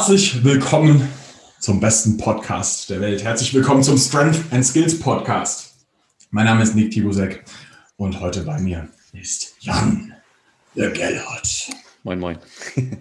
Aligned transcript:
Herzlich 0.00 0.42
willkommen 0.42 1.06
zum 1.58 1.78
besten 1.78 2.16
Podcast 2.16 2.88
der 2.88 3.02
Welt. 3.02 3.22
Herzlich 3.22 3.52
willkommen 3.52 3.82
zum 3.82 3.98
Strength 3.98 4.50
and 4.50 4.64
Skills 4.64 4.98
Podcast. 4.98 5.74
Mein 6.30 6.46
Name 6.46 6.62
ist 6.62 6.74
Nick 6.74 6.92
Tibusek 6.92 7.44
und 7.98 8.18
heute 8.18 8.44
bei 8.44 8.58
mir 8.60 8.88
ist 9.12 9.56
Jan 9.60 10.14
der 10.74 10.88
Gellert. 10.92 11.68
Moin, 12.02 12.18
moin. 12.18 12.38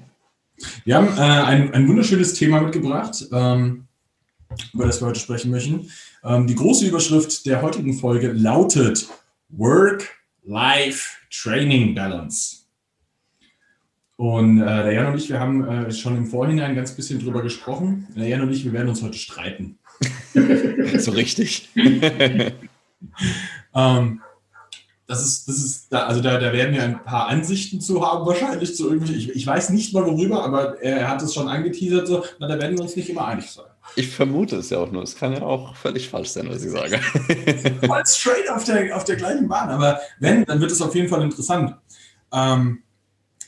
Wir 0.83 0.97
haben 0.97 1.07
äh, 1.17 1.21
ein, 1.21 1.73
ein 1.73 1.87
wunderschönes 1.87 2.33
Thema 2.33 2.59
mitgebracht, 2.59 3.29
ähm, 3.31 3.87
über 4.73 4.85
das 4.85 4.99
wir 4.99 5.07
heute 5.07 5.21
sprechen 5.21 5.51
möchten. 5.51 5.89
Ähm, 6.21 6.47
die 6.47 6.55
große 6.55 6.85
Überschrift 6.85 7.45
der 7.45 7.61
heutigen 7.61 7.93
Folge 7.93 8.33
lautet 8.33 9.07
Work-Life-Training 9.47 11.95
Balance. 11.95 12.58
Und 14.19 14.61
äh, 14.61 14.65
der 14.65 14.91
Jan 14.91 15.13
und 15.13 15.17
ich, 15.17 15.29
wir 15.29 15.39
haben 15.39 15.65
äh, 15.65 15.93
schon 15.93 16.17
im 16.17 16.25
Vorhinein 16.27 16.75
ganz 16.75 16.91
bisschen 16.91 17.23
drüber 17.23 17.41
gesprochen. 17.41 18.05
Der 18.17 18.27
Jan 18.27 18.41
und 18.41 18.51
ich, 18.51 18.65
wir 18.65 18.73
werden 18.73 18.89
uns 18.89 19.01
heute 19.01 19.17
streiten. 19.17 19.79
so 20.97 21.11
richtig. 21.11 21.69
ähm, 23.73 24.21
das 25.07 25.25
ist, 25.25 25.47
das 25.47 25.55
ist, 25.59 25.93
da, 25.93 26.07
also 26.07 26.19
da, 26.19 26.37
da 26.37 26.51
werden 26.51 26.75
wir 26.75 26.83
ein 26.83 27.01
paar 27.01 27.29
Ansichten 27.29 27.79
zu 27.79 28.05
haben, 28.05 28.25
wahrscheinlich 28.25 28.75
zu 28.75 28.89
irgendwelchen. 28.89 29.21
Ich, 29.21 29.37
ich 29.37 29.47
weiß 29.47 29.69
nicht 29.69 29.93
mal 29.93 30.05
worüber, 30.05 30.43
aber 30.43 30.81
er 30.81 31.07
hat 31.07 31.21
es 31.21 31.33
schon 31.33 31.47
angeteasert, 31.47 32.05
so, 32.05 32.25
na, 32.39 32.49
da 32.49 32.59
werden 32.59 32.77
wir 32.77 32.83
uns 32.83 32.97
nicht 32.97 33.09
immer 33.09 33.25
einig 33.25 33.49
sein. 33.49 33.67
Ich 33.95 34.09
vermute 34.09 34.57
es 34.57 34.69
ja 34.69 34.79
auch 34.79 34.91
nur. 34.91 35.03
Es 35.03 35.15
kann 35.15 35.31
ja 35.31 35.43
auch 35.43 35.77
völlig 35.77 36.09
falsch 36.09 36.31
sein, 36.31 36.49
was 36.49 36.61
ich 36.61 36.71
sage. 36.71 36.99
Voll 37.87 38.03
straight 38.05 38.49
auf 38.51 38.65
der, 38.65 38.97
auf 38.97 39.05
der 39.05 39.15
gleichen 39.15 39.47
Bahn. 39.47 39.69
Aber 39.69 39.97
wenn, 40.19 40.43
dann 40.43 40.59
wird 40.59 40.71
es 40.71 40.81
auf 40.81 40.93
jeden 40.93 41.07
Fall 41.07 41.23
interessant. 41.23 41.73
Ähm, 42.33 42.83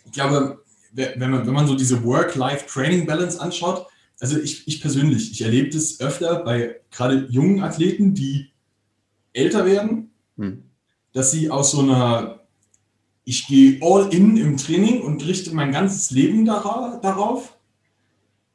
ich 0.06 0.14
glaube, 0.14 0.61
wenn 0.94 1.30
man, 1.32 1.46
wenn 1.46 1.54
man 1.54 1.68
so 1.68 1.76
diese 1.76 2.04
Work-Life-Training-Balance 2.04 3.40
anschaut, 3.40 3.88
also 4.20 4.38
ich, 4.38 4.68
ich 4.68 4.82
persönlich, 4.82 5.32
ich 5.32 5.42
erlebe 5.42 5.70
das 5.70 6.00
öfter 6.00 6.44
bei 6.44 6.82
gerade 6.92 7.28
jungen 7.30 7.64
Athleten, 7.64 8.14
die 8.14 8.52
älter 9.34 9.66
werden. 9.66 10.12
Hm 10.38 10.64
dass 11.14 11.32
sie 11.32 11.50
aus 11.50 11.72
so 11.72 11.82
einer, 11.82 12.40
ich 13.24 13.48
gehe 13.48 13.80
all 13.82 14.14
in 14.14 14.38
im 14.38 14.58
Training 14.58 15.02
und 15.02 15.26
richte 15.26 15.54
mein 15.54 15.72
ganzes 15.72 16.12
Leben 16.12 16.46
darauf, 16.46 17.58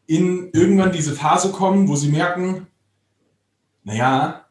in 0.06 0.50
irgendwann 0.53 0.93
diese 0.93 1.15
Phase 1.15 1.50
kommen, 1.50 1.89
wo 1.89 1.97
sie 1.97 2.11
merken, 2.11 2.67
naja, 3.84 4.47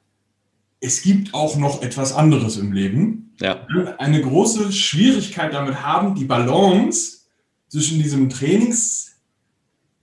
es 0.81 1.01
gibt 1.01 1.33
auch 1.33 1.55
noch 1.57 1.81
etwas 1.81 2.13
anderes 2.13 2.57
im 2.57 2.73
Leben. 2.73 3.33
Ja. 3.39 3.65
Eine 3.97 4.21
große 4.21 4.71
Schwierigkeit 4.71 5.53
damit 5.53 5.81
haben, 5.81 6.15
die 6.15 6.25
Balance 6.25 7.24
zwischen 7.75 8.01
diesem 8.01 8.29
Trainings, 8.29 9.17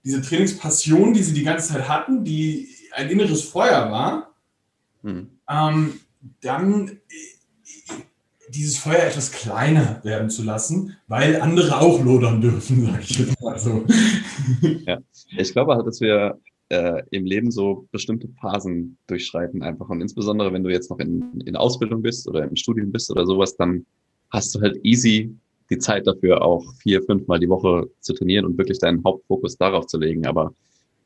diese 0.03 0.21
Trainingspassion, 0.21 1.11
die 1.11 1.23
sie 1.23 1.33
die 1.33 1.43
ganze 1.43 1.73
Zeit 1.73 1.89
hatten, 1.89 2.23
die 2.23 2.67
ein 2.91 3.09
inneres 3.09 3.41
Feuer 3.45 3.91
war, 3.91 4.35
hm. 5.01 5.27
ähm, 5.49 5.93
dann 6.41 6.99
dieses 8.49 8.77
Feuer 8.77 9.05
etwas 9.05 9.31
kleiner 9.31 10.01
werden 10.03 10.29
zu 10.29 10.43
lassen, 10.43 10.95
weil 11.07 11.41
andere 11.41 11.79
auch 11.79 12.03
lodern 12.03 12.41
dürfen, 12.41 12.85
sage 12.85 13.01
ich 13.01 13.17
jetzt 13.17 13.41
mal 13.41 13.57
so. 13.57 13.83
Ja, 14.85 14.99
ich 15.35 15.51
glaube 15.51 15.73
halt, 15.73 15.87
dass 15.87 15.99
wir 15.99 16.39
äh, 16.69 17.01
im 17.09 17.25
Leben 17.25 17.49
so 17.49 17.87
bestimmte 17.91 18.27
Phasen 18.39 18.99
durchschreiten 19.07 19.63
einfach. 19.63 19.89
Und 19.89 19.99
insbesondere, 19.99 20.53
wenn 20.53 20.63
du 20.63 20.69
jetzt 20.69 20.91
noch 20.91 20.99
in, 20.99 21.41
in 21.41 21.55
Ausbildung 21.55 22.03
bist 22.03 22.27
oder 22.27 22.43
im 22.43 22.55
Studium 22.55 22.91
bist 22.91 23.09
oder 23.09 23.25
sowas, 23.25 23.57
dann 23.57 23.83
hast 24.29 24.53
du 24.53 24.61
halt 24.61 24.77
easy 24.83 25.35
die 25.73 25.79
Zeit 25.79 26.07
dafür, 26.07 26.41
auch 26.41 26.63
vier, 26.81 27.01
fünf 27.03 27.27
Mal 27.27 27.39
die 27.39 27.49
Woche 27.49 27.89
zu 27.99 28.13
trainieren 28.13 28.45
und 28.45 28.57
wirklich 28.57 28.79
deinen 28.79 29.03
Hauptfokus 29.03 29.57
darauf 29.57 29.87
zu 29.87 29.97
legen. 29.97 30.25
Aber 30.25 30.53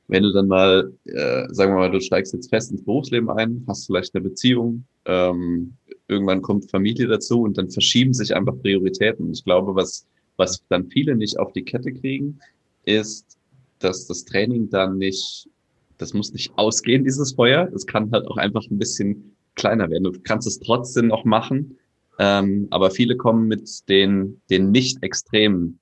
wenn 0.07 0.23
du 0.23 0.31
dann 0.31 0.47
mal, 0.47 0.91
äh, 1.05 1.47
sagen 1.50 1.73
wir 1.73 1.79
mal, 1.79 1.91
du 1.91 2.00
steigst 2.00 2.33
jetzt 2.33 2.50
fest 2.50 2.72
ins 2.72 2.83
Berufsleben 2.83 3.29
ein, 3.29 3.63
hast 3.67 3.85
vielleicht 3.85 4.16
eine 4.16 4.23
Beziehung, 4.23 4.85
ähm, 5.06 5.73
irgendwann 6.07 6.41
kommt 6.41 6.72
Familie 6.72 7.07
dazu 7.07 7.41
und 7.41 7.57
dann 7.57 7.69
verschieben 7.69 8.13
sich 8.13 8.35
einfach 8.35 8.57
Prioritäten. 8.61 9.31
Ich 9.31 9.44
glaube, 9.44 9.75
was, 9.75 10.06
was 10.38 10.63
dann 10.69 10.88
viele 10.88 11.16
nicht 11.16 11.38
auf 11.39 11.51
die 11.53 11.63
Kette 11.63 11.91
kriegen, 11.91 12.39
ist, 12.85 13.38
dass 13.79 14.07
das 14.07 14.23
Training 14.25 14.69
dann 14.69 14.97
nicht, 14.97 15.50
das 15.97 16.13
muss 16.13 16.31
nicht 16.31 16.51
ausgehen, 16.57 17.03
dieses 17.03 17.33
Feuer. 17.33 17.69
Das 17.72 17.85
kann 17.85 18.11
halt 18.11 18.27
auch 18.27 18.38
einfach 18.38 18.66
ein 18.69 18.77
bisschen 18.77 19.35
kleiner 19.56 19.89
werden. 19.89 20.06
Du 20.06 20.13
kannst 20.23 20.47
es 20.47 20.59
trotzdem 20.59 21.07
noch 21.07 21.25
machen, 21.25 21.77
ähm, 22.19 22.67
aber 22.72 22.91
viele 22.91 23.17
kommen 23.17 23.47
mit 23.47 23.88
den, 23.89 24.41
den 24.50 24.72
Nicht-Extremen 24.72 25.79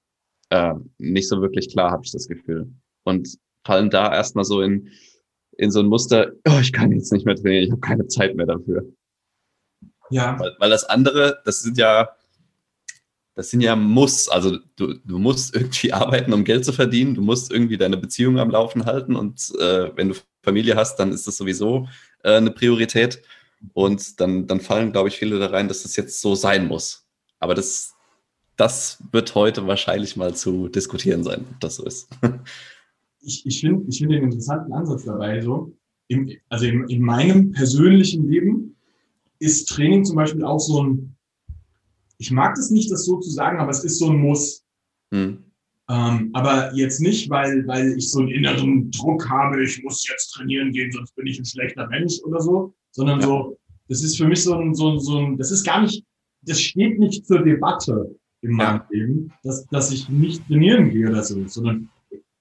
äh, 0.50 0.73
nicht 0.97 1.28
so 1.28 1.41
wirklich 1.41 1.69
klar, 1.72 1.91
habe 1.91 2.03
ich 2.06 2.12
das 2.12 2.28
Gefühl. 2.28 2.72
Und 3.03 3.38
fallen 3.66 3.90
da 3.90 4.13
erstmal 4.13 4.45
so 4.45 4.62
in, 4.62 4.90
in 5.57 5.72
so 5.72 5.79
ein 5.79 5.88
Muster, 5.88 6.31
oh, 6.47 6.59
ich 6.62 6.74
kann 6.74 6.91
jetzt 6.91 7.12
nicht 7.12 7.25
mehr 7.25 7.35
trainieren, 7.35 7.66
ich 7.66 7.72
habe 7.72 7.81
keine 7.81 8.07
Zeit 8.07 8.35
mehr 8.35 8.45
dafür. 8.45 8.85
Ja. 10.09 10.40
Weil, 10.40 10.56
weil 10.59 10.69
das 10.69 10.84
andere, 10.84 11.41
das 11.45 11.62
sind 11.62 11.78
ja, 11.78 12.09
das 13.35 13.50
sind 13.50 13.62
ja 13.62 13.75
Muss. 13.75 14.29
Also 14.29 14.57
du, 14.75 14.94
du 15.03 15.18
musst 15.18 15.56
irgendwie 15.56 15.94
arbeiten, 15.94 16.34
um 16.34 16.44
Geld 16.44 16.66
zu 16.66 16.74
verdienen. 16.74 17.16
Du 17.16 17.22
musst 17.22 17.51
irgendwie 17.51 17.78
deine 17.78 17.97
Beziehung 17.97 18.40
am 18.40 18.50
Laufen 18.50 18.85
halten. 18.85 19.16
Und 19.16 19.51
äh, 19.59 19.91
wenn 19.95 20.09
du 20.09 20.16
Familie 20.44 20.75
hast, 20.75 20.97
dann 20.97 21.12
ist 21.12 21.28
das 21.28 21.38
sowieso 21.38 21.88
äh, 22.24 22.35
eine 22.35 22.51
Priorität. 22.51 23.22
Und 23.74 24.20
dann, 24.20 24.48
dann 24.48 24.59
fallen, 24.59 24.92
glaube 24.92 25.09
ich, 25.09 25.18
viele 25.18 25.40
da 25.40 25.48
rein, 25.48 25.68
dass 25.68 25.84
das 25.84 25.96
jetzt 25.96 26.22
so 26.22 26.36
sein 26.36 26.68
muss. 26.68 27.08
Aber 27.40 27.53
das, 27.53 27.94
das 28.58 29.03
wird 29.12 29.36
heute 29.36 29.68
wahrscheinlich 29.68 30.16
mal 30.16 30.36
zu 30.36 30.68
diskutieren 30.68 31.24
sein, 31.24 31.46
ob 31.50 31.59
das 31.59 31.75
so 31.75 31.86
ist. 31.86 32.09
Ich, 33.28 33.44
ich 33.44 33.59
finde 33.59 33.86
ich 33.90 33.98
find 33.98 34.12
den 34.12 34.25
interessanten 34.25 34.72
Ansatz 34.72 35.06
dabei 35.06 35.42
so. 35.42 35.75
Im, 36.09 36.30
also 36.50 36.66
in, 36.66 36.88
in 36.90 37.02
meinem 37.02 37.52
persönlichen 37.54 38.30
Leben 38.30 38.75
ist 39.40 39.68
Training 39.68 40.06
zum 40.06 40.16
Beispiel 40.16 40.44
auch 40.44 40.59
so 40.59 40.84
ein, 40.84 41.16
ich 42.20 42.30
mag 42.30 42.54
das 42.54 42.70
nicht, 42.70 42.92
das 42.92 43.06
so 43.06 43.20
zu 43.20 43.31
sagen, 43.31 43.58
aber 43.58 43.72
es 43.72 43.84
ist 43.84 43.98
so 43.98 44.12
ein 44.12 44.18
Muss. 44.18 44.64
Hm. 45.12 45.44
Ähm, 45.90 46.30
aber 46.34 46.74
jetzt 46.74 47.00
nicht, 47.00 47.30
weil, 47.30 47.66
weil 47.68 47.98
ich 47.98 48.09
so 48.09 48.20
einen 48.20 48.30
inneren 48.30 48.92
Druck 48.92 49.30
habe, 49.30 49.64
ich 49.64 49.84
muss 49.84 50.08
jetzt 50.08 50.31
trainieren 50.31 50.72
gehen, 50.72 50.92
sonst 50.92 51.16
bin 51.16 51.28
ich 51.28 51.38
ein 51.40 51.46
schlechter 51.46 51.88
Mensch 51.88 52.20
oder 52.24 52.42
so, 52.42 52.74
sondern 52.95 53.19
ja. 53.19 53.28
so, 53.28 53.57
das 53.89 54.01
ist 54.03 54.17
für 54.17 54.25
mich 54.25 54.44
so 54.44 54.56
ein, 54.56 54.73
so 54.73 54.91
ein, 54.91 55.00
so 55.00 55.17
ein, 55.17 55.38
das 55.38 55.51
ist 55.51 55.63
gar 55.63 55.81
nicht, 55.81 56.03
das 56.41 56.61
steht 56.61 56.97
nicht 56.97 57.28
zur 57.28 57.44
Debatte 57.44 58.16
in 58.41 58.51
meinem 58.51 58.78
ja. 58.78 58.88
Leben, 58.89 59.33
dass, 59.44 59.66
dass 59.67 59.91
ich 59.91 60.07
nicht 60.07 60.47
trainieren 60.47 60.89
gehe 60.89 61.09
oder 61.09 61.23
so, 61.23 61.45
sondern 61.47 61.89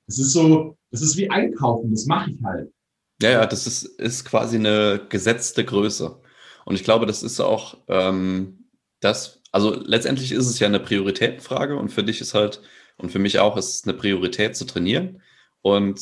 es 0.07 0.19
ist 0.19 0.33
so, 0.33 0.77
das 0.91 1.03
ist 1.03 1.17
wie 1.17 1.31
einkaufen, 1.31 1.91
das 1.91 2.07
mache 2.07 2.31
ich 2.31 2.43
halt. 2.45 2.73
Ja, 3.21 3.31
ja, 3.31 3.47
das 3.47 3.67
ist, 3.67 3.85
ist 3.85 4.25
quasi 4.25 4.57
eine 4.57 5.07
gesetzte 5.09 5.65
Größe. 5.65 6.21
Und 6.65 6.75
ich 6.75 6.85
glaube, 6.85 7.07
das 7.07 7.23
ist 7.23 7.41
auch 7.41 7.79
ähm, 7.89 8.69
das, 9.01 9.43
also 9.51 9.75
letztendlich 9.75 10.33
ist 10.33 10.47
es 10.47 10.59
ja 10.59 10.67
eine 10.67 10.81
Prioritätenfrage 10.81 11.77
und 11.77 11.91
für 11.91 12.05
dich 12.05 12.21
ist 12.21 12.35
halt, 12.35 12.63
und 12.97 13.11
für 13.11 13.19
mich 13.19 13.39
auch, 13.39 13.57
ist 13.57 13.75
es 13.75 13.85
eine 13.85 13.95
Priorität 13.95 14.57
zu 14.57 14.67
trainieren. 14.67 15.21
Und 15.63 16.01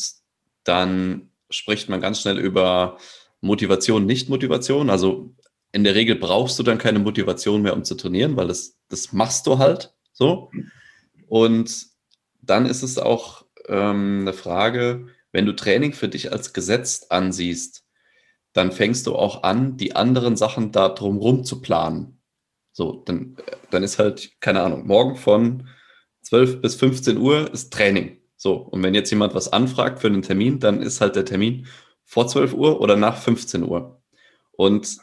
dann 0.64 1.30
spricht 1.50 1.88
man 1.88 2.00
ganz 2.00 2.20
schnell 2.20 2.38
über 2.38 2.98
Motivation, 3.42 4.06
Nicht-Motivation. 4.06 4.88
Also 4.88 5.34
in 5.72 5.84
der 5.84 5.94
Regel 5.94 6.16
brauchst 6.16 6.58
du 6.58 6.62
dann 6.62 6.78
keine 6.78 6.98
Motivation 6.98 7.60
mehr, 7.62 7.75
um 7.75 7.84
zu 7.84 7.94
trainieren, 7.94 8.36
weil 8.36 8.48
das, 8.48 8.78
das 8.88 9.12
machst 9.12 9.47
du 9.47 9.58
halt 9.58 9.94
so. 10.12 10.50
Und 11.26 11.86
dann 12.41 12.66
ist 12.66 12.82
es 12.82 12.98
auch 12.98 13.44
ähm, 13.69 14.20
eine 14.22 14.32
Frage, 14.32 15.08
wenn 15.32 15.47
du 15.47 15.54
Training 15.54 15.92
für 15.92 16.08
dich 16.08 16.32
als 16.32 16.52
gesetzt 16.52 17.10
ansiehst, 17.10 17.84
dann 18.52 18.70
fängst 18.70 19.06
du 19.06 19.16
auch 19.16 19.42
an, 19.42 19.76
die 19.76 19.97
anderen 19.97 20.36
Sachen 20.36 20.72
da 20.72 20.91
drumrum 20.91 21.44
zu 21.44 21.60
planen. 21.62 22.20
So, 22.72 23.02
dann, 23.06 23.37
dann 23.70 23.82
ist 23.82 23.99
halt, 23.99 24.40
keine 24.40 24.62
Ahnung, 24.62 24.87
morgen 24.87 25.17
von 25.17 25.69
12 26.22 26.61
bis 26.61 26.75
15 26.75 27.17
Uhr 27.19 27.52
ist 27.52 27.72
Training. 27.72 28.19
So, 28.37 28.56
und 28.56 28.82
wenn 28.82 28.94
jetzt 28.94 29.11
jemand 29.11 29.34
was 29.34 29.52
anfragt 29.52 30.00
für 30.00 30.08
einen 30.08 30.22
Termin, 30.22 30.58
dann 30.58 30.82
ist 30.82 31.00
halt 31.00 31.17
der 31.17 31.25
Termin 31.25 31.67
vor 32.04 32.26
12 32.26 32.54
Uhr 32.54 32.81
oder 32.81 32.96
nach 32.96 33.16
15 33.16 33.62
Uhr. 33.64 34.02
Und 34.52 34.99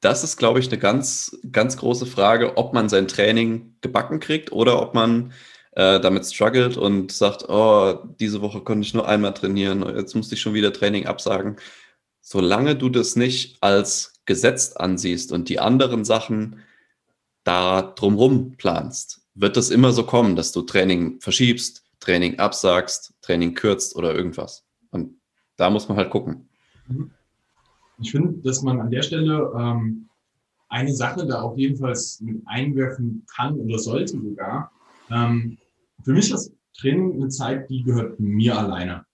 das 0.00 0.22
ist, 0.22 0.36
glaube 0.36 0.58
ich, 0.58 0.68
eine 0.68 0.78
ganz, 0.78 1.38
ganz 1.50 1.76
große 1.76 2.06
Frage, 2.06 2.56
ob 2.56 2.74
man 2.74 2.88
sein 2.88 3.08
Training 3.08 3.76
gebacken 3.80 4.20
kriegt 4.20 4.52
oder 4.52 4.82
ob 4.82 4.94
man 4.94 5.32
äh, 5.72 5.98
damit 5.98 6.26
struggelt 6.26 6.76
und 6.76 7.10
sagt, 7.10 7.48
oh, 7.48 7.98
diese 8.20 8.42
Woche 8.42 8.60
konnte 8.60 8.86
ich 8.86 8.94
nur 8.94 9.08
einmal 9.08 9.32
trainieren, 9.32 9.82
jetzt 9.96 10.14
musste 10.14 10.34
ich 10.34 10.42
schon 10.42 10.54
wieder 10.54 10.72
Training 10.72 11.06
absagen 11.06 11.56
solange 12.24 12.74
du 12.74 12.88
das 12.88 13.16
nicht 13.16 13.62
als 13.62 14.14
gesetzt 14.24 14.80
ansiehst 14.80 15.30
und 15.30 15.50
die 15.50 15.60
anderen 15.60 16.04
Sachen 16.04 16.62
da 17.44 17.82
drumrum 17.82 18.56
planst, 18.56 19.20
wird 19.34 19.58
es 19.58 19.70
immer 19.70 19.92
so 19.92 20.04
kommen, 20.04 20.34
dass 20.34 20.50
du 20.50 20.62
Training 20.62 21.20
verschiebst, 21.20 21.84
Training 22.00 22.38
absagst, 22.38 23.12
Training 23.20 23.54
kürzt 23.54 23.94
oder 23.94 24.14
irgendwas. 24.14 24.64
Und 24.90 25.20
da 25.56 25.70
muss 25.70 25.88
man 25.88 25.96
halt 25.98 26.10
gucken. 26.10 26.48
Mhm. 26.88 27.10
Ich 27.98 28.10
finde, 28.10 28.38
dass 28.42 28.62
man 28.62 28.80
an 28.80 28.90
der 28.90 29.02
Stelle 29.02 29.52
ähm, 29.56 30.08
eine 30.68 30.92
Sache 30.92 31.26
da 31.26 31.42
auf 31.42 31.56
jeden 31.56 31.76
Fall 31.76 31.94
mit 32.20 32.42
einwerfen 32.46 33.24
kann 33.34 33.58
oder 33.58 33.78
sollte 33.78 34.20
sogar. 34.20 34.72
Ähm, 35.10 35.58
für 36.02 36.12
mich 36.12 36.30
ist 36.32 36.52
Training 36.76 37.14
eine 37.14 37.28
Zeit, 37.28 37.70
die 37.70 37.82
gehört 37.82 38.18
mir 38.18 38.58
alleine. 38.58 39.04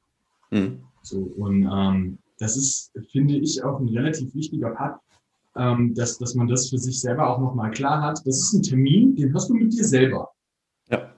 Mhm. 0.50 0.80
So, 1.02 1.18
und 1.36 1.68
ähm, 1.70 2.18
das 2.38 2.56
ist, 2.56 2.92
finde 3.10 3.36
ich, 3.36 3.62
auch 3.62 3.80
ein 3.80 3.88
relativ 3.88 4.34
wichtiger 4.34 4.70
Part, 4.70 5.00
ähm, 5.56 5.94
dass, 5.94 6.18
dass 6.18 6.34
man 6.34 6.48
das 6.48 6.70
für 6.70 6.78
sich 6.78 7.00
selber 7.00 7.28
auch 7.28 7.38
nochmal 7.38 7.70
klar 7.70 8.02
hat. 8.02 8.18
Das 8.24 8.38
ist 8.40 8.52
ein 8.54 8.62
Termin, 8.62 9.14
den 9.14 9.34
hast 9.34 9.50
du 9.50 9.54
mit 9.54 9.72
dir 9.72 9.84
selber. 9.84 10.30
Ja. 10.88 11.14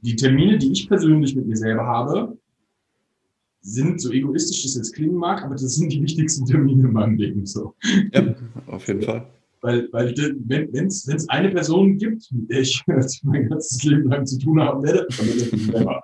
Die 0.00 0.16
Termine, 0.16 0.58
die 0.58 0.72
ich 0.72 0.88
persönlich 0.88 1.36
mit 1.36 1.46
mir 1.46 1.56
selber 1.56 1.84
habe, 1.84 2.38
sind, 3.66 4.00
so 4.00 4.12
egoistisch 4.12 4.62
das 4.62 4.76
jetzt 4.76 4.94
klingen 4.94 5.16
mag, 5.16 5.42
aber 5.42 5.54
das 5.54 5.74
sind 5.74 5.92
die 5.92 6.02
wichtigsten 6.02 6.46
Termine 6.46 6.84
in 6.84 6.92
meinem 6.92 7.16
Leben. 7.16 7.44
So. 7.46 7.74
Ja, 8.12 8.34
auf 8.66 8.86
jeden 8.86 9.02
Fall. 9.02 9.26
Weil, 9.62 9.88
weil 9.90 10.14
wenn 10.46 10.86
es 10.86 11.28
eine 11.28 11.50
Person 11.50 11.98
gibt, 11.98 12.30
mit 12.30 12.50
der 12.50 12.60
ich 12.60 12.82
mein 13.22 13.48
ganzes 13.48 13.82
Leben 13.82 14.08
lang 14.08 14.24
zu 14.24 14.38
tun 14.38 14.60
haben 14.60 14.84
werde, 14.84 15.08
dann 15.16 15.26
bin 15.26 15.38
ich 15.38 15.66
selber. 15.66 16.02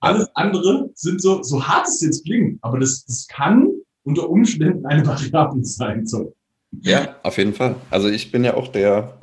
Alles 0.00 0.28
andere 0.34 0.90
sind 0.94 1.22
so, 1.22 1.42
so 1.42 1.64
hart 1.66 1.86
es 1.86 2.00
jetzt 2.00 2.24
klingt, 2.24 2.58
aber 2.62 2.80
das, 2.80 3.04
das 3.04 3.26
kann 3.28 3.68
unter 4.04 4.28
Umständen 4.28 4.84
eine 4.86 5.06
Variable 5.06 5.64
sein. 5.64 6.06
So. 6.06 6.34
Ja, 6.80 7.16
auf 7.22 7.38
jeden 7.38 7.54
Fall. 7.54 7.76
Also 7.90 8.08
ich 8.08 8.32
bin 8.32 8.42
ja 8.42 8.54
auch 8.54 8.68
der 8.68 9.20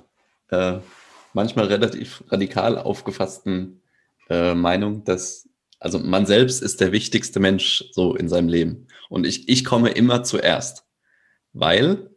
äh, 0.51 0.77
manchmal 1.33 1.66
relativ 1.66 2.24
radikal 2.30 2.77
aufgefassten 2.77 3.81
äh, 4.30 4.54
Meinung, 4.54 5.04
dass 5.04 5.50
also 5.80 5.98
man 5.98 6.26
selbst 6.26 6.62
ist 6.62 6.81
der 6.81 6.92
wichtigste 6.92 7.40
Mensch 7.40 7.86
so 7.92 8.16
in 8.16 8.28
seinem 8.28 8.50
Leben. 8.50 8.88
Und 9.10 9.26
ich, 9.26 9.48
ich 9.48 9.64
komme 9.64 9.90
immer 9.92 10.24
zuerst. 10.24 10.86
Weil, 11.54 12.10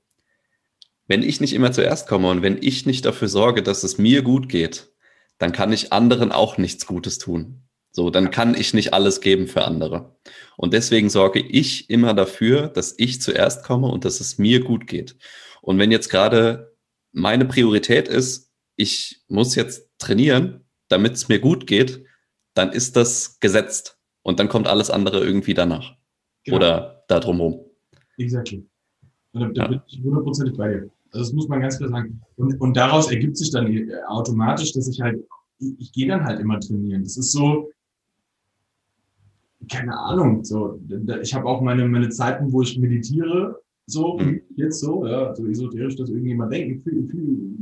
wenn 1.06 1.22
ich 1.22 1.40
nicht 1.40 1.52
immer 1.52 1.72
zuerst 1.72 2.08
komme 2.08 2.28
und 2.28 2.42
wenn 2.42 2.58
ich 2.60 2.86
nicht 2.86 3.04
dafür 3.04 3.28
sorge, 3.28 3.62
dass 3.62 3.84
es 3.84 3.98
mir 3.98 4.22
gut 4.22 4.48
geht, 4.48 4.92
dann 5.38 5.52
kann 5.52 5.72
ich 5.72 5.92
anderen 5.92 6.32
auch 6.32 6.58
nichts 6.58 6.86
Gutes 6.86 7.18
tun. 7.18 7.62
So, 7.92 8.10
dann 8.10 8.30
kann 8.30 8.54
ich 8.54 8.74
nicht 8.74 8.94
alles 8.94 9.20
geben 9.20 9.46
für 9.46 9.64
andere. 9.64 10.16
Und 10.56 10.72
deswegen 10.72 11.10
sorge 11.10 11.40
ich 11.40 11.90
immer 11.90 12.14
dafür, 12.14 12.68
dass 12.68 12.94
ich 12.96 13.20
zuerst 13.20 13.64
komme 13.64 13.88
und 13.88 14.04
dass 14.04 14.20
es 14.20 14.38
mir 14.38 14.60
gut 14.60 14.86
geht. 14.86 15.16
Und 15.60 15.78
wenn 15.78 15.90
jetzt 15.90 16.08
gerade 16.08 16.74
meine 17.12 17.44
Priorität 17.44 18.08
ist, 18.08 18.50
ich 18.76 19.22
muss 19.28 19.54
jetzt 19.54 19.90
trainieren, 19.98 20.61
damit 20.92 21.14
es 21.14 21.28
mir 21.28 21.40
gut 21.40 21.66
geht, 21.66 22.04
dann 22.54 22.70
ist 22.70 22.96
das 22.96 23.40
gesetzt. 23.40 23.98
Und 24.22 24.38
dann 24.38 24.48
kommt 24.48 24.68
alles 24.68 24.90
andere 24.90 25.24
irgendwie 25.24 25.54
danach. 25.54 25.96
Genau. 26.44 26.56
Oder 26.56 27.04
da 27.08 27.18
drumherum. 27.18 27.60
Exactly. 28.18 28.66
Da, 29.32 29.48
da 29.48 29.62
ja. 29.62 29.68
bin 29.68 29.80
ich 29.86 30.00
hundertprozentig 30.02 30.56
bei 30.56 30.68
dir. 30.68 30.90
Also 31.10 31.24
das 31.24 31.32
muss 31.32 31.48
man 31.48 31.60
ganz 31.60 31.78
klar 31.78 31.90
sagen. 31.90 32.20
Und, 32.36 32.60
und 32.60 32.76
daraus 32.76 33.10
ergibt 33.10 33.36
sich 33.36 33.50
dann 33.50 33.90
automatisch, 34.06 34.72
dass 34.72 34.88
ich 34.88 35.00
halt, 35.00 35.24
ich, 35.58 35.74
ich 35.78 35.92
gehe 35.92 36.08
dann 36.08 36.24
halt 36.24 36.40
immer 36.40 36.60
trainieren. 36.60 37.02
Das 37.02 37.16
ist 37.16 37.32
so, 37.32 37.70
keine 39.70 39.96
Ahnung, 39.96 40.44
so, 40.44 40.80
ich 41.22 41.34
habe 41.34 41.46
auch 41.46 41.60
meine, 41.60 41.86
meine 41.88 42.08
Zeiten, 42.08 42.52
wo 42.52 42.62
ich 42.62 42.78
meditiere, 42.78 43.60
so, 43.86 44.18
mhm. 44.18 44.40
jetzt 44.56 44.80
so, 44.80 45.06
ja, 45.06 45.34
so 45.34 45.46
esoterisch, 45.46 45.96
dass 45.96 46.10
irgendjemand 46.10 46.52
denkt, 46.52 46.84
viel, 46.84 47.08
viel 47.08 47.56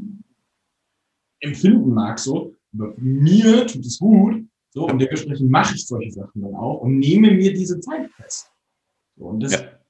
empfinden 1.40 1.92
mag, 1.92 2.18
so. 2.18 2.54
Mir 2.72 3.66
tut 3.66 3.84
es 3.84 3.98
gut, 3.98 4.44
so, 4.70 4.86
und 4.86 5.00
dementsprechend 5.00 5.50
mache 5.50 5.74
ich 5.74 5.86
solche 5.86 6.12
Sachen 6.12 6.42
dann 6.42 6.54
auch 6.54 6.80
und 6.82 6.98
nehme 6.98 7.32
mir 7.32 7.52
diese 7.52 7.80
Zeit 7.80 8.08
fest. 8.12 8.50
So, 9.16 9.24
und 9.24 9.42
das, 9.42 9.52
ja 9.52 9.80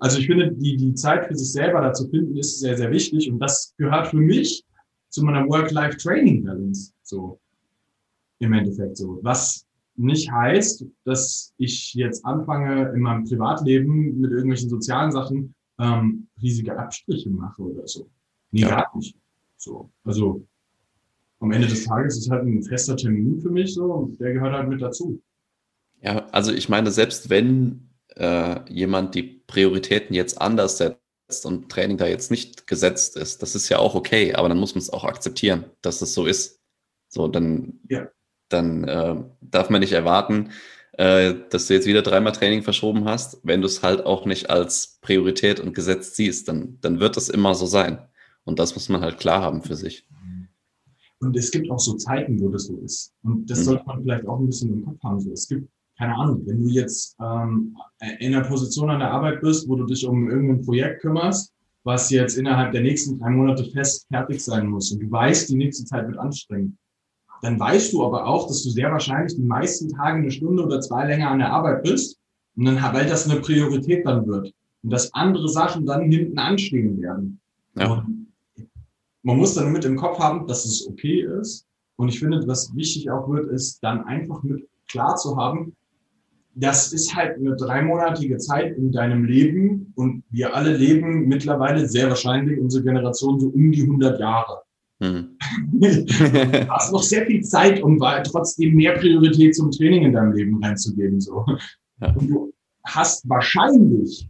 also 0.00 0.18
ich 0.18 0.26
finde, 0.26 0.52
die, 0.52 0.76
die 0.76 0.94
Zeit 0.94 1.26
für 1.26 1.36
sich 1.36 1.52
selber 1.52 1.80
da 1.80 1.92
zu 1.92 2.08
finden, 2.08 2.36
ist 2.36 2.58
sehr, 2.58 2.76
sehr 2.76 2.90
wichtig. 2.90 3.30
Und 3.30 3.38
das 3.38 3.74
gehört 3.76 4.08
für 4.08 4.16
mich 4.16 4.64
zu 5.08 5.24
meiner 5.24 5.46
Work-Life-Training-Balance. 5.48 6.92
So 7.02 7.40
im 8.38 8.52
Endeffekt 8.52 8.96
so. 8.96 9.20
Was 9.22 9.66
nicht 9.96 10.30
heißt, 10.30 10.84
dass 11.04 11.52
ich 11.58 11.94
jetzt 11.94 12.24
anfange, 12.24 12.90
in 12.94 13.00
meinem 13.00 13.24
Privatleben 13.24 14.18
mit 14.20 14.30
irgendwelchen 14.30 14.70
sozialen 14.70 15.12
Sachen 15.12 15.54
ähm, 15.78 16.28
riesige 16.40 16.76
Abstriche 16.78 17.30
mache 17.30 17.62
oder 17.62 17.86
so. 17.86 18.08
Nee, 18.50 18.62
ja. 18.62 18.70
gar 18.70 18.96
nicht. 18.96 19.16
So. 19.56 19.90
Also 20.04 20.46
am 21.40 21.52
Ende 21.52 21.66
des 21.66 21.84
Tages 21.84 22.18
ist 22.18 22.30
halt 22.30 22.44
ein 22.44 22.62
fester 22.62 22.96
Termin 22.96 23.40
für 23.40 23.50
mich 23.50 23.74
so 23.74 23.84
und 23.84 24.20
der 24.20 24.34
gehört 24.34 24.52
halt 24.52 24.68
mit 24.68 24.80
dazu. 24.80 25.20
Ja, 26.02 26.26
also 26.32 26.52
ich 26.52 26.68
meine, 26.68 26.90
selbst 26.90 27.30
wenn 27.30 27.90
äh, 28.16 28.60
jemand 28.70 29.14
die 29.14 29.22
Prioritäten 29.22 30.14
jetzt 30.14 30.40
anders 30.40 30.78
setzt 30.78 31.46
und 31.46 31.70
Training 31.70 31.96
da 31.96 32.06
jetzt 32.06 32.30
nicht 32.30 32.66
gesetzt 32.66 33.16
ist, 33.16 33.42
das 33.42 33.54
ist 33.54 33.68
ja 33.68 33.78
auch 33.78 33.94
okay, 33.94 34.34
aber 34.34 34.48
dann 34.48 34.58
muss 34.58 34.74
man 34.74 34.80
es 34.80 34.90
auch 34.90 35.04
akzeptieren, 35.04 35.64
dass 35.82 36.02
es 36.02 36.14
so 36.14 36.26
ist. 36.26 36.60
So, 37.08 37.26
dann, 37.26 37.80
ja. 37.88 38.08
dann 38.48 38.84
äh, 38.84 39.16
darf 39.40 39.70
man 39.70 39.80
nicht 39.80 39.92
erwarten, 39.92 40.50
äh, 40.92 41.34
dass 41.50 41.66
du 41.66 41.74
jetzt 41.74 41.86
wieder 41.86 42.02
dreimal 42.02 42.32
Training 42.32 42.62
verschoben 42.62 43.04
hast, 43.06 43.40
wenn 43.42 43.60
du 43.60 43.66
es 43.66 43.82
halt 43.82 44.04
auch 44.04 44.26
nicht 44.26 44.50
als 44.50 44.98
Priorität 45.00 45.60
und 45.60 45.74
Gesetz 45.74 46.14
siehst, 46.16 46.48
dann, 46.48 46.78
dann 46.80 47.00
wird 47.00 47.16
es 47.16 47.28
immer 47.28 47.54
so 47.54 47.66
sein. 47.66 47.98
Und 48.44 48.58
das 48.58 48.74
muss 48.74 48.88
man 48.88 49.00
halt 49.00 49.18
klar 49.18 49.42
haben 49.42 49.62
für 49.62 49.76
sich. 49.76 50.06
Und 51.20 51.36
es 51.36 51.50
gibt 51.50 51.70
auch 51.70 51.78
so 51.78 51.94
Zeiten, 51.94 52.40
wo 52.40 52.48
das 52.48 52.64
so 52.64 52.76
ist. 52.78 53.12
Und 53.22 53.48
das 53.50 53.60
mhm. 53.60 53.64
sollte 53.64 53.84
man 53.86 54.02
vielleicht 54.02 54.26
auch 54.26 54.38
ein 54.38 54.46
bisschen 54.46 54.72
im 54.72 54.84
Kopf 54.84 55.02
haben. 55.02 55.20
So. 55.20 55.32
Es 55.32 55.48
gibt 55.48 55.68
keine 56.00 56.16
Ahnung, 56.16 56.42
wenn 56.46 56.62
du 56.62 56.68
jetzt 56.70 57.14
ähm, 57.20 57.76
in 58.20 58.34
einer 58.34 58.48
Position 58.48 58.88
an 58.88 59.00
der 59.00 59.10
Arbeit 59.10 59.42
bist, 59.42 59.68
wo 59.68 59.76
du 59.76 59.84
dich 59.84 60.06
um 60.06 60.30
irgendein 60.30 60.64
Projekt 60.64 61.02
kümmerst, 61.02 61.52
was 61.84 62.10
jetzt 62.10 62.38
innerhalb 62.38 62.72
der 62.72 62.80
nächsten 62.80 63.18
drei 63.18 63.28
Monate 63.28 63.64
fest 63.64 64.06
fertig 64.08 64.42
sein 64.42 64.66
muss 64.66 64.90
und 64.92 65.00
du 65.00 65.10
weißt, 65.10 65.50
die 65.50 65.56
nächste 65.56 65.84
Zeit 65.84 66.06
wird 66.06 66.18
anstrengend, 66.18 66.74
dann 67.42 67.60
weißt 67.60 67.92
du 67.92 68.02
aber 68.02 68.26
auch, 68.26 68.48
dass 68.48 68.62
du 68.62 68.70
sehr 68.70 68.90
wahrscheinlich 68.90 69.36
die 69.36 69.42
meisten 69.42 69.90
Tage 69.90 70.18
eine 70.18 70.30
Stunde 70.30 70.64
oder 70.64 70.80
zwei 70.80 71.06
länger 71.06 71.30
an 71.30 71.38
der 71.38 71.52
Arbeit 71.52 71.82
bist 71.82 72.18
und 72.56 72.64
dann, 72.64 72.76
weil 72.94 73.06
das 73.06 73.28
eine 73.28 73.40
Priorität 73.40 74.06
dann 74.06 74.26
wird 74.26 74.54
und 74.82 74.90
dass 74.90 75.12
andere 75.12 75.48
Sachen 75.48 75.84
dann 75.84 76.10
hinten 76.10 76.38
anstehen 76.38 77.00
werden. 77.00 77.40
Ja. 77.76 78.06
Man 79.22 79.36
muss 79.36 79.54
dann 79.54 79.72
mit 79.72 79.84
im 79.84 79.96
Kopf 79.96 80.18
haben, 80.18 80.46
dass 80.46 80.64
es 80.64 80.86
okay 80.88 81.26
ist. 81.40 81.66
Und 81.96 82.08
ich 82.08 82.18
finde, 82.18 82.46
was 82.46 82.74
wichtig 82.74 83.10
auch 83.10 83.28
wird, 83.28 83.50
ist 83.50 83.80
dann 83.82 84.04
einfach 84.04 84.42
mit 84.42 84.66
klar 84.88 85.16
zu 85.16 85.36
haben, 85.36 85.76
das 86.54 86.92
ist 86.92 87.14
halt 87.14 87.36
eine 87.36 87.56
dreimonatige 87.56 88.36
Zeit 88.38 88.76
in 88.76 88.90
deinem 88.90 89.24
Leben 89.24 89.92
und 89.94 90.24
wir 90.30 90.54
alle 90.54 90.76
leben 90.76 91.28
mittlerweile 91.28 91.86
sehr 91.88 92.08
wahrscheinlich, 92.08 92.58
unsere 92.58 92.82
Generation, 92.82 93.38
so 93.38 93.48
um 93.48 93.70
die 93.70 93.82
100 93.82 94.18
Jahre. 94.18 94.62
Hm. 95.00 95.36
du 95.72 96.68
hast 96.68 96.92
noch 96.92 97.02
sehr 97.02 97.24
viel 97.26 97.42
Zeit, 97.42 97.82
um 97.82 97.98
trotzdem 98.24 98.74
mehr 98.74 98.94
Priorität 98.98 99.54
zum 99.54 99.70
Training 99.70 100.04
in 100.04 100.12
deinem 100.12 100.32
Leben 100.32 100.62
reinzugeben. 100.62 101.20
So. 101.20 101.44
Ja. 102.00 102.12
Und 102.14 102.28
du 102.28 102.52
hast 102.84 103.28
wahrscheinlich, 103.28 104.28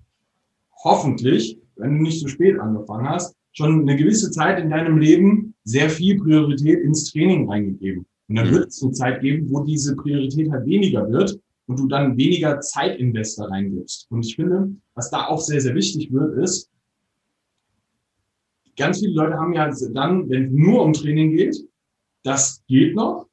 hoffentlich, 0.84 1.58
wenn 1.76 1.96
du 1.96 2.02
nicht 2.02 2.20
so 2.20 2.28
spät 2.28 2.58
angefangen 2.58 3.08
hast, 3.08 3.34
schon 3.52 3.80
eine 3.80 3.96
gewisse 3.96 4.30
Zeit 4.30 4.58
in 4.58 4.70
deinem 4.70 4.98
Leben 4.98 5.54
sehr 5.64 5.90
viel 5.90 6.18
Priorität 6.18 6.80
ins 6.80 7.10
Training 7.10 7.48
reingegeben. 7.48 8.06
Und 8.28 8.36
dann 8.36 8.46
hm. 8.46 8.54
wird 8.54 8.68
es 8.68 8.82
eine 8.82 8.92
Zeit 8.92 9.20
geben, 9.20 9.50
wo 9.50 9.64
diese 9.64 9.96
Priorität 9.96 10.50
halt 10.50 10.66
weniger 10.66 11.10
wird 11.10 11.38
und 11.66 11.78
du 11.78 11.86
dann 11.86 12.16
weniger 12.16 12.60
Zeitinvestor 12.60 13.50
reingibst. 13.50 14.06
Und 14.10 14.24
ich 14.26 14.36
finde, 14.36 14.74
was 14.94 15.10
da 15.10 15.26
auch 15.26 15.40
sehr, 15.40 15.60
sehr 15.60 15.74
wichtig 15.74 16.12
wird, 16.12 16.36
ist, 16.38 16.70
ganz 18.76 19.00
viele 19.00 19.14
Leute 19.14 19.34
haben 19.34 19.52
ja 19.52 19.70
dann, 19.92 20.28
wenn 20.30 20.46
es 20.46 20.52
nur 20.52 20.82
um 20.82 20.92
Training 20.92 21.36
geht, 21.36 21.56
das 22.24 22.62
geht 22.66 22.94
noch. 22.94 23.26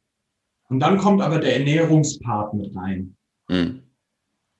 Und 0.70 0.80
dann 0.80 0.98
kommt 0.98 1.22
aber 1.22 1.40
der 1.40 1.58
Ernährungspart 1.60 2.54
mit 2.54 2.76
rein. 2.76 3.16
Mhm. 3.48 3.84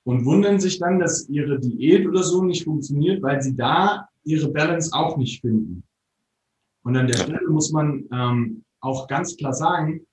Und 0.04 0.24
wundern 0.24 0.58
sich 0.58 0.78
dann, 0.78 0.98
dass 0.98 1.28
ihre 1.28 1.60
Diät 1.60 2.06
oder 2.06 2.22
so 2.22 2.42
nicht 2.42 2.64
funktioniert, 2.64 3.22
weil 3.22 3.42
sie 3.42 3.54
da 3.54 4.08
ihre 4.28 4.48
Balance 4.48 4.92
auch 4.92 5.16
nicht 5.16 5.40
finden. 5.40 5.82
Und 6.82 6.96
an 6.96 7.06
der 7.06 7.18
Stelle 7.18 7.48
muss 7.48 7.70
man 7.72 8.04
ähm, 8.12 8.64
auch 8.80 9.08
ganz 9.08 9.36
klar 9.36 9.52
sagen, 9.52 10.06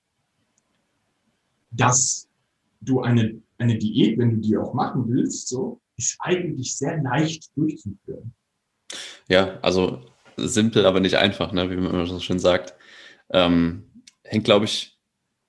dass 1.72 2.28
du 2.82 3.02
eine 3.02 3.42
eine 3.58 3.78
Diät, 3.78 4.18
wenn 4.18 4.32
du 4.32 4.38
die 4.38 4.58
auch 4.58 4.74
machen 4.74 5.06
willst, 5.08 5.48
so, 5.48 5.80
ist 5.98 6.18
eigentlich 6.20 6.76
sehr 6.76 7.02
leicht 7.02 7.56
durchzuführen. 7.56 8.34
Ja, 9.28 9.60
also 9.62 10.02
simpel, 10.38 10.86
aber 10.86 11.00
nicht 11.00 11.16
einfach, 11.16 11.52
ne, 11.52 11.70
wie 11.70 11.78
man 11.78 11.92
immer 11.92 12.06
so 12.06 12.20
schön 12.20 12.40
sagt. 12.40 12.76
Ähm, 13.30 13.86
hängt, 14.24 14.44
glaube 14.44 14.66
ich, 14.66 15.00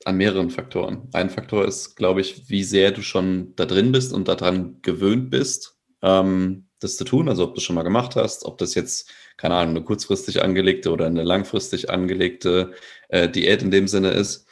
an 0.04 0.16
mehreren 0.16 0.50
Faktoren. 0.50 1.08
Ein 1.12 1.30
Faktor 1.30 1.64
ist, 1.64 1.96
glaube 1.96 2.20
ich, 2.20 2.48
wie 2.48 2.62
sehr 2.62 2.92
du 2.92 3.02
schon 3.02 3.54
da 3.56 3.66
drin 3.66 3.90
bist 3.90 4.12
und 4.12 4.28
daran 4.28 4.80
gewöhnt 4.82 5.30
bist, 5.30 5.76
ähm, 6.02 6.65
das 6.80 6.96
zu 6.96 7.04
tun. 7.04 7.28
Also 7.28 7.44
ob 7.44 7.54
du 7.54 7.60
schon 7.60 7.76
mal 7.76 7.82
gemacht 7.82 8.16
hast, 8.16 8.44
ob 8.44 8.58
das 8.58 8.74
jetzt, 8.74 9.10
keine 9.36 9.54
Ahnung, 9.54 9.76
eine 9.76 9.84
kurzfristig 9.84 10.42
angelegte 10.42 10.90
oder 10.90 11.06
eine 11.06 11.22
langfristig 11.22 11.90
angelegte 11.90 12.72
äh, 13.08 13.28
Diät 13.28 13.62
in 13.62 13.70
dem 13.70 13.88
Sinne 13.88 14.10
ist. 14.10 14.46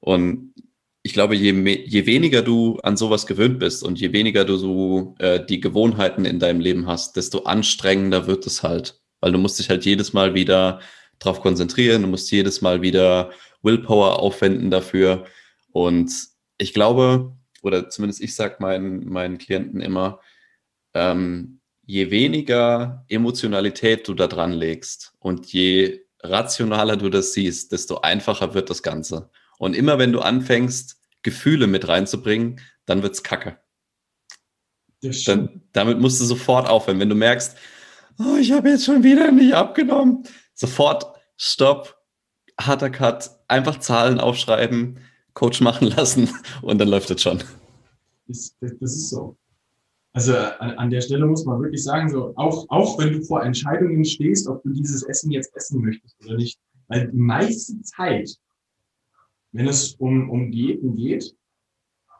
Und 0.00 0.54
ich 1.02 1.12
glaube, 1.12 1.34
je, 1.34 1.52
je 1.52 2.06
weniger 2.06 2.42
du 2.42 2.78
an 2.82 2.96
sowas 2.96 3.26
gewöhnt 3.26 3.58
bist 3.58 3.82
und 3.82 4.00
je 4.00 4.12
weniger 4.12 4.44
du 4.44 4.56
so 4.56 5.14
äh, 5.18 5.44
die 5.44 5.60
Gewohnheiten 5.60 6.24
in 6.24 6.38
deinem 6.38 6.60
Leben 6.60 6.86
hast, 6.86 7.16
desto 7.16 7.40
anstrengender 7.40 8.26
wird 8.26 8.46
es 8.46 8.62
halt. 8.62 9.00
Weil 9.20 9.32
du 9.32 9.38
musst 9.38 9.58
dich 9.58 9.68
halt 9.68 9.84
jedes 9.84 10.12
Mal 10.12 10.34
wieder 10.34 10.80
drauf 11.18 11.40
konzentrieren, 11.40 12.02
du 12.02 12.08
musst 12.08 12.30
jedes 12.30 12.62
Mal 12.62 12.82
wieder 12.82 13.30
Willpower 13.62 14.18
aufwenden 14.18 14.70
dafür. 14.70 15.26
Und 15.72 16.10
ich 16.58 16.72
glaube, 16.72 17.36
oder 17.62 17.88
zumindest 17.90 18.22
ich 18.22 18.34
sage 18.34 18.56
meinen, 18.60 19.08
meinen 19.08 19.38
Klienten 19.38 19.80
immer, 19.80 20.20
ähm, 20.94 21.60
je 21.86 22.10
weniger 22.10 23.04
Emotionalität 23.08 24.08
du 24.08 24.14
da 24.14 24.26
dran 24.26 24.52
legst 24.52 25.12
und 25.18 25.52
je 25.52 26.04
rationaler 26.22 26.96
du 26.96 27.10
das 27.10 27.32
siehst, 27.34 27.72
desto 27.72 28.00
einfacher 28.00 28.54
wird 28.54 28.70
das 28.70 28.82
Ganze. 28.82 29.30
Und 29.58 29.74
immer 29.74 29.98
wenn 29.98 30.12
du 30.12 30.20
anfängst, 30.20 31.00
Gefühle 31.22 31.66
mit 31.66 31.88
reinzubringen, 31.88 32.60
dann 32.86 33.02
wird's 33.02 33.22
kacke. 33.22 33.58
Dann, 35.26 35.62
damit 35.72 36.00
musst 36.00 36.20
du 36.20 36.24
sofort 36.24 36.68
aufhören. 36.68 36.98
Wenn 36.98 37.10
du 37.10 37.14
merkst, 37.14 37.56
oh, 38.18 38.36
ich 38.36 38.52
habe 38.52 38.70
jetzt 38.70 38.86
schon 38.86 39.02
wieder 39.02 39.30
nicht 39.30 39.52
abgenommen, 39.52 40.24
sofort 40.54 41.14
Stopp, 41.36 41.98
harter 42.58 42.90
Cut, 42.90 43.30
einfach 43.48 43.80
Zahlen 43.80 44.18
aufschreiben, 44.18 45.00
Coach 45.34 45.60
machen 45.60 45.88
lassen 45.88 46.30
und 46.62 46.78
dann 46.78 46.88
läuft 46.88 47.10
es 47.10 47.20
schon. 47.20 47.42
Das, 48.26 48.56
das, 48.60 48.72
das 48.80 48.96
ist 48.96 49.10
so. 49.10 49.36
Also 50.14 50.36
an, 50.36 50.70
an, 50.78 50.90
der 50.90 51.00
Stelle 51.00 51.26
muss 51.26 51.44
man 51.44 51.60
wirklich 51.60 51.82
sagen, 51.82 52.08
so 52.08 52.32
auch, 52.36 52.66
auch 52.68 52.98
wenn 53.00 53.12
du 53.12 53.22
vor 53.24 53.42
Entscheidungen 53.42 54.04
stehst, 54.04 54.46
ob 54.46 54.62
du 54.62 54.70
dieses 54.70 55.02
Essen 55.02 55.32
jetzt 55.32 55.54
essen 55.56 55.82
möchtest 55.82 56.14
oder 56.24 56.36
nicht, 56.36 56.58
weil 56.86 57.10
die 57.10 57.16
meiste 57.16 57.80
Zeit, 57.82 58.30
wenn 59.50 59.66
es 59.66 59.94
um, 59.96 60.30
um 60.30 60.52
Diäten 60.52 60.94
geht, 60.94 61.34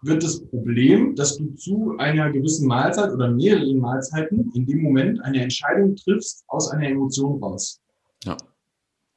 wird 0.02 0.24
das 0.24 0.44
Problem, 0.44 1.14
dass 1.14 1.38
du 1.38 1.54
zu 1.54 1.96
einer 1.98 2.32
gewissen 2.32 2.66
Mahlzeit 2.66 3.12
oder 3.12 3.30
mehreren 3.30 3.78
Mahlzeiten 3.78 4.50
in 4.54 4.66
dem 4.66 4.82
Moment 4.82 5.20
eine 5.22 5.40
Entscheidung 5.40 5.94
triffst 5.94 6.44
aus 6.48 6.70
einer 6.70 6.88
Emotion 6.88 7.40
raus. 7.42 7.80
Ja. 8.24 8.36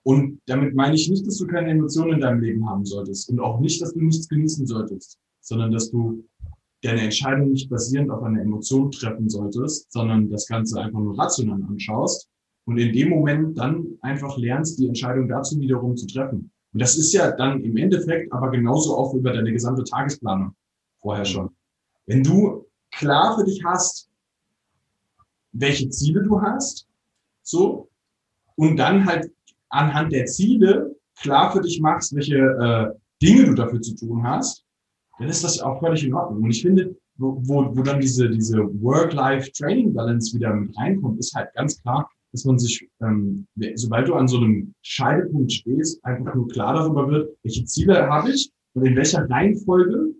Und 0.03 0.39
damit 0.45 0.75
meine 0.75 0.95
ich 0.95 1.09
nicht, 1.09 1.25
dass 1.25 1.37
du 1.37 1.47
keine 1.47 1.71
Emotionen 1.71 2.13
in 2.13 2.19
deinem 2.21 2.41
Leben 2.41 2.69
haben 2.69 2.85
solltest 2.85 3.27
und 3.29 3.39
auch 3.39 3.59
nicht, 3.59 3.81
dass 3.81 3.93
du 3.93 4.01
nichts 4.01 4.29
genießen 4.29 4.67
solltest, 4.67 5.17
sondern 5.41 5.71
dass 5.71 5.89
du 5.89 6.23
deine 6.83 7.01
Entscheidung 7.01 7.51
nicht 7.51 7.69
basierend 7.69 8.11
auf 8.11 8.23
einer 8.23 8.41
Emotion 8.41 8.91
treffen 8.91 9.29
solltest, 9.29 9.91
sondern 9.91 10.29
das 10.29 10.47
Ganze 10.47 10.79
einfach 10.79 10.99
nur 10.99 11.17
rational 11.17 11.61
anschaust 11.63 12.29
und 12.65 12.77
in 12.77 12.93
dem 12.93 13.09
Moment 13.09 13.57
dann 13.57 13.97
einfach 14.01 14.37
lernst, 14.37 14.79
die 14.79 14.87
Entscheidung 14.87 15.27
dazu 15.27 15.59
wiederum 15.59 15.95
zu 15.95 16.05
treffen. 16.05 16.51
Und 16.73 16.81
das 16.81 16.97
ist 16.97 17.13
ja 17.13 17.31
dann 17.31 17.63
im 17.63 17.77
Endeffekt 17.77 18.31
aber 18.31 18.51
genauso 18.51 18.95
auch 18.95 19.13
über 19.13 19.33
deine 19.33 19.51
gesamte 19.51 19.83
Tagesplanung 19.83 20.53
vorher 21.01 21.25
schon. 21.25 21.49
Wenn 22.05 22.23
du 22.23 22.65
klar 22.91 23.37
für 23.37 23.45
dich 23.45 23.63
hast, 23.65 24.09
welche 25.53 25.89
Ziele 25.89 26.23
du 26.23 26.41
hast, 26.41 26.87
so, 27.41 27.89
und 28.55 28.77
dann 28.77 29.05
halt 29.05 29.31
anhand 29.69 30.11
der 30.11 30.25
Ziele 30.25 30.95
klar 31.15 31.51
für 31.51 31.61
dich 31.61 31.79
machst, 31.79 32.13
welche 32.15 32.37
äh, 32.37 32.97
Dinge 33.21 33.45
du 33.45 33.53
dafür 33.53 33.81
zu 33.81 33.95
tun 33.95 34.23
hast, 34.23 34.66
dann 35.19 35.29
ist 35.29 35.43
das 35.43 35.59
auch 35.61 35.79
völlig 35.79 36.03
in 36.03 36.13
Ordnung. 36.13 36.43
Und 36.43 36.51
ich 36.51 36.61
finde, 36.61 36.95
wo, 37.17 37.41
wo, 37.45 37.75
wo 37.75 37.81
dann 37.81 37.99
diese, 37.99 38.29
diese 38.29 38.57
Work-Life-Training-Balance 38.57 40.35
wieder 40.35 40.53
mit 40.53 40.77
reinkommt, 40.77 41.19
ist 41.19 41.33
halt 41.33 41.53
ganz 41.55 41.81
klar, 41.81 42.09
dass 42.31 42.45
man 42.45 42.59
sich, 42.59 42.87
ähm, 43.01 43.47
sobald 43.75 44.07
du 44.07 44.13
an 44.13 44.27
so 44.27 44.37
einem 44.37 44.73
Scheidepunkt 44.81 45.51
stehst, 45.51 46.03
einfach 46.05 46.35
nur 46.35 46.47
klar 46.47 46.73
darüber 46.73 47.09
wird, 47.09 47.35
welche 47.43 47.65
Ziele 47.65 48.07
habe 48.07 48.31
ich 48.31 48.51
und 48.73 48.85
in 48.85 48.95
welcher 48.95 49.27
Reihenfolge 49.29 50.13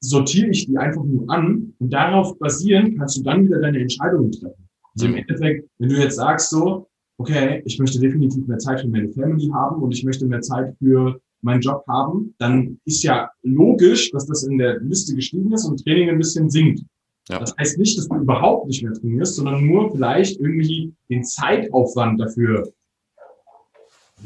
sortiere 0.00 0.48
ich 0.48 0.66
die 0.66 0.78
einfach 0.78 1.04
nur 1.04 1.28
an 1.30 1.74
und 1.78 1.92
darauf 1.92 2.38
basieren 2.38 2.96
kannst 2.96 3.18
du 3.18 3.22
dann 3.22 3.44
wieder 3.44 3.60
deine 3.60 3.80
Entscheidungen 3.80 4.32
treffen. 4.32 4.68
Also 4.94 5.06
im 5.06 5.14
Endeffekt, 5.16 5.68
wenn 5.78 5.88
du 5.88 5.96
jetzt 5.96 6.16
sagst 6.16 6.50
so, 6.50 6.88
okay, 7.18 7.62
ich 7.64 7.78
möchte 7.78 8.00
definitiv 8.00 8.46
mehr 8.46 8.58
Zeit 8.58 8.80
für 8.80 8.88
meine 8.88 9.10
Family 9.10 9.48
haben 9.52 9.82
und 9.82 9.92
ich 9.92 10.04
möchte 10.04 10.26
mehr 10.26 10.40
Zeit 10.40 10.74
für 10.78 11.20
meinen 11.42 11.60
Job 11.60 11.84
haben, 11.88 12.34
dann 12.38 12.78
ist 12.84 13.02
ja 13.02 13.30
logisch, 13.42 14.10
dass 14.10 14.26
das 14.26 14.42
in 14.44 14.58
der 14.58 14.80
Liste 14.80 15.14
gestiegen 15.14 15.52
ist 15.52 15.64
und 15.64 15.82
Training 15.82 16.10
ein 16.10 16.18
bisschen 16.18 16.50
sinkt. 16.50 16.82
Ja. 17.28 17.38
Das 17.38 17.54
heißt 17.56 17.78
nicht, 17.78 17.96
dass 17.96 18.08
du 18.08 18.16
überhaupt 18.16 18.66
nicht 18.66 18.82
mehr 18.82 18.92
trainierst, 18.92 19.36
sondern 19.36 19.64
nur 19.64 19.92
vielleicht 19.92 20.40
irgendwie 20.40 20.92
den 21.08 21.24
Zeitaufwand 21.24 22.20
dafür 22.20 22.72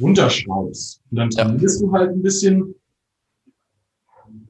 runterschraubst. 0.00 1.02
Und 1.10 1.16
dann 1.18 1.30
trainierst 1.30 1.80
ja. 1.80 1.86
du 1.86 1.92
halt 1.92 2.10
ein 2.10 2.22
bisschen 2.22 2.74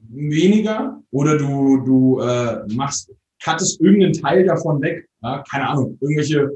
weniger 0.07 1.01
oder 1.11 1.37
du, 1.37 1.77
du 1.83 2.19
äh, 2.19 2.65
machst, 2.73 3.11
cuttest 3.43 3.81
irgendeinen 3.81 4.13
Teil 4.13 4.45
davon 4.45 4.81
weg. 4.81 5.07
Ja? 5.21 5.43
Keine 5.49 5.67
Ahnung, 5.67 5.97
irgendwelche 5.99 6.49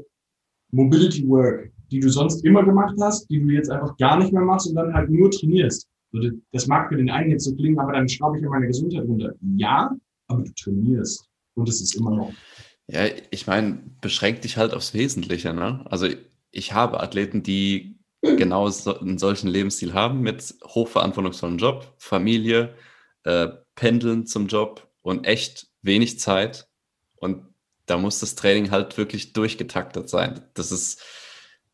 Mobility 0.72 1.28
Work, 1.28 1.70
die 1.90 2.00
du 2.00 2.08
sonst 2.08 2.44
immer 2.44 2.64
gemacht 2.64 2.96
hast, 3.00 3.28
die 3.28 3.40
du 3.40 3.50
jetzt 3.50 3.70
einfach 3.70 3.96
gar 3.98 4.18
nicht 4.18 4.32
mehr 4.32 4.42
machst 4.42 4.68
und 4.68 4.76
dann 4.76 4.94
halt 4.94 5.10
nur 5.10 5.30
trainierst. 5.30 5.89
Das 6.52 6.66
mag 6.66 6.88
für 6.88 6.96
den 6.96 7.10
einen 7.10 7.30
jetzt 7.30 7.44
so 7.44 7.54
klingen, 7.54 7.78
aber 7.78 7.92
dann 7.92 8.08
schraube 8.08 8.38
ich 8.38 8.42
ja 8.42 8.50
meine 8.50 8.66
Gesundheit 8.66 9.04
runter. 9.04 9.34
Ja, 9.56 9.90
aber 10.26 10.42
du 10.42 10.52
trainierst. 10.54 11.28
Und 11.54 11.68
es 11.68 11.80
ist 11.80 11.94
immer 11.94 12.10
noch. 12.10 12.32
Ja, 12.88 13.04
ich 13.30 13.46
meine, 13.46 13.80
beschränk 14.00 14.42
dich 14.42 14.56
halt 14.56 14.74
aufs 14.74 14.94
Wesentliche. 14.94 15.52
Ne? 15.54 15.84
Also 15.88 16.08
ich 16.50 16.72
habe 16.72 17.00
Athleten, 17.00 17.42
die 17.42 18.00
genau 18.22 18.68
so, 18.68 18.98
einen 18.98 19.18
solchen 19.18 19.48
Lebensstil 19.48 19.94
haben 19.94 20.20
mit 20.20 20.54
hochverantwortungsvollem 20.64 21.58
Job, 21.58 21.94
Familie, 21.98 22.74
äh, 23.24 23.48
Pendeln 23.74 24.26
zum 24.26 24.46
Job 24.46 24.88
und 25.02 25.26
echt 25.26 25.68
wenig 25.82 26.18
Zeit. 26.18 26.68
Und 27.16 27.44
da 27.86 27.96
muss 27.96 28.20
das 28.20 28.34
Training 28.34 28.70
halt 28.70 28.96
wirklich 28.98 29.32
durchgetaktet 29.32 30.08
sein. 30.08 30.40
Das 30.54 30.72
ist, 30.72 31.02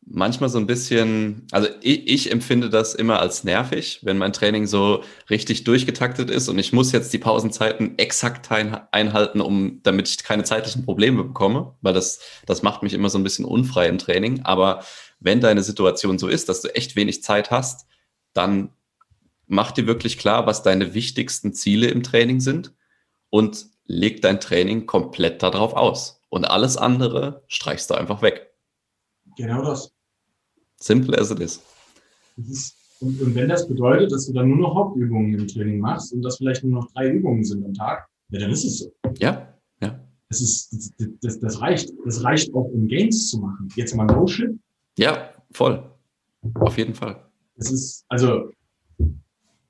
manchmal 0.09 0.49
so 0.49 0.57
ein 0.57 0.67
bisschen, 0.67 1.47
also 1.51 1.67
ich, 1.81 2.07
ich, 2.07 2.31
empfinde 2.31 2.69
das 2.69 2.95
immer 2.95 3.19
als 3.19 3.43
nervig, 3.43 3.99
wenn 4.03 4.17
mein 4.17 4.33
Training 4.33 4.65
so 4.65 5.03
richtig 5.29 5.63
durchgetaktet 5.65 6.29
ist 6.29 6.47
und 6.47 6.57
ich 6.59 6.71
muss 6.71 6.91
jetzt 6.91 7.11
die 7.13 7.17
Pausenzeiten 7.17 7.97
exakt 7.97 8.49
einhalten, 8.51 9.41
um, 9.41 9.81
damit 9.83 10.07
ich 10.07 10.23
keine 10.23 10.43
zeitlichen 10.43 10.85
Probleme 10.85 11.23
bekomme, 11.23 11.75
weil 11.81 11.93
das, 11.93 12.19
das 12.45 12.63
macht 12.63 12.83
mich 12.83 12.93
immer 12.93 13.09
so 13.09 13.17
ein 13.17 13.23
bisschen 13.23 13.45
unfrei 13.45 13.87
im 13.87 13.97
Training. 13.97 14.41
Aber 14.43 14.83
wenn 15.19 15.41
deine 15.41 15.63
Situation 15.63 16.17
so 16.17 16.27
ist, 16.27 16.47
dass 16.47 16.61
du 16.61 16.73
echt 16.73 16.95
wenig 16.95 17.23
Zeit 17.23 17.51
hast, 17.51 17.85
dann 18.33 18.69
mach 19.45 19.71
dir 19.71 19.87
wirklich 19.87 20.17
klar, 20.17 20.45
was 20.45 20.63
deine 20.63 20.93
wichtigsten 20.93 21.53
Ziele 21.53 21.87
im 21.87 22.03
Training 22.03 22.39
sind 22.39 22.73
und 23.29 23.65
leg 23.85 24.21
dein 24.21 24.39
Training 24.39 24.85
komplett 24.85 25.43
darauf 25.43 25.73
aus. 25.73 26.21
Und 26.29 26.45
alles 26.45 26.77
andere 26.77 27.43
streichst 27.47 27.89
du 27.89 27.95
einfach 27.95 28.21
weg. 28.21 28.53
Genau 29.37 29.63
das. 29.63 29.96
Simple 30.79 31.17
as 31.17 31.31
it 31.31 31.39
is. 31.39 31.61
und, 32.99 33.21
und, 33.21 33.35
wenn 33.35 33.49
das 33.49 33.67
bedeutet, 33.67 34.11
dass 34.11 34.27
du 34.27 34.33
dann 34.33 34.49
nur 34.49 34.57
noch 34.57 34.75
Hauptübungen 34.75 35.33
im 35.33 35.47
Training 35.47 35.79
machst 35.79 36.13
und 36.13 36.21
das 36.21 36.37
vielleicht 36.37 36.63
nur 36.63 36.81
noch 36.81 36.91
drei 36.91 37.09
Übungen 37.09 37.43
sind 37.43 37.65
am 37.65 37.73
Tag, 37.73 38.07
ja, 38.29 38.39
dann 38.39 38.51
ist 38.51 38.63
es 38.63 38.79
so. 38.79 38.93
Ja, 39.19 39.53
ja. 39.81 39.99
Das, 40.29 40.41
ist, 40.41 40.93
das, 40.99 41.09
das, 41.21 41.39
das 41.39 41.61
reicht. 41.61 41.91
Das 42.05 42.23
reicht 42.23 42.53
auch, 42.53 42.65
um 42.65 42.87
Gains 42.87 43.29
zu 43.29 43.39
machen. 43.39 43.69
Jetzt 43.75 43.95
mal 43.95 44.05
No 44.05 44.27
Shit. 44.27 44.57
Ja, 44.97 45.29
voll. 45.51 45.83
Auf 46.55 46.77
jeden 46.77 46.93
Fall. 46.93 47.23
Es 47.55 47.71
ist, 47.71 48.05
also, 48.09 48.51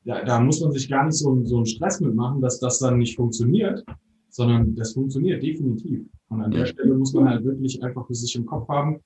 da, 0.03 0.23
da 0.23 0.39
muss 0.39 0.61
man 0.61 0.71
sich 0.71 0.89
gar 0.89 1.05
nicht 1.05 1.17
so, 1.17 1.43
so 1.45 1.57
einen 1.57 1.65
Stress 1.65 1.99
mitmachen, 1.99 2.41
dass 2.41 2.59
das 2.59 2.79
dann 2.79 2.97
nicht 2.97 3.15
funktioniert, 3.15 3.83
sondern 4.29 4.75
das 4.75 4.93
funktioniert 4.93 5.43
definitiv. 5.43 6.05
Und 6.29 6.41
an 6.41 6.51
der 6.51 6.65
Stelle 6.65 6.93
muss 6.95 7.13
man 7.13 7.29
halt 7.29 7.43
wirklich 7.43 7.81
einfach 7.83 8.05
für 8.07 8.15
sich 8.15 8.35
im 8.35 8.45
Kopf 8.45 8.67
haben, 8.67 8.99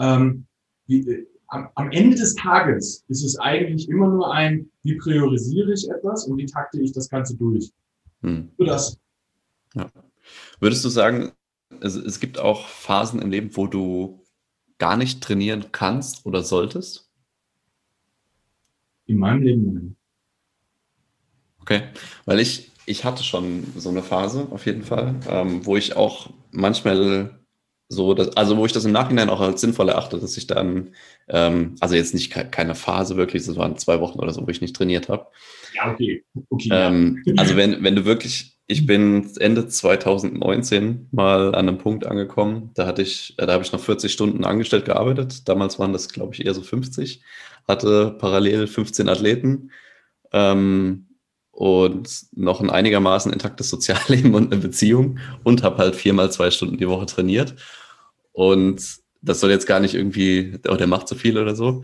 ähm, 0.00 0.46
wie, 0.86 1.26
am, 1.48 1.68
am 1.74 1.90
Ende 1.90 2.16
des 2.16 2.34
Tages 2.34 3.04
ist 3.08 3.24
es 3.24 3.38
eigentlich 3.38 3.88
immer 3.88 4.08
nur 4.08 4.32
ein, 4.32 4.70
wie 4.82 4.96
priorisiere 4.96 5.72
ich 5.72 5.88
etwas 5.90 6.26
und 6.26 6.38
wie 6.38 6.46
takte 6.46 6.80
ich 6.80 6.92
das 6.92 7.08
Ganze 7.08 7.36
durch. 7.36 7.72
Hm. 8.22 8.50
Nur 8.56 8.66
das. 8.68 9.00
Ja. 9.74 9.90
Würdest 10.60 10.84
du 10.84 10.88
sagen, 10.88 11.32
es, 11.80 11.94
es 11.94 12.20
gibt 12.20 12.38
auch 12.38 12.68
Phasen 12.68 13.20
im 13.20 13.30
Leben, 13.30 13.56
wo 13.56 13.66
du 13.66 14.22
gar 14.78 14.96
nicht 14.96 15.22
trainieren 15.22 15.66
kannst 15.72 16.24
oder 16.26 16.42
solltest? 16.42 17.10
In 19.06 19.18
meinem 19.18 19.42
Leben 19.42 19.72
nein. 19.72 19.96
Okay, 21.60 21.82
weil 22.24 22.40
ich, 22.40 22.70
ich 22.86 23.04
hatte 23.04 23.22
schon 23.22 23.66
so 23.76 23.88
eine 23.90 24.02
Phase 24.02 24.48
auf 24.50 24.66
jeden 24.66 24.82
Fall, 24.82 25.14
ähm, 25.28 25.64
wo 25.66 25.76
ich 25.76 25.96
auch 25.96 26.30
manchmal 26.50 27.37
so, 27.88 28.12
dass, 28.12 28.36
also 28.36 28.56
wo 28.58 28.66
ich 28.66 28.72
das 28.72 28.84
im 28.84 28.92
Nachhinein 28.92 29.30
auch 29.30 29.40
als 29.40 29.62
sinnvoll 29.62 29.88
erachte, 29.88 30.18
dass 30.18 30.36
ich 30.36 30.46
dann, 30.46 30.90
ähm, 31.28 31.76
also 31.80 31.94
jetzt 31.94 32.12
nicht 32.12 32.30
ke 32.30 32.44
keine 32.44 32.74
Phase 32.74 33.16
wirklich, 33.16 33.46
das 33.46 33.56
waren 33.56 33.78
zwei 33.78 34.00
Wochen 34.00 34.18
oder 34.18 34.32
so, 34.32 34.46
wo 34.46 34.50
ich 34.50 34.60
nicht 34.60 34.76
trainiert 34.76 35.08
habe. 35.08 35.26
Ja, 35.74 35.90
okay. 35.92 36.22
okay 36.50 36.68
ähm, 36.70 37.22
ja. 37.24 37.34
Also 37.38 37.56
wenn, 37.56 37.82
wenn 37.82 37.96
du 37.96 38.04
wirklich, 38.04 38.58
ich 38.66 38.84
bin 38.84 39.30
Ende 39.38 39.68
2019 39.68 41.08
mal 41.12 41.54
an 41.54 41.68
einem 41.68 41.78
Punkt 41.78 42.06
angekommen, 42.06 42.72
da 42.74 42.86
hatte 42.86 43.00
ich, 43.00 43.34
da 43.38 43.50
habe 43.50 43.64
ich 43.64 43.72
noch 43.72 43.80
40 43.80 44.12
Stunden 44.12 44.44
angestellt 44.44 44.84
gearbeitet. 44.84 45.48
Damals 45.48 45.78
waren 45.78 45.94
das, 45.94 46.10
glaube 46.10 46.34
ich, 46.34 46.44
eher 46.44 46.52
so 46.52 46.62
50. 46.62 47.22
Hatte 47.66 48.16
parallel 48.18 48.66
15 48.66 49.08
Athleten. 49.08 49.70
Ähm, 50.32 51.07
und 51.58 52.26
noch 52.36 52.60
ein 52.60 52.70
einigermaßen 52.70 53.32
intaktes 53.32 53.68
Sozialleben 53.68 54.32
und 54.36 54.52
eine 54.52 54.62
Beziehung 54.62 55.18
und 55.42 55.64
habe 55.64 55.78
halt 55.78 55.96
viermal 55.96 56.30
zwei 56.30 56.52
Stunden 56.52 56.78
die 56.78 56.88
Woche 56.88 57.06
trainiert. 57.06 57.56
Und 58.30 58.80
das 59.22 59.40
soll 59.40 59.50
jetzt 59.50 59.66
gar 59.66 59.80
nicht 59.80 59.96
irgendwie, 59.96 60.56
oh, 60.68 60.76
der 60.76 60.86
macht 60.86 61.08
zu 61.08 61.16
viel 61.16 61.36
oder 61.36 61.56
so, 61.56 61.82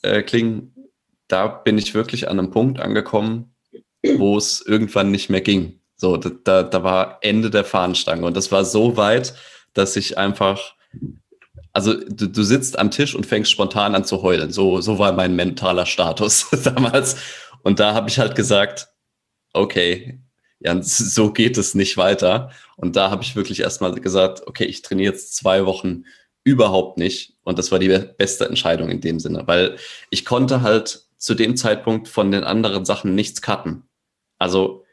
äh, 0.00 0.22
klingen. 0.22 0.74
da 1.28 1.46
bin 1.46 1.76
ich 1.76 1.92
wirklich 1.92 2.30
an 2.30 2.38
einem 2.38 2.50
Punkt 2.50 2.80
angekommen, 2.80 3.54
wo 4.16 4.38
es 4.38 4.64
irgendwann 4.66 5.10
nicht 5.10 5.28
mehr 5.28 5.42
ging. 5.42 5.80
So, 5.96 6.16
da, 6.16 6.62
da 6.62 6.82
war 6.82 7.18
Ende 7.20 7.50
der 7.50 7.64
Fahnenstange 7.64 8.24
und 8.24 8.34
das 8.34 8.50
war 8.50 8.64
so 8.64 8.96
weit, 8.96 9.34
dass 9.74 9.94
ich 9.96 10.16
einfach, 10.16 10.72
also 11.74 11.92
du, 11.92 12.28
du 12.28 12.42
sitzt 12.42 12.78
am 12.78 12.90
Tisch 12.90 13.14
und 13.14 13.26
fängst 13.26 13.50
spontan 13.50 13.94
an 13.94 14.06
zu 14.06 14.22
heulen. 14.22 14.52
So, 14.52 14.80
so 14.80 14.98
war 14.98 15.12
mein 15.12 15.36
mentaler 15.36 15.84
Status 15.84 16.48
damals. 16.64 17.16
Und 17.62 17.78
da 17.78 17.92
habe 17.92 18.08
ich 18.08 18.18
halt 18.18 18.34
gesagt, 18.34 18.88
okay, 19.52 20.20
ja, 20.60 20.78
so 20.82 21.32
geht 21.32 21.58
es 21.58 21.74
nicht 21.74 21.96
weiter. 21.96 22.50
Und 22.76 22.96
da 22.96 23.10
habe 23.10 23.22
ich 23.22 23.36
wirklich 23.36 23.60
erstmal 23.60 23.94
gesagt, 23.94 24.46
okay, 24.46 24.64
ich 24.64 24.82
trainiere 24.82 25.12
jetzt 25.12 25.36
zwei 25.36 25.66
Wochen 25.66 26.04
überhaupt 26.44 26.98
nicht. 26.98 27.34
Und 27.44 27.58
das 27.58 27.70
war 27.70 27.78
die 27.78 27.88
beste 27.88 28.46
Entscheidung 28.46 28.90
in 28.90 29.00
dem 29.00 29.20
Sinne, 29.20 29.46
weil 29.46 29.76
ich 30.10 30.24
konnte 30.24 30.62
halt 30.62 31.06
zu 31.16 31.34
dem 31.34 31.56
Zeitpunkt 31.56 32.08
von 32.08 32.32
den 32.32 32.44
anderen 32.44 32.84
Sachen 32.84 33.14
nichts 33.14 33.42
cutten. 33.42 33.84
Also 34.38 34.84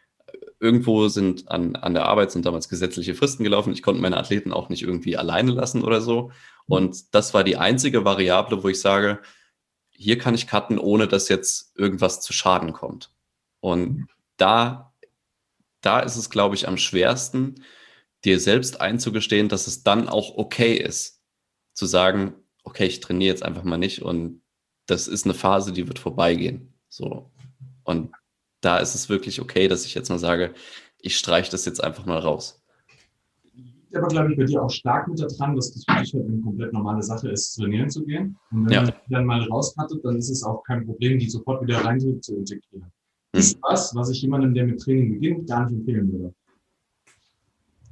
irgendwo 0.59 1.07
sind 1.07 1.49
an, 1.49 1.75
an 1.75 1.93
der 1.93 2.05
Arbeit 2.05 2.31
sind 2.31 2.45
damals 2.45 2.69
gesetzliche 2.69 3.15
Fristen 3.15 3.43
gelaufen. 3.43 3.73
Ich 3.73 3.81
konnte 3.81 4.01
meine 4.01 4.17
Athleten 4.17 4.53
auch 4.53 4.69
nicht 4.69 4.83
irgendwie 4.83 5.17
alleine 5.17 5.51
lassen 5.51 5.83
oder 5.83 6.01
so. 6.01 6.31
Und 6.67 7.15
das 7.15 7.33
war 7.33 7.43
die 7.43 7.57
einzige 7.57 8.05
Variable, 8.05 8.63
wo 8.63 8.69
ich 8.69 8.79
sage, 8.79 9.19
hier 9.89 10.17
kann 10.17 10.35
ich 10.35 10.47
cutten, 10.47 10.77
ohne 10.77 11.07
dass 11.07 11.29
jetzt 11.29 11.75
irgendwas 11.75 12.21
zu 12.21 12.31
Schaden 12.31 12.73
kommt. 12.73 13.11
Und 13.59 14.07
da, 14.39 14.93
da 15.81 15.99
ist 15.99 16.15
es, 16.15 16.29
glaube 16.29 16.55
ich, 16.55 16.67
am 16.67 16.77
schwersten, 16.77 17.63
dir 18.25 18.39
selbst 18.39 18.81
einzugestehen, 18.81 19.49
dass 19.49 19.67
es 19.67 19.83
dann 19.83 20.09
auch 20.09 20.37
okay 20.37 20.75
ist, 20.75 21.21
zu 21.73 21.85
sagen, 21.85 22.35
okay, 22.63 22.85
ich 22.85 22.99
trainiere 22.99 23.33
jetzt 23.33 23.43
einfach 23.43 23.63
mal 23.63 23.77
nicht 23.77 24.01
und 24.01 24.41
das 24.85 25.07
ist 25.07 25.25
eine 25.25 25.33
Phase, 25.33 25.71
die 25.71 25.87
wird 25.87 25.99
vorbeigehen. 25.99 26.73
So. 26.89 27.31
Und 27.83 28.11
da 28.61 28.77
ist 28.77 28.95
es 28.95 29.07
wirklich 29.07 29.39
okay, 29.39 29.67
dass 29.67 29.85
ich 29.85 29.93
jetzt 29.93 30.09
mal 30.09 30.19
sage, 30.19 30.53
ich 30.99 31.17
streiche 31.17 31.51
das 31.51 31.65
jetzt 31.65 31.83
einfach 31.83 32.05
mal 32.05 32.19
raus. 32.19 32.61
Aber 33.95 34.07
glaube 34.07 34.31
ich 34.31 34.37
bei 34.37 34.43
dir 34.43 34.61
auch 34.61 34.69
stark 34.69 35.07
mit 35.07 35.19
daran, 35.19 35.55
dass 35.55 35.73
das 35.73 35.83
für 35.83 36.01
dich 36.01 36.13
halt 36.13 36.27
eine 36.27 36.41
komplett 36.41 36.73
normale 36.73 37.01
Sache 37.01 37.29
ist, 37.29 37.55
trainieren 37.55 37.89
zu 37.89 38.05
gehen. 38.05 38.37
Und 38.51 38.65
wenn 38.65 38.73
ja. 38.73 38.81
man 38.83 38.93
die 39.07 39.13
dann 39.13 39.25
mal 39.25 39.41
rauskattet, 39.43 40.03
dann 40.03 40.17
ist 40.17 40.29
es 40.29 40.43
auch 40.43 40.63
kein 40.63 40.85
Problem, 40.85 41.17
die 41.17 41.29
sofort 41.29 41.63
wieder 41.63 41.83
rein 41.83 41.99
zu 41.99 42.35
integrieren. 42.35 42.91
Hm. 43.33 43.39
Ist 43.39 43.59
was, 43.61 43.93
was 43.95 44.09
ich 44.09 44.21
jemandem, 44.21 44.53
der 44.53 44.65
mit 44.65 44.81
Training 44.81 45.13
beginnt, 45.13 45.47
gar 45.47 45.65
nicht 45.65 45.79
empfehlen 45.79 46.11
würde. 46.11 46.33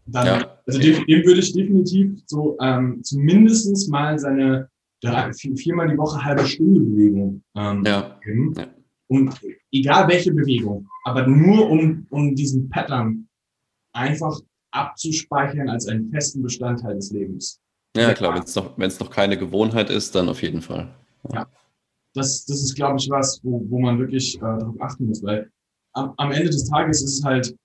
Dann, 0.08 0.25
ja. 0.25 0.58
Also 0.65 0.79
dem, 0.79 1.06
dem, 1.06 1.25
würde 1.25 1.39
ich 1.39 1.53
definitiv 1.53 2.22
so 2.25 2.58
ähm, 2.62 3.03
zumindest 3.03 3.89
mal 3.89 4.17
seine 4.17 4.70
drei, 5.01 5.34
vier, 5.34 5.56
viermal 5.56 5.89
die 5.89 5.98
Woche 5.98 6.24
halbe 6.24 6.46
Stunde 6.46 6.79
Bewegung 6.79 7.44
ähm, 7.56 7.84
ja. 7.86 8.17
geben. 8.24 8.53
Ja. 8.58 8.67
Und 9.08 9.34
egal 9.72 10.08
welche 10.08 10.34
Bewegung, 10.34 10.88
aber 11.03 11.27
nur 11.27 11.70
um, 11.70 12.06
um 12.10 12.36
diesen 12.36 12.70
Pattern 12.70 13.27
einfach 13.94 14.39
abzuspeichern 14.72 15.70
als 15.70 15.88
einen 15.88 16.10
festen 16.10 16.41
Bestandteil 16.41 16.96
des 16.96 17.12
Lebens. 17.12 17.62
Ja, 17.96 18.13
klar, 18.13 18.36
wenn 18.36 18.44
es 18.44 18.56
noch, 18.56 18.77
noch 18.77 19.10
keine 19.10 19.38
Gewohnheit 19.38 19.89
ist, 19.89 20.13
dann 20.13 20.29
auf 20.29 20.41
jeden 20.41 20.62
Fall. 20.62 20.94
Ja. 21.34 21.48
Das, 22.18 22.46
das 22.46 22.64
ist, 22.64 22.76
glaube 22.76 22.98
ich, 23.00 23.10
was, 23.12 23.40
wo, 23.44 23.64
wo 23.70 23.80
man 23.80 24.00
wirklich 24.00 24.38
äh, 24.38 24.40
darauf 24.40 24.82
achten 24.82 25.06
muss, 25.06 25.22
weil 25.22 25.52
am, 25.94 26.14
am 26.18 26.32
Ende 26.32 26.50
des 26.50 26.68
Tages 26.68 27.04
ist 27.04 27.20
es 27.20 27.24
halt, 27.24 27.56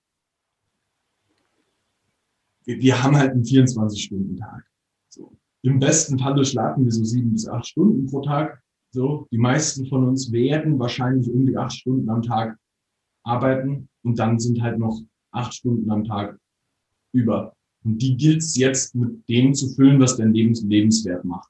wir, 2.64 2.78
wir 2.78 3.02
haben 3.02 3.16
halt 3.16 3.32
einen 3.32 3.44
24-Stunden-Tag. 3.44 4.64
So. 5.08 5.32
Im 5.62 5.78
besten 5.78 6.18
Falle 6.18 6.44
schlafen 6.44 6.84
wir 6.84 6.92
so 6.92 7.02
sieben 7.02 7.32
bis 7.32 7.48
acht 7.48 7.66
Stunden 7.66 8.06
pro 8.06 8.20
Tag. 8.20 8.62
So, 8.90 9.26
die 9.32 9.38
meisten 9.38 9.86
von 9.86 10.06
uns 10.06 10.30
werden 10.30 10.78
wahrscheinlich 10.78 11.30
um 11.30 11.46
die 11.46 11.56
acht 11.56 11.72
Stunden 11.72 12.10
am 12.10 12.20
Tag 12.20 12.58
arbeiten 13.22 13.88
und 14.02 14.18
dann 14.18 14.38
sind 14.38 14.60
halt 14.60 14.78
noch 14.78 15.00
acht 15.30 15.54
Stunden 15.54 15.90
am 15.90 16.04
Tag 16.04 16.38
über. 17.12 17.54
Und 17.84 18.02
die 18.02 18.18
gilt 18.18 18.42
es 18.42 18.54
jetzt 18.56 18.94
mit 18.94 19.26
dem 19.30 19.54
zu 19.54 19.68
füllen, 19.70 19.98
was 19.98 20.18
dein 20.18 20.34
Lebens 20.34 20.62
lebenswert 20.62 21.24
macht. 21.24 21.48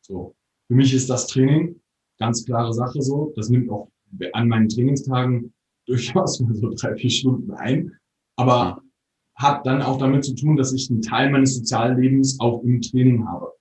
So. 0.00 0.34
Für 0.68 0.74
mich 0.74 0.94
ist 0.94 1.10
das 1.10 1.26
Training 1.26 1.78
ganz 2.22 2.44
klare 2.44 2.72
Sache 2.72 3.02
so. 3.02 3.32
Das 3.36 3.48
nimmt 3.48 3.70
auch 3.70 3.88
an 4.32 4.48
meinen 4.48 4.68
Trainingstagen 4.68 5.52
durchaus 5.86 6.40
mal 6.40 6.54
so 6.54 6.70
drei, 6.70 6.94
vier 6.96 7.10
Stunden 7.10 7.50
ein. 7.52 7.92
Aber 8.36 8.80
hat 9.34 9.66
dann 9.66 9.82
auch 9.82 9.98
damit 9.98 10.24
zu 10.24 10.34
tun, 10.34 10.56
dass 10.56 10.72
ich 10.72 10.88
einen 10.90 11.02
Teil 11.02 11.30
meines 11.30 11.56
Soziallebens 11.56 12.38
auch 12.40 12.62
im 12.62 12.80
Training 12.80 13.26
habe. 13.26 13.52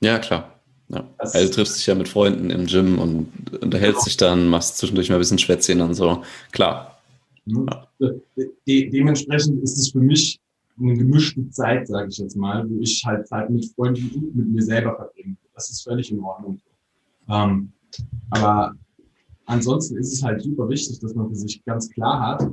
Ja, 0.00 0.18
klar. 0.18 0.54
Ja. 0.88 1.06
Also 1.18 1.38
du 1.40 1.50
triffst 1.50 1.76
dich 1.76 1.86
ja 1.86 1.94
mit 1.94 2.08
Freunden 2.08 2.50
im 2.50 2.66
Gym 2.66 2.98
und 2.98 3.28
unterhältst 3.62 4.00
genau. 4.00 4.04
dich 4.04 4.16
dann, 4.16 4.48
machst 4.48 4.78
zwischendurch 4.78 5.10
mal 5.10 5.16
ein 5.16 5.20
bisschen 5.20 5.38
Schwätzchen 5.38 5.80
und 5.82 5.94
so. 5.94 6.22
Klar. 6.52 6.98
Ja. 7.44 7.86
De 8.66 8.88
dementsprechend 8.90 9.62
ist 9.62 9.76
es 9.76 9.90
für 9.90 10.00
mich 10.00 10.40
eine 10.80 10.94
gemischte 10.94 11.50
Zeit, 11.50 11.88
sage 11.88 12.08
ich 12.10 12.18
jetzt 12.18 12.36
mal, 12.36 12.68
wo 12.70 12.80
ich 12.80 13.02
halt 13.04 13.26
Zeit 13.26 13.50
mit 13.50 13.66
Freunden 13.74 14.08
und 14.14 14.36
mit 14.36 14.48
mir 14.48 14.62
selber 14.62 14.94
verbringe. 14.96 15.36
Das 15.54 15.68
ist 15.68 15.82
völlig 15.82 16.10
in 16.10 16.20
Ordnung. 16.20 16.60
Ähm, 17.28 17.72
aber 18.30 18.74
ansonsten 19.46 19.96
ist 19.96 20.12
es 20.12 20.22
halt 20.22 20.42
super 20.42 20.68
wichtig, 20.68 20.98
dass 21.00 21.14
man 21.14 21.28
für 21.28 21.36
sich 21.36 21.64
ganz 21.64 21.88
klar 21.90 22.20
hat, 22.20 22.50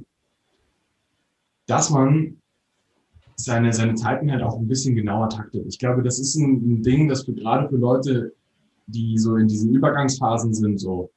dass 1.67 1.89
man 1.89 2.37
seine, 3.35 3.73
seine 3.73 3.95
Zeiten 3.95 4.31
halt 4.31 4.43
auch 4.43 4.57
ein 4.57 4.67
bisschen 4.67 4.95
genauer 4.95 5.29
taktet. 5.29 5.65
Ich 5.67 5.77
glaube, 5.77 6.03
das 6.03 6.19
ist 6.19 6.35
ein, 6.35 6.53
ein 6.53 6.83
Ding, 6.83 7.07
das 7.09 7.25
für 7.25 7.33
gerade 7.33 7.67
für 7.67 7.77
Leute, 7.77 8.33
die 8.87 9.17
so 9.17 9.35
in 9.35 9.47
diesen 9.47 9.73
Übergangsphasen 9.73 10.53
sind, 10.53 10.79
so 10.79 11.11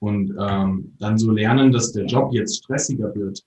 und 0.00 0.34
ähm, 0.38 0.94
dann 0.98 1.18
so 1.18 1.30
lernen, 1.30 1.72
dass 1.72 1.92
der 1.92 2.06
Job 2.06 2.32
jetzt 2.32 2.56
stressiger 2.56 3.14
wird, 3.14 3.44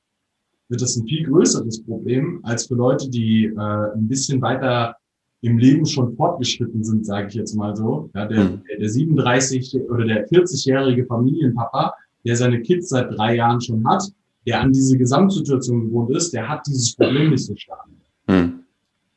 wird 0.69 0.81
das 0.81 0.95
ein 0.95 1.07
viel 1.07 1.25
größeres 1.25 1.83
Problem 1.83 2.39
als 2.43 2.67
für 2.67 2.75
Leute, 2.75 3.09
die 3.09 3.45
äh, 3.45 3.93
ein 3.93 4.07
bisschen 4.07 4.41
weiter 4.41 4.95
im 5.43 5.57
Leben 5.57 5.85
schon 5.85 6.15
fortgeschritten 6.15 6.83
sind, 6.83 7.05
sage 7.05 7.27
ich 7.27 7.33
jetzt 7.33 7.53
mal 7.53 7.75
so. 7.75 8.09
Ja, 8.15 8.25
der, 8.25 8.45
mhm. 8.45 8.61
der 8.79 8.89
37 8.89 9.75
oder 9.89 10.05
der 10.05 10.27
40-jährige 10.29 11.05
Familienpapa, 11.05 11.93
der 12.25 12.37
seine 12.37 12.61
Kids 12.61 12.89
seit 12.89 13.11
drei 13.11 13.35
Jahren 13.35 13.59
schon 13.59 13.85
hat, 13.85 14.03
der 14.47 14.61
an 14.61 14.71
diese 14.71 14.97
Gesamtsituation 14.97 15.87
gewohnt 15.87 16.15
ist, 16.15 16.33
der 16.33 16.47
hat 16.47 16.65
dieses 16.65 16.95
Problem 16.95 17.31
nicht 17.31 17.45
so 17.45 17.55
stark. 17.57 17.85
Mhm. 18.27 18.61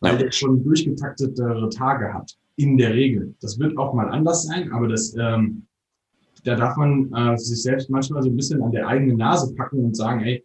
Weil 0.00 0.18
der 0.18 0.32
schon 0.32 0.64
durchgetaktetere 0.64 1.68
Tage 1.68 2.12
hat. 2.12 2.36
In 2.56 2.76
der 2.76 2.92
Regel. 2.92 3.34
Das 3.40 3.58
wird 3.60 3.78
auch 3.78 3.94
mal 3.94 4.08
anders 4.08 4.44
sein, 4.44 4.72
aber 4.72 4.88
das, 4.88 5.14
ähm, 5.16 5.66
da 6.42 6.56
darf 6.56 6.76
man 6.76 7.12
äh, 7.12 7.38
sich 7.38 7.62
selbst 7.62 7.88
manchmal 7.88 8.22
so 8.22 8.30
ein 8.30 8.36
bisschen 8.36 8.62
an 8.62 8.72
der 8.72 8.88
eigenen 8.88 9.18
Nase 9.18 9.54
packen 9.54 9.84
und 9.84 9.94
sagen, 9.94 10.22
ey, 10.22 10.44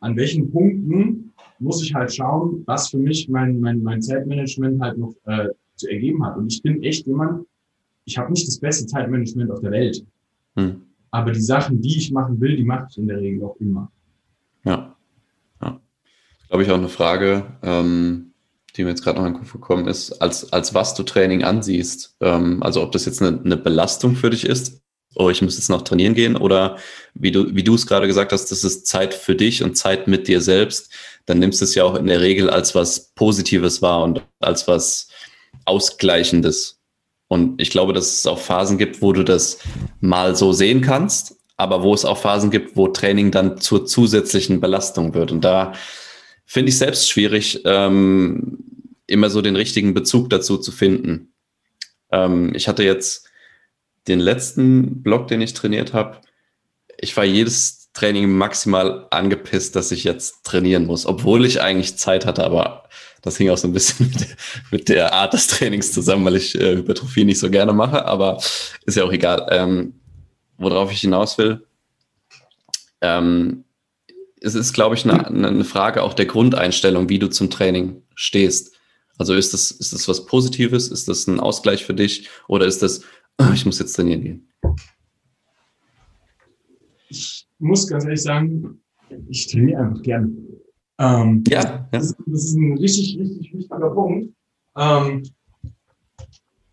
an 0.00 0.14
welchen 0.16 0.50
Punkten 0.50 1.23
muss 1.64 1.82
ich 1.82 1.94
halt 1.94 2.14
schauen, 2.14 2.62
was 2.66 2.90
für 2.90 2.98
mich 2.98 3.28
mein, 3.28 3.58
mein, 3.58 3.82
mein 3.82 4.00
Zeitmanagement 4.00 4.80
halt 4.80 4.98
noch 4.98 5.14
äh, 5.24 5.48
zu 5.76 5.88
ergeben 5.88 6.24
hat. 6.24 6.36
Und 6.36 6.52
ich 6.52 6.62
bin 6.62 6.82
echt 6.82 7.06
jemand, 7.06 7.46
ich 8.04 8.16
habe 8.18 8.30
nicht 8.30 8.46
das 8.46 8.58
beste 8.58 8.86
Zeitmanagement 8.86 9.50
auf 9.50 9.60
der 9.60 9.72
Welt. 9.72 10.04
Hm. 10.56 10.82
Aber 11.10 11.32
die 11.32 11.40
Sachen, 11.40 11.80
die 11.80 11.96
ich 11.96 12.12
machen 12.12 12.40
will, 12.40 12.56
die 12.56 12.64
mache 12.64 12.86
ich 12.90 12.98
in 12.98 13.08
der 13.08 13.18
Regel 13.18 13.42
auch 13.44 13.56
immer. 13.60 13.90
Ja. 14.64 14.94
ja. 15.62 15.80
Glaube 16.48 16.62
ich 16.62 16.70
auch 16.70 16.78
eine 16.78 16.88
Frage, 16.88 17.44
ähm, 17.62 18.32
die 18.76 18.84
mir 18.84 18.90
jetzt 18.90 19.02
gerade 19.02 19.18
noch 19.18 19.26
in 19.26 19.32
den 19.32 19.38
Kopf 19.38 19.52
gekommen 19.52 19.88
ist, 19.88 20.12
als, 20.20 20.52
als 20.52 20.74
was 20.74 20.94
du 20.94 21.02
Training 21.02 21.44
ansiehst. 21.44 22.16
Ähm, 22.20 22.62
also 22.62 22.82
ob 22.82 22.92
das 22.92 23.06
jetzt 23.06 23.22
eine, 23.22 23.40
eine 23.40 23.56
Belastung 23.56 24.16
für 24.16 24.30
dich 24.30 24.44
ist, 24.44 24.82
oh, 25.16 25.30
ich 25.30 25.42
muss 25.42 25.56
jetzt 25.56 25.70
noch 25.70 25.82
trainieren 25.82 26.14
gehen 26.14 26.36
oder 26.36 26.78
wie 27.14 27.30
du, 27.30 27.54
wie 27.54 27.62
du 27.62 27.74
es 27.74 27.86
gerade 27.86 28.06
gesagt 28.06 28.32
hast, 28.32 28.50
das 28.50 28.64
ist 28.64 28.86
Zeit 28.86 29.14
für 29.14 29.34
dich 29.34 29.62
und 29.62 29.76
Zeit 29.76 30.08
mit 30.08 30.28
dir 30.28 30.40
selbst, 30.40 30.92
dann 31.26 31.38
nimmst 31.38 31.60
du 31.60 31.64
es 31.64 31.74
ja 31.74 31.84
auch 31.84 31.94
in 31.94 32.06
der 32.06 32.20
Regel 32.20 32.50
als 32.50 32.74
was 32.74 33.12
Positives 33.14 33.82
wahr 33.82 34.02
und 34.02 34.22
als 34.40 34.68
was 34.68 35.08
Ausgleichendes. 35.64 36.80
Und 37.28 37.60
ich 37.60 37.70
glaube, 37.70 37.92
dass 37.92 38.18
es 38.18 38.26
auch 38.26 38.38
Phasen 38.38 38.78
gibt, 38.78 39.00
wo 39.00 39.12
du 39.12 39.24
das 39.24 39.58
mal 40.00 40.36
so 40.36 40.52
sehen 40.52 40.80
kannst, 40.80 41.36
aber 41.56 41.82
wo 41.82 41.94
es 41.94 42.04
auch 42.04 42.18
Phasen 42.18 42.50
gibt, 42.50 42.76
wo 42.76 42.88
Training 42.88 43.30
dann 43.30 43.58
zur 43.58 43.86
zusätzlichen 43.86 44.60
Belastung 44.60 45.14
wird. 45.14 45.32
Und 45.32 45.42
da 45.42 45.72
finde 46.44 46.70
ich 46.70 46.78
selbst 46.78 47.08
schwierig, 47.08 47.62
ähm, 47.64 48.58
immer 49.06 49.30
so 49.30 49.40
den 49.40 49.56
richtigen 49.56 49.94
Bezug 49.94 50.30
dazu 50.30 50.58
zu 50.58 50.72
finden. 50.72 51.32
Ähm, 52.10 52.54
ich 52.54 52.68
hatte 52.68 52.84
jetzt 52.84 53.28
den 54.08 54.20
letzten 54.20 55.02
Block, 55.02 55.28
den 55.28 55.40
ich 55.40 55.54
trainiert 55.54 55.92
habe, 55.92 56.20
ich 56.98 57.16
war 57.16 57.24
jedes 57.24 57.90
Training 57.92 58.30
maximal 58.30 59.06
angepisst, 59.10 59.76
dass 59.76 59.92
ich 59.92 60.04
jetzt 60.04 60.44
trainieren 60.44 60.86
muss, 60.86 61.06
obwohl 61.06 61.44
ich 61.44 61.60
eigentlich 61.60 61.96
Zeit 61.96 62.26
hatte, 62.26 62.44
aber 62.44 62.84
das 63.22 63.36
hing 63.36 63.48
auch 63.50 63.56
so 63.56 63.68
ein 63.68 63.72
bisschen 63.72 64.08
mit, 64.12 64.36
mit 64.70 64.88
der 64.88 65.12
Art 65.12 65.32
des 65.32 65.46
Trainings 65.46 65.92
zusammen, 65.92 66.24
weil 66.24 66.36
ich 66.36 66.54
äh, 66.60 66.76
Hypertrophie 66.76 67.24
nicht 67.24 67.38
so 67.38 67.50
gerne 67.50 67.72
mache, 67.72 68.04
aber 68.04 68.42
ist 68.84 68.96
ja 68.96 69.04
auch 69.04 69.12
egal. 69.12 69.46
Ähm, 69.50 69.94
worauf 70.58 70.92
ich 70.92 71.00
hinaus 71.00 71.38
will, 71.38 71.66
ähm, 73.00 73.64
es 74.40 74.54
ist, 74.54 74.72
glaube 74.72 74.94
ich, 74.94 75.04
eine, 75.04 75.26
eine 75.26 75.64
Frage 75.64 76.02
auch 76.02 76.14
der 76.14 76.26
Grundeinstellung, 76.26 77.08
wie 77.08 77.18
du 77.18 77.28
zum 77.28 77.48
Training 77.48 78.02
stehst. 78.14 78.74
Also 79.16 79.34
ist 79.34 79.54
das, 79.54 79.70
ist 79.70 79.92
das 79.92 80.06
was 80.06 80.26
Positives? 80.26 80.88
Ist 80.88 81.08
das 81.08 81.26
ein 81.26 81.40
Ausgleich 81.40 81.84
für 81.84 81.94
dich? 81.94 82.28
Oder 82.46 82.66
ist 82.66 82.82
das, 82.82 83.02
ich 83.54 83.66
muss 83.66 83.78
jetzt 83.78 83.94
trainieren 83.94 84.22
gehen? 84.22 84.48
muss 87.58 87.86
ganz 87.86 88.04
ehrlich 88.04 88.22
sagen, 88.22 88.80
ich 89.28 89.46
trainiere 89.46 89.82
einfach 89.82 90.02
gerne. 90.02 90.30
Ähm, 90.98 91.42
ja. 91.48 91.88
Das, 91.90 92.06
ist, 92.06 92.16
das, 92.26 92.44
ist, 92.44 92.56
ein 92.56 92.78
richtig, 92.78 93.18
richtig 93.18 93.52
wichtiger 93.54 93.90
Punkt. 93.90 94.32
Ähm, 94.76 95.22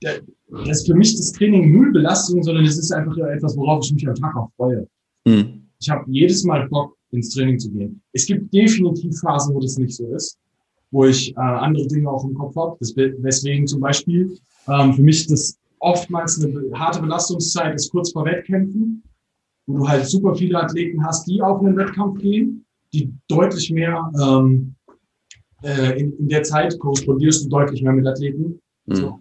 der, 0.03 0.21
das 0.49 0.79
ist 0.79 0.87
für 0.87 0.95
mich 0.95 1.15
das 1.15 1.31
Training 1.31 1.71
null 1.71 1.91
Belastung, 1.91 2.43
sondern 2.43 2.65
es 2.65 2.77
ist 2.77 2.91
einfach 2.91 3.17
etwas, 3.17 3.55
worauf 3.55 3.85
ich 3.85 3.93
mich 3.93 4.07
am 4.07 4.15
Tag 4.15 4.35
auch 4.35 4.49
freue. 4.57 4.87
Mhm. 5.25 5.67
Ich 5.79 5.89
habe 5.89 6.03
jedes 6.07 6.43
Mal 6.43 6.67
Bock, 6.69 6.95
ins 7.11 7.33
Training 7.33 7.59
zu 7.59 7.69
gehen. 7.71 8.01
Es 8.13 8.25
gibt 8.25 8.53
definitiv 8.53 9.19
Phasen, 9.19 9.53
wo 9.53 9.59
das 9.59 9.77
nicht 9.77 9.95
so 9.95 10.07
ist, 10.13 10.39
wo 10.91 11.05
ich 11.05 11.35
äh, 11.35 11.39
andere 11.39 11.87
Dinge 11.87 12.09
auch 12.09 12.23
im 12.23 12.33
Kopf 12.33 12.55
habe. 12.55 12.77
Deswegen 12.79 13.67
zum 13.67 13.81
Beispiel 13.81 14.37
ähm, 14.67 14.93
für 14.93 15.01
mich 15.01 15.27
das 15.27 15.57
oftmals 15.81 16.43
eine 16.43 16.71
harte 16.79 17.01
Belastungszeit 17.01 17.75
ist 17.75 17.91
kurz 17.91 18.11
vor 18.11 18.25
Wettkämpfen, 18.25 19.03
wo 19.67 19.79
du 19.79 19.87
halt 19.87 20.05
super 20.05 20.35
viele 20.35 20.61
Athleten 20.61 21.03
hast, 21.03 21.27
die 21.27 21.41
auf 21.41 21.59
einen 21.61 21.75
Wettkampf 21.75 22.19
gehen, 22.19 22.65
die 22.93 23.13
deutlich 23.27 23.71
mehr 23.71 24.11
ähm, 24.21 24.75
äh, 25.63 25.99
in, 25.99 26.17
in 26.17 26.29
der 26.29 26.43
Zeit 26.43 26.77
korrespondierst 26.79 27.45
du 27.45 27.49
deutlich 27.49 27.81
mehr 27.81 27.93
mit 27.93 28.07
Athleten. 28.07 28.59
Mhm. 28.85 28.95
So. 28.95 29.19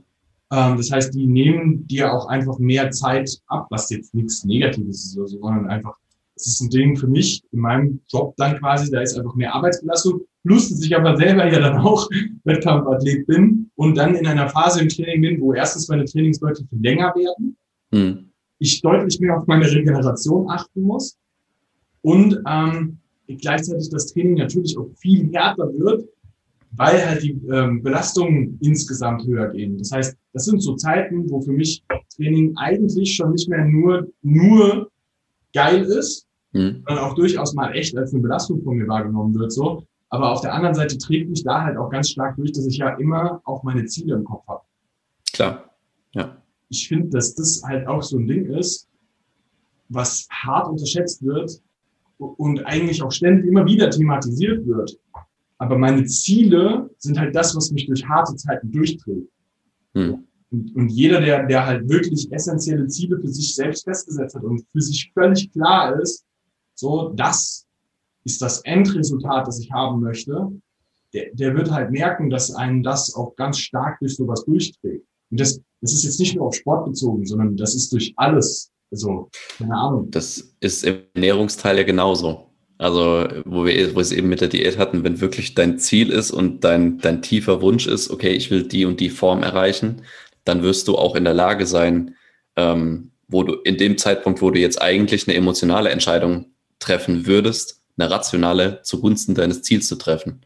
Ähm, 0.52 0.76
das 0.76 0.90
heißt, 0.90 1.14
die 1.14 1.26
nehmen 1.26 1.86
dir 1.86 2.12
auch 2.12 2.26
einfach 2.26 2.58
mehr 2.58 2.90
Zeit 2.90 3.30
ab, 3.46 3.66
was 3.70 3.90
jetzt 3.90 4.14
nichts 4.14 4.44
Negatives 4.44 5.04
ist, 5.06 5.18
oder 5.18 5.28
so, 5.28 5.40
sondern 5.40 5.68
einfach, 5.68 5.96
es 6.40 6.46
ist 6.46 6.60
ein 6.60 6.70
Ding 6.70 6.96
für 6.96 7.06
mich 7.06 7.42
in 7.52 7.60
meinem 7.60 8.00
Job 8.08 8.34
dann 8.36 8.58
quasi, 8.58 8.90
da 8.90 9.00
ist 9.00 9.16
einfach 9.16 9.34
mehr 9.34 9.54
Arbeitsbelastung. 9.54 10.22
Plus, 10.42 10.70
dass 10.70 10.82
ich 10.82 10.96
aber 10.96 11.16
selber 11.16 11.46
ja 11.46 11.60
dann 11.60 11.78
auch 11.78 12.08
Wettkampfathlet 12.44 13.26
bin 13.26 13.70
und 13.76 13.96
dann 13.96 14.14
in 14.14 14.26
einer 14.26 14.48
Phase 14.48 14.80
im 14.80 14.88
Training 14.88 15.20
bin, 15.20 15.40
wo 15.40 15.52
erstens 15.52 15.88
meine 15.88 16.04
Trainings 16.06 16.40
deutlich 16.40 16.66
länger 16.70 17.12
werden, 17.14 17.56
hm. 17.92 18.30
ich 18.58 18.80
deutlich 18.80 19.20
mehr 19.20 19.38
auf 19.38 19.46
meine 19.46 19.70
Regeneration 19.70 20.50
achten 20.50 20.82
muss 20.82 21.18
und 22.02 22.40
ähm, 22.48 22.98
gleichzeitig 23.26 23.90
das 23.90 24.06
Training 24.06 24.34
natürlich 24.34 24.76
auch 24.78 24.88
viel 24.96 25.30
härter 25.32 25.70
wird, 25.78 26.08
weil 26.72 27.06
halt 27.06 27.22
die 27.22 27.38
ähm, 27.52 27.82
Belastungen 27.82 28.58
insgesamt 28.62 29.26
höher 29.26 29.48
gehen. 29.48 29.76
Das 29.78 29.92
heißt, 29.92 30.16
das 30.32 30.44
sind 30.44 30.60
so 30.60 30.76
Zeiten, 30.76 31.28
wo 31.30 31.40
für 31.42 31.52
mich 31.52 31.82
Training 32.16 32.56
eigentlich 32.56 33.14
schon 33.14 33.32
nicht 33.32 33.48
mehr 33.48 33.64
nur, 33.64 34.08
nur 34.22 34.90
geil 35.52 35.82
ist, 35.82 36.26
mhm. 36.52 36.82
sondern 36.86 37.04
auch 37.04 37.14
durchaus 37.14 37.54
mal 37.54 37.72
echt 37.72 37.96
als 37.96 38.12
eine 38.12 38.22
Belastung 38.22 38.62
von 38.62 38.76
mir 38.76 38.88
wahrgenommen 38.88 39.34
wird, 39.34 39.52
so. 39.52 39.84
Aber 40.08 40.32
auf 40.32 40.40
der 40.40 40.52
anderen 40.52 40.74
Seite 40.74 40.98
trägt 40.98 41.30
mich 41.30 41.44
da 41.44 41.62
halt 41.62 41.76
auch 41.76 41.88
ganz 41.88 42.10
stark 42.10 42.36
durch, 42.36 42.50
dass 42.52 42.66
ich 42.66 42.78
ja 42.78 42.90
immer 42.96 43.40
auch 43.44 43.62
meine 43.62 43.84
Ziele 43.86 44.16
im 44.16 44.24
Kopf 44.24 44.46
habe. 44.48 44.62
Klar, 45.32 45.70
ja. 46.12 46.36
Ich 46.68 46.88
finde, 46.88 47.10
dass 47.10 47.34
das 47.34 47.62
halt 47.64 47.86
auch 47.86 48.02
so 48.02 48.18
ein 48.18 48.26
Ding 48.26 48.46
ist, 48.46 48.88
was 49.88 50.26
hart 50.30 50.68
unterschätzt 50.68 51.24
wird 51.24 51.60
und 52.18 52.64
eigentlich 52.66 53.02
auch 53.02 53.12
ständig 53.12 53.46
immer 53.46 53.64
wieder 53.66 53.90
thematisiert 53.90 54.66
wird. 54.66 54.98
Aber 55.58 55.78
meine 55.78 56.04
Ziele 56.06 56.90
sind 56.98 57.18
halt 57.18 57.34
das, 57.34 57.54
was 57.54 57.70
mich 57.70 57.86
durch 57.86 58.04
harte 58.04 58.34
Zeiten 58.36 58.72
durchträgt. 58.72 59.30
Hm. 59.94 60.24
Und, 60.50 60.74
und 60.74 60.88
jeder, 60.88 61.20
der, 61.20 61.46
der 61.46 61.66
halt 61.66 61.88
wirklich 61.88 62.30
essentielle 62.32 62.88
Ziele 62.88 63.20
für 63.20 63.28
sich 63.28 63.54
selbst 63.54 63.84
festgesetzt 63.84 64.34
hat 64.34 64.42
und 64.42 64.64
für 64.72 64.80
sich 64.80 65.12
völlig 65.14 65.52
klar 65.52 66.00
ist, 66.00 66.24
so, 66.80 67.12
das 67.14 67.66
ist 68.24 68.42
das 68.42 68.60
Endresultat, 68.62 69.46
das 69.46 69.60
ich 69.60 69.70
haben 69.70 70.00
möchte, 70.00 70.50
der, 71.12 71.26
der 71.32 71.54
wird 71.56 71.70
halt 71.70 71.90
merken, 71.90 72.30
dass 72.30 72.54
einen 72.54 72.82
das 72.82 73.14
auch 73.14 73.34
ganz 73.36 73.58
stark 73.58 73.98
durch 74.00 74.16
sowas 74.16 74.44
durchträgt. 74.44 75.04
Und 75.30 75.40
das, 75.40 75.60
das 75.80 75.92
ist 75.92 76.04
jetzt 76.04 76.20
nicht 76.20 76.36
nur 76.36 76.46
auf 76.46 76.54
Sport 76.54 76.86
bezogen, 76.86 77.26
sondern 77.26 77.56
das 77.56 77.74
ist 77.74 77.92
durch 77.92 78.12
alles. 78.16 78.70
Also, 78.90 79.30
keine 79.58 79.74
Ahnung. 79.74 80.10
Das 80.10 80.52
ist 80.60 80.84
im 80.84 80.98
Ernährungsteil 81.14 81.78
ja 81.78 81.84
genauso. 81.84 82.46
Also, 82.78 83.28
wo 83.44 83.64
wir, 83.64 83.94
wo 83.94 84.00
es 84.00 84.12
eben 84.12 84.28
mit 84.28 84.40
der 84.40 84.48
Diät 84.48 84.78
hatten, 84.78 85.04
wenn 85.04 85.20
wirklich 85.20 85.54
dein 85.54 85.78
Ziel 85.78 86.10
ist 86.10 86.30
und 86.30 86.64
dein, 86.64 86.98
dein 86.98 87.22
tiefer 87.22 87.60
Wunsch 87.60 87.86
ist, 87.86 88.10
okay, 88.10 88.30
ich 88.30 88.50
will 88.50 88.66
die 88.66 88.84
und 88.84 89.00
die 89.00 89.10
Form 89.10 89.42
erreichen, 89.42 90.02
dann 90.44 90.62
wirst 90.62 90.88
du 90.88 90.96
auch 90.96 91.14
in 91.14 91.24
der 91.24 91.34
Lage 91.34 91.66
sein, 91.66 92.16
ähm, 92.56 93.10
wo 93.28 93.42
du 93.42 93.54
in 93.54 93.76
dem 93.76 93.98
Zeitpunkt, 93.98 94.42
wo 94.42 94.50
du 94.50 94.58
jetzt 94.58 94.80
eigentlich 94.80 95.28
eine 95.28 95.36
emotionale 95.36 95.90
Entscheidung 95.90 96.46
treffen 96.80 97.26
würdest, 97.26 97.80
eine 97.96 98.10
rationale 98.10 98.82
zugunsten 98.82 99.34
deines 99.34 99.62
Ziels 99.62 99.86
zu 99.86 99.96
treffen. 99.96 100.40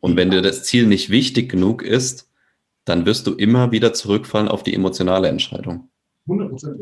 Und 0.00 0.16
wenn 0.16 0.30
dir 0.30 0.40
das 0.40 0.64
Ziel 0.64 0.86
nicht 0.86 1.10
wichtig 1.10 1.50
genug 1.50 1.82
ist, 1.82 2.28
dann 2.86 3.04
wirst 3.04 3.26
du 3.26 3.34
immer 3.34 3.70
wieder 3.72 3.92
zurückfallen 3.92 4.48
auf 4.48 4.62
die 4.62 4.74
emotionale 4.74 5.28
Entscheidung. 5.28 5.90
100 6.26 6.48
Prozent 6.48 6.80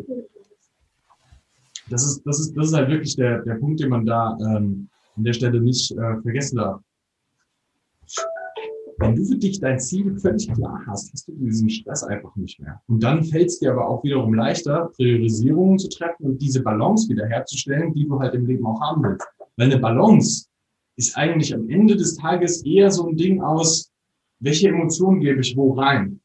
das 1.90 2.04
ist, 2.06 2.22
das 2.26 2.40
ist, 2.40 2.56
das 2.56 2.68
ist 2.68 2.74
halt 2.74 2.90
wirklich 2.90 3.16
der, 3.16 3.42
der 3.42 3.54
Punkt, 3.54 3.80
den 3.80 3.88
man 3.88 4.04
da 4.04 4.36
ähm, 4.40 4.88
an 5.16 5.24
der 5.24 5.32
Stelle 5.32 5.60
nicht 5.60 5.90
äh, 5.92 6.20
vergessen 6.22 6.56
darf. 6.56 6.80
Wenn 8.98 9.14
du 9.14 9.24
für 9.24 9.36
dich 9.36 9.60
dein 9.60 9.78
Ziel 9.78 10.18
völlig 10.18 10.52
klar 10.52 10.82
hast, 10.88 11.12
hast 11.12 11.28
du 11.28 11.32
diesen 11.32 11.70
Stress 11.70 12.02
einfach 12.02 12.34
nicht 12.34 12.60
mehr. 12.60 12.82
Und 12.88 13.00
dann 13.02 13.22
fällt 13.22 13.46
es 13.46 13.60
dir 13.60 13.70
aber 13.70 13.88
auch 13.88 14.02
wiederum 14.02 14.34
leichter, 14.34 14.90
Priorisierungen 14.96 15.78
zu 15.78 15.88
treffen 15.88 16.26
und 16.26 16.42
diese 16.42 16.62
Balance 16.62 17.08
wiederherzustellen, 17.08 17.94
die 17.94 18.06
du 18.06 18.18
halt 18.18 18.34
im 18.34 18.46
Leben 18.46 18.66
auch 18.66 18.80
haben 18.80 19.04
willst. 19.04 19.26
Weil 19.56 19.70
eine 19.70 19.78
Balance 19.78 20.46
ist 20.96 21.16
eigentlich 21.16 21.54
am 21.54 21.68
Ende 21.68 21.94
des 21.94 22.16
Tages 22.16 22.64
eher 22.64 22.90
so 22.90 23.08
ein 23.08 23.16
Ding 23.16 23.40
aus, 23.40 23.92
welche 24.40 24.68
Emotionen 24.68 25.20
gebe 25.20 25.40
ich 25.40 25.56
wo 25.56 25.74
rein? 25.74 26.20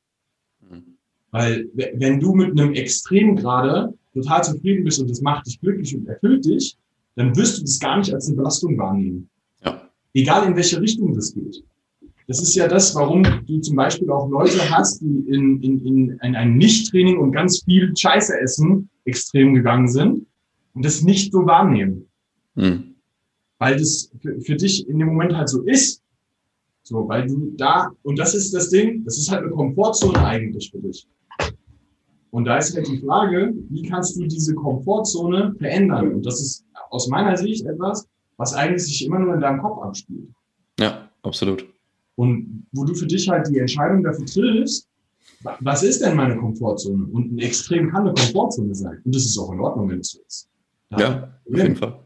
Weil 1.29 1.69
wenn 1.75 2.19
du 2.19 2.33
mit 2.33 2.59
einem 2.59 2.73
Extrem 2.73 3.35
gerade 3.35 3.93
total 4.13 4.43
zufrieden 4.43 4.83
bist 4.83 4.99
und 4.99 5.09
das 5.09 5.21
macht 5.21 5.45
dich 5.45 5.59
glücklich 5.59 5.95
und 5.95 6.07
erfüllt 6.07 6.45
dich, 6.45 6.75
dann 7.15 7.35
wirst 7.35 7.59
du 7.59 7.61
das 7.61 7.79
gar 7.79 7.99
nicht 7.99 8.11
als 8.13 8.27
eine 8.27 8.37
Belastung 8.37 8.77
wahrnehmen. 8.77 9.29
Ja. 9.63 9.89
Egal 10.13 10.47
in 10.47 10.55
welche 10.55 10.81
Richtung 10.81 11.13
das 11.13 11.33
geht. 11.33 11.63
Das 12.27 12.41
ist 12.41 12.55
ja 12.55 12.67
das, 12.67 12.95
warum 12.95 13.23
du 13.23 13.59
zum 13.59 13.75
Beispiel 13.75 14.09
auch 14.09 14.29
Leute 14.29 14.59
hast, 14.69 15.01
die 15.01 15.25
in, 15.27 15.61
in, 15.61 15.85
in, 15.85 16.19
in 16.21 16.35
ein 16.35 16.55
Nicht-Training 16.55 17.17
und 17.17 17.31
ganz 17.31 17.63
viel 17.63 17.93
Scheiße 17.95 18.39
essen 18.39 18.89
extrem 19.05 19.53
gegangen 19.53 19.89
sind 19.89 20.25
und 20.73 20.85
das 20.85 21.01
nicht 21.01 21.33
so 21.33 21.45
wahrnehmen. 21.45 22.07
Hm. 22.55 22.95
Weil 23.59 23.77
das 23.77 24.11
für, 24.21 24.39
für 24.41 24.55
dich 24.55 24.87
in 24.87 24.99
dem 24.99 25.09
Moment 25.09 25.35
halt 25.35 25.49
so 25.49 25.61
ist. 25.63 26.01
So, 26.83 27.07
weil 27.07 27.27
du 27.27 27.53
da, 27.55 27.91
und 28.03 28.19
das 28.19 28.35
ist 28.35 28.53
das 28.53 28.69
Ding, 28.69 29.03
das 29.05 29.17
ist 29.17 29.31
halt 29.31 29.43
eine 29.43 29.51
Komfortzone 29.51 30.23
eigentlich 30.25 30.69
für 30.69 30.79
dich. 30.79 31.07
Und 32.31 32.45
da 32.45 32.57
ist 32.57 32.75
halt 32.75 32.87
die 32.87 32.99
Frage, 32.99 33.53
wie 33.69 33.83
kannst 33.83 34.17
du 34.17 34.25
diese 34.25 34.53
Komfortzone 34.55 35.55
verändern? 35.59 36.15
Und 36.15 36.25
das 36.25 36.41
ist 36.41 36.65
aus 36.89 37.07
meiner 37.07 37.37
Sicht 37.37 37.65
etwas, 37.65 38.07
was 38.37 38.53
eigentlich 38.53 38.83
sich 38.83 39.05
immer 39.05 39.19
nur 39.19 39.35
in 39.35 39.39
deinem 39.39 39.61
Kopf 39.61 39.81
abspielt. 39.81 40.29
Ja, 40.79 41.09
absolut. 41.21 41.72
Und 42.15 42.67
wo 42.71 42.83
du 42.83 42.93
für 42.93 43.07
dich 43.07 43.27
halt 43.29 43.47
die 43.47 43.59
Entscheidung 43.59 44.03
dafür 44.03 44.25
triffst, 44.25 44.87
was 45.59 45.83
ist 45.83 46.01
denn 46.01 46.15
meine 46.15 46.37
Komfortzone? 46.37 47.05
Und 47.11 47.33
ein 47.33 47.39
Extrem 47.39 47.91
kann 47.91 48.03
eine 48.03 48.13
Komfortzone 48.13 48.73
sein. 48.73 49.01
Und 49.03 49.15
das 49.15 49.25
ist 49.25 49.37
auch 49.37 49.51
in 49.51 49.59
Ordnung, 49.59 49.89
wenn 49.89 49.99
es 49.99 50.11
so 50.11 50.19
ist. 50.25 50.47
Da 50.89 50.99
ja, 50.99 51.33
auf 51.49 51.57
jeden 51.57 51.75
Fall. 51.75 51.99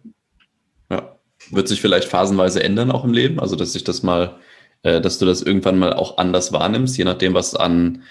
Ja. 0.90 1.18
Wird 1.52 1.68
sich 1.68 1.82
vielleicht 1.82 2.08
phasenweise 2.08 2.64
ändern 2.64 2.92
auch 2.92 3.04
im 3.04 3.14
Leben? 3.14 3.40
Also, 3.40 3.56
dass 3.56 3.74
sich 3.74 3.84
das 3.84 4.02
mal, 4.02 4.38
äh, 4.84 5.02
dass 5.02 5.20
du 5.20 5.26
das 5.26 5.42
irgendwann 5.42 5.78
mal 5.78 5.94
auch 5.94 6.18
anders 6.18 6.52
wahrnimmst, 6.52 6.98
je 6.98 7.04
nachdem, 7.04 7.34
was 7.34 7.56
an 7.56 8.04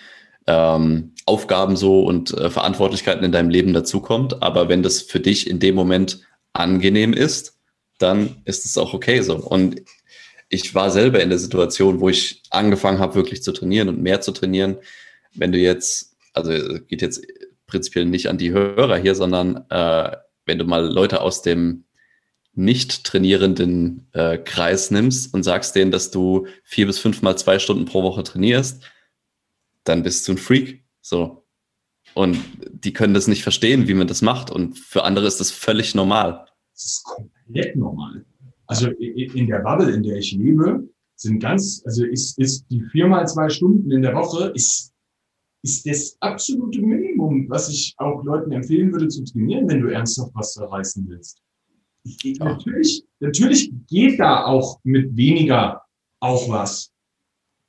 ähm, 0.46 1.12
Aufgaben 1.24 1.76
so 1.76 2.04
und 2.04 2.32
äh, 2.34 2.50
Verantwortlichkeiten 2.50 3.24
in 3.24 3.32
deinem 3.32 3.50
Leben 3.50 3.72
dazukommt. 3.72 4.42
Aber 4.42 4.68
wenn 4.68 4.82
das 4.82 5.02
für 5.02 5.20
dich 5.20 5.50
in 5.50 5.58
dem 5.58 5.74
Moment 5.74 6.20
angenehm 6.52 7.12
ist, 7.12 7.58
dann 7.98 8.36
ist 8.44 8.64
es 8.64 8.78
auch 8.78 8.94
okay 8.94 9.22
so. 9.22 9.36
Und 9.36 9.82
ich 10.48 10.74
war 10.74 10.90
selber 10.90 11.22
in 11.22 11.30
der 11.30 11.38
Situation, 11.38 12.00
wo 12.00 12.08
ich 12.08 12.42
angefangen 12.50 12.98
habe, 12.98 13.14
wirklich 13.14 13.42
zu 13.42 13.52
trainieren 13.52 13.88
und 13.88 14.00
mehr 14.00 14.20
zu 14.20 14.32
trainieren. 14.32 14.76
Wenn 15.34 15.52
du 15.52 15.58
jetzt, 15.58 16.16
also 16.32 16.50
geht 16.86 17.02
jetzt 17.02 17.26
prinzipiell 17.66 18.04
nicht 18.04 18.28
an 18.28 18.38
die 18.38 18.52
Hörer 18.52 18.96
hier, 18.98 19.14
sondern 19.14 19.64
äh, 19.70 20.16
wenn 20.44 20.58
du 20.58 20.64
mal 20.64 20.86
Leute 20.86 21.20
aus 21.20 21.42
dem 21.42 21.84
nicht 22.54 23.04
trainierenden 23.04 24.08
äh, 24.12 24.38
Kreis 24.38 24.90
nimmst 24.90 25.34
und 25.34 25.42
sagst 25.42 25.76
denen, 25.76 25.90
dass 25.90 26.10
du 26.10 26.46
vier 26.64 26.86
bis 26.86 26.98
fünf 26.98 27.20
mal 27.22 27.36
zwei 27.36 27.58
Stunden 27.58 27.84
pro 27.84 28.02
Woche 28.02 28.22
trainierst, 28.22 28.82
dann 29.84 30.02
bist 30.02 30.26
du 30.26 30.32
ein 30.32 30.38
Freak. 30.38 30.82
So. 31.02 31.44
Und 32.14 32.38
die 32.70 32.92
können 32.92 33.12
das 33.12 33.26
nicht 33.26 33.42
verstehen, 33.42 33.88
wie 33.88 33.94
man 33.94 34.06
das 34.06 34.22
macht. 34.22 34.50
Und 34.50 34.78
für 34.78 35.04
andere 35.04 35.26
ist 35.26 35.38
das 35.38 35.50
völlig 35.50 35.94
normal. 35.94 36.46
Das 36.72 36.84
ist 36.84 37.04
komplett 37.04 37.76
normal. 37.76 38.24
Also 38.66 38.90
in 38.90 39.46
der 39.46 39.60
Bubble, 39.60 39.92
in 39.92 40.02
der 40.02 40.16
ich 40.16 40.32
lebe, 40.32 40.88
sind 41.14 41.40
ganz, 41.40 41.82
also 41.86 42.04
ist, 42.04 42.38
ist 42.38 42.66
die 42.70 42.82
viermal 42.92 43.26
zwei 43.26 43.48
Stunden 43.48 43.90
in 43.90 44.02
der 44.02 44.14
Woche, 44.14 44.52
ist, 44.54 44.92
ist 45.62 45.86
das 45.86 46.16
absolute 46.20 46.82
Minimum, 46.82 47.48
was 47.48 47.68
ich 47.68 47.94
auch 47.98 48.22
Leuten 48.24 48.52
empfehlen 48.52 48.92
würde 48.92 49.08
zu 49.08 49.24
trainieren, 49.24 49.68
wenn 49.68 49.80
du 49.80 49.88
ernsthaft 49.88 50.32
was 50.34 50.58
reißen 50.60 51.06
willst. 51.08 51.40
Ich, 52.04 52.38
natürlich, 52.38 53.04
natürlich 53.20 53.72
geht 53.88 54.20
da 54.20 54.44
auch 54.44 54.78
mit 54.84 55.16
weniger 55.16 55.82
auch 56.20 56.48
was. 56.48 56.92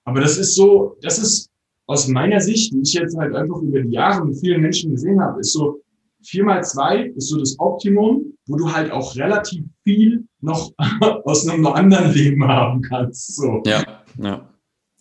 Aber 0.03 0.21
das 0.21 0.37
ist 0.37 0.55
so, 0.55 0.97
das 1.01 1.17
ist 1.17 1.49
aus 1.87 2.07
meiner 2.07 2.39
Sicht, 2.39 2.73
die 2.73 2.81
ich 2.81 2.93
jetzt 2.93 3.17
halt 3.17 3.33
einfach 3.33 3.61
über 3.61 3.81
die 3.81 3.93
Jahre 3.93 4.25
mit 4.25 4.37
vielen 4.39 4.61
Menschen 4.61 4.91
gesehen 4.91 5.19
habe, 5.19 5.39
ist 5.39 5.53
so, 5.53 5.81
4 6.23 6.43
mal 6.43 6.63
2 6.63 7.13
ist 7.15 7.29
so 7.29 7.39
das 7.39 7.57
Optimum, 7.59 8.37
wo 8.47 8.57
du 8.57 8.71
halt 8.71 8.91
auch 8.91 9.15
relativ 9.15 9.63
viel 9.83 10.26
noch 10.41 10.71
aus 11.25 11.47
einem 11.47 11.65
anderen 11.67 12.13
Leben 12.13 12.47
haben 12.47 12.81
kannst. 12.81 13.35
So. 13.35 13.61
Ja, 13.65 13.83
ja. 14.17 14.49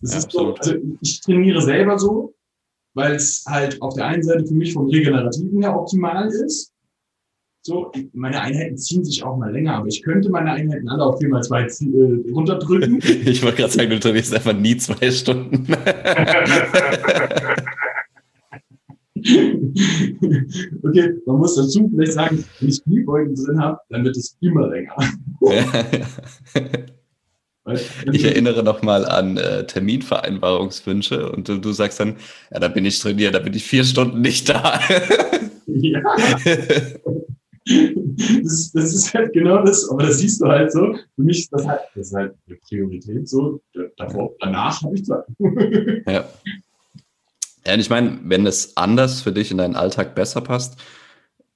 Das 0.01 0.11
ja, 0.11 0.17
ist 0.19 0.31
so, 0.31 0.53
also 0.53 0.75
ich 1.01 1.21
trainiere 1.21 1.61
selber 1.61 1.97
so, 1.97 2.35
weil 2.93 3.15
es 3.15 3.43
halt 3.47 3.81
auf 3.81 3.95
der 3.95 4.05
einen 4.05 4.23
Seite 4.23 4.45
für 4.45 4.53
mich 4.53 4.73
vom 4.73 4.87
Regenerativen 4.87 5.61
her 5.61 5.75
optimal 5.75 6.27
ist. 6.27 6.71
So, 7.67 7.91
meine 8.13 8.39
Einheiten 8.39 8.77
ziehen 8.77 9.03
sich 9.03 9.23
auch 9.23 9.35
mal 9.35 9.51
länger, 9.51 9.75
aber 9.75 9.87
ich 9.87 10.01
könnte 10.01 10.29
meine 10.29 10.53
Einheiten 10.53 10.87
alle 10.87 11.03
auf 11.03 11.19
4x2 11.19 11.83
äh, 11.83 12.31
runterdrücken. 12.31 13.01
Ich 13.25 13.43
wollte 13.43 13.57
gerade 13.57 13.73
sagen, 13.73 13.89
du 13.89 13.99
trainierst 13.99 14.33
einfach 14.33 14.53
nie 14.53 14.77
zwei 14.77 15.11
Stunden. 15.11 15.67
okay, 20.83 21.13
man 21.25 21.37
muss 21.37 21.55
dazu 21.55 21.89
vielleicht 21.89 22.13
sagen, 22.13 22.43
wenn 22.59 22.69
ich 22.69 22.83
Kniebeugen 22.83 23.35
drin 23.35 23.59
habe, 23.59 23.79
dann 23.89 24.03
wird 24.03 24.15
es 24.15 24.37
immer 24.41 24.67
länger. 24.67 24.95
ich 28.11 28.23
erinnere 28.23 28.63
noch 28.63 28.81
mal 28.81 29.05
an 29.05 29.37
äh, 29.37 29.65
Terminvereinbarungswünsche 29.65 31.31
und 31.31 31.49
du, 31.49 31.57
du, 31.57 31.71
sagst 31.71 31.99
dann, 31.99 32.15
ja, 32.51 32.59
da 32.59 32.67
bin 32.69 32.85
ich 32.85 32.99
trainiert, 32.99 33.35
da 33.35 33.39
bin 33.39 33.53
ich 33.53 33.63
vier 33.63 33.83
Stunden 33.83 34.21
nicht 34.21 34.49
da. 34.49 34.79
ja. 35.67 36.01
Das, 38.43 38.71
das, 38.71 38.93
ist 38.93 39.13
halt 39.13 39.33
genau 39.33 39.61
das, 39.63 39.89
aber 39.89 40.03
das 40.03 40.19
siehst 40.19 40.41
du 40.41 40.47
halt 40.47 40.71
so. 40.71 40.95
Für 41.15 41.21
mich 41.21 41.39
ist 41.39 41.51
das 41.51 41.67
halt, 41.67 41.81
das 41.95 42.07
ist 42.07 42.13
halt 42.13 42.33
eine 42.47 42.55
Priorität 42.55 43.27
so. 43.27 43.61
Davor, 43.97 44.33
danach 44.39 44.81
habe 44.81 44.95
ich 44.95 45.03
Zeit. 45.03 45.25
ja. 46.07 46.29
Ja, 47.67 47.73
und 47.73 47.81
ich 47.81 47.89
meine, 47.89 48.17
wenn 48.23 48.47
es 48.47 48.77
anders 48.77 49.21
für 49.21 49.33
dich 49.33 49.51
in 49.51 49.57
deinen 49.57 49.75
Alltag 49.75 50.15
besser 50.15 50.39
passt, 50.39 50.79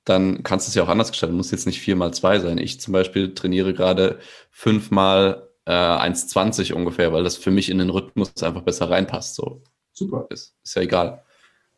dann 0.03 0.43
kannst 0.43 0.67
du 0.67 0.69
es 0.69 0.75
ja 0.75 0.83
auch 0.83 0.89
anders 0.89 1.09
gestalten. 1.09 1.37
Muss 1.37 1.51
jetzt 1.51 1.65
nicht 1.65 1.79
vier 1.79 1.95
mal 1.95 2.13
zwei 2.13 2.37
sein. 2.39 2.57
Ich 2.57 2.81
zum 2.81 2.91
Beispiel 2.91 3.33
trainiere 3.33 3.73
gerade 3.73 4.19
fünfmal 4.49 5.47
äh, 5.65 5.71
1,20 5.71 6.73
ungefähr, 6.73 7.13
weil 7.13 7.23
das 7.23 7.37
für 7.37 7.51
mich 7.51 7.69
in 7.69 7.77
den 7.77 7.89
Rhythmus 7.89 8.43
einfach 8.43 8.63
besser 8.63 8.89
reinpasst. 8.89 9.35
So. 9.35 9.63
Super. 9.93 10.27
Ist, 10.29 10.53
ist 10.61 10.75
ja 10.75 10.81
egal. 10.81 11.23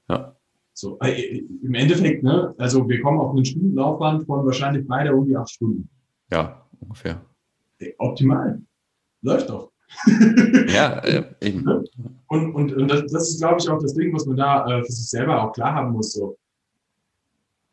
Ja. 0.10 0.36
So, 0.74 0.98
äh, 1.02 1.38
Im 1.62 1.76
Endeffekt, 1.76 2.24
ne, 2.24 2.56
also 2.58 2.90
wir 2.90 3.02
kommen 3.04 3.20
auf 3.20 3.36
einen 3.36 3.46
Stundenlaufbahn 3.46 4.26
von 4.26 4.48
wahrscheinlich 4.48 4.88
beide 4.88 5.12
irgendwie 5.12 5.38
acht 5.38 5.52
Stunden. 5.52 5.88
Ja, 6.32 6.66
ungefähr. 6.80 7.22
Optimal. 8.00 8.64
Läuft 9.22 9.52
doch. 9.52 9.73
Ja, 10.74 11.00
äh, 11.04 11.24
eben. 11.42 11.64
Ne? 11.64 11.84
Und, 12.28 12.56
und, 12.56 12.74
und 12.74 12.88
das, 12.90 13.12
das 13.12 13.30
ist, 13.30 13.40
glaube 13.40 13.58
ich, 13.60 13.70
auch 13.70 13.80
das 13.80 13.94
Ding, 13.94 14.14
was 14.14 14.26
man 14.26 14.38
da 14.38 14.66
äh, 14.66 14.84
für 14.84 14.92
sich 14.92 15.10
selber 15.10 15.44
auch 15.44 15.54
klar 15.54 15.74
haben 15.74 15.92
muss. 15.94 16.14
So. 16.14 16.38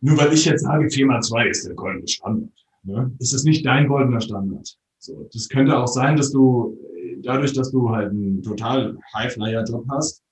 Nur 0.01 0.19
weil 0.19 0.33
ich 0.33 0.45
jetzt 0.45 0.63
sage, 0.63 0.87
4x2 0.87 1.47
ist 1.47 1.67
der 1.67 1.75
goldene 1.75 2.09
Standard, 2.09 2.51
ne? 2.83 3.13
ist 3.19 3.35
es 3.35 3.45
nicht 3.45 3.65
dein 3.67 3.89
goldener 3.89 4.21
Standard. 4.21 4.77
So, 4.99 5.29
das 5.33 5.49
könnte 5.49 5.79
auch 5.79 5.87
sein, 5.87 6.17
dass 6.17 6.31
du 6.31 6.77
dadurch, 7.23 7.53
dass 7.53 7.71
du 7.71 7.91
halt 7.91 8.11
einen 8.11 8.43
total 8.43 8.99
High-Flyer-Job 9.15 9.87
hast, 9.91 10.23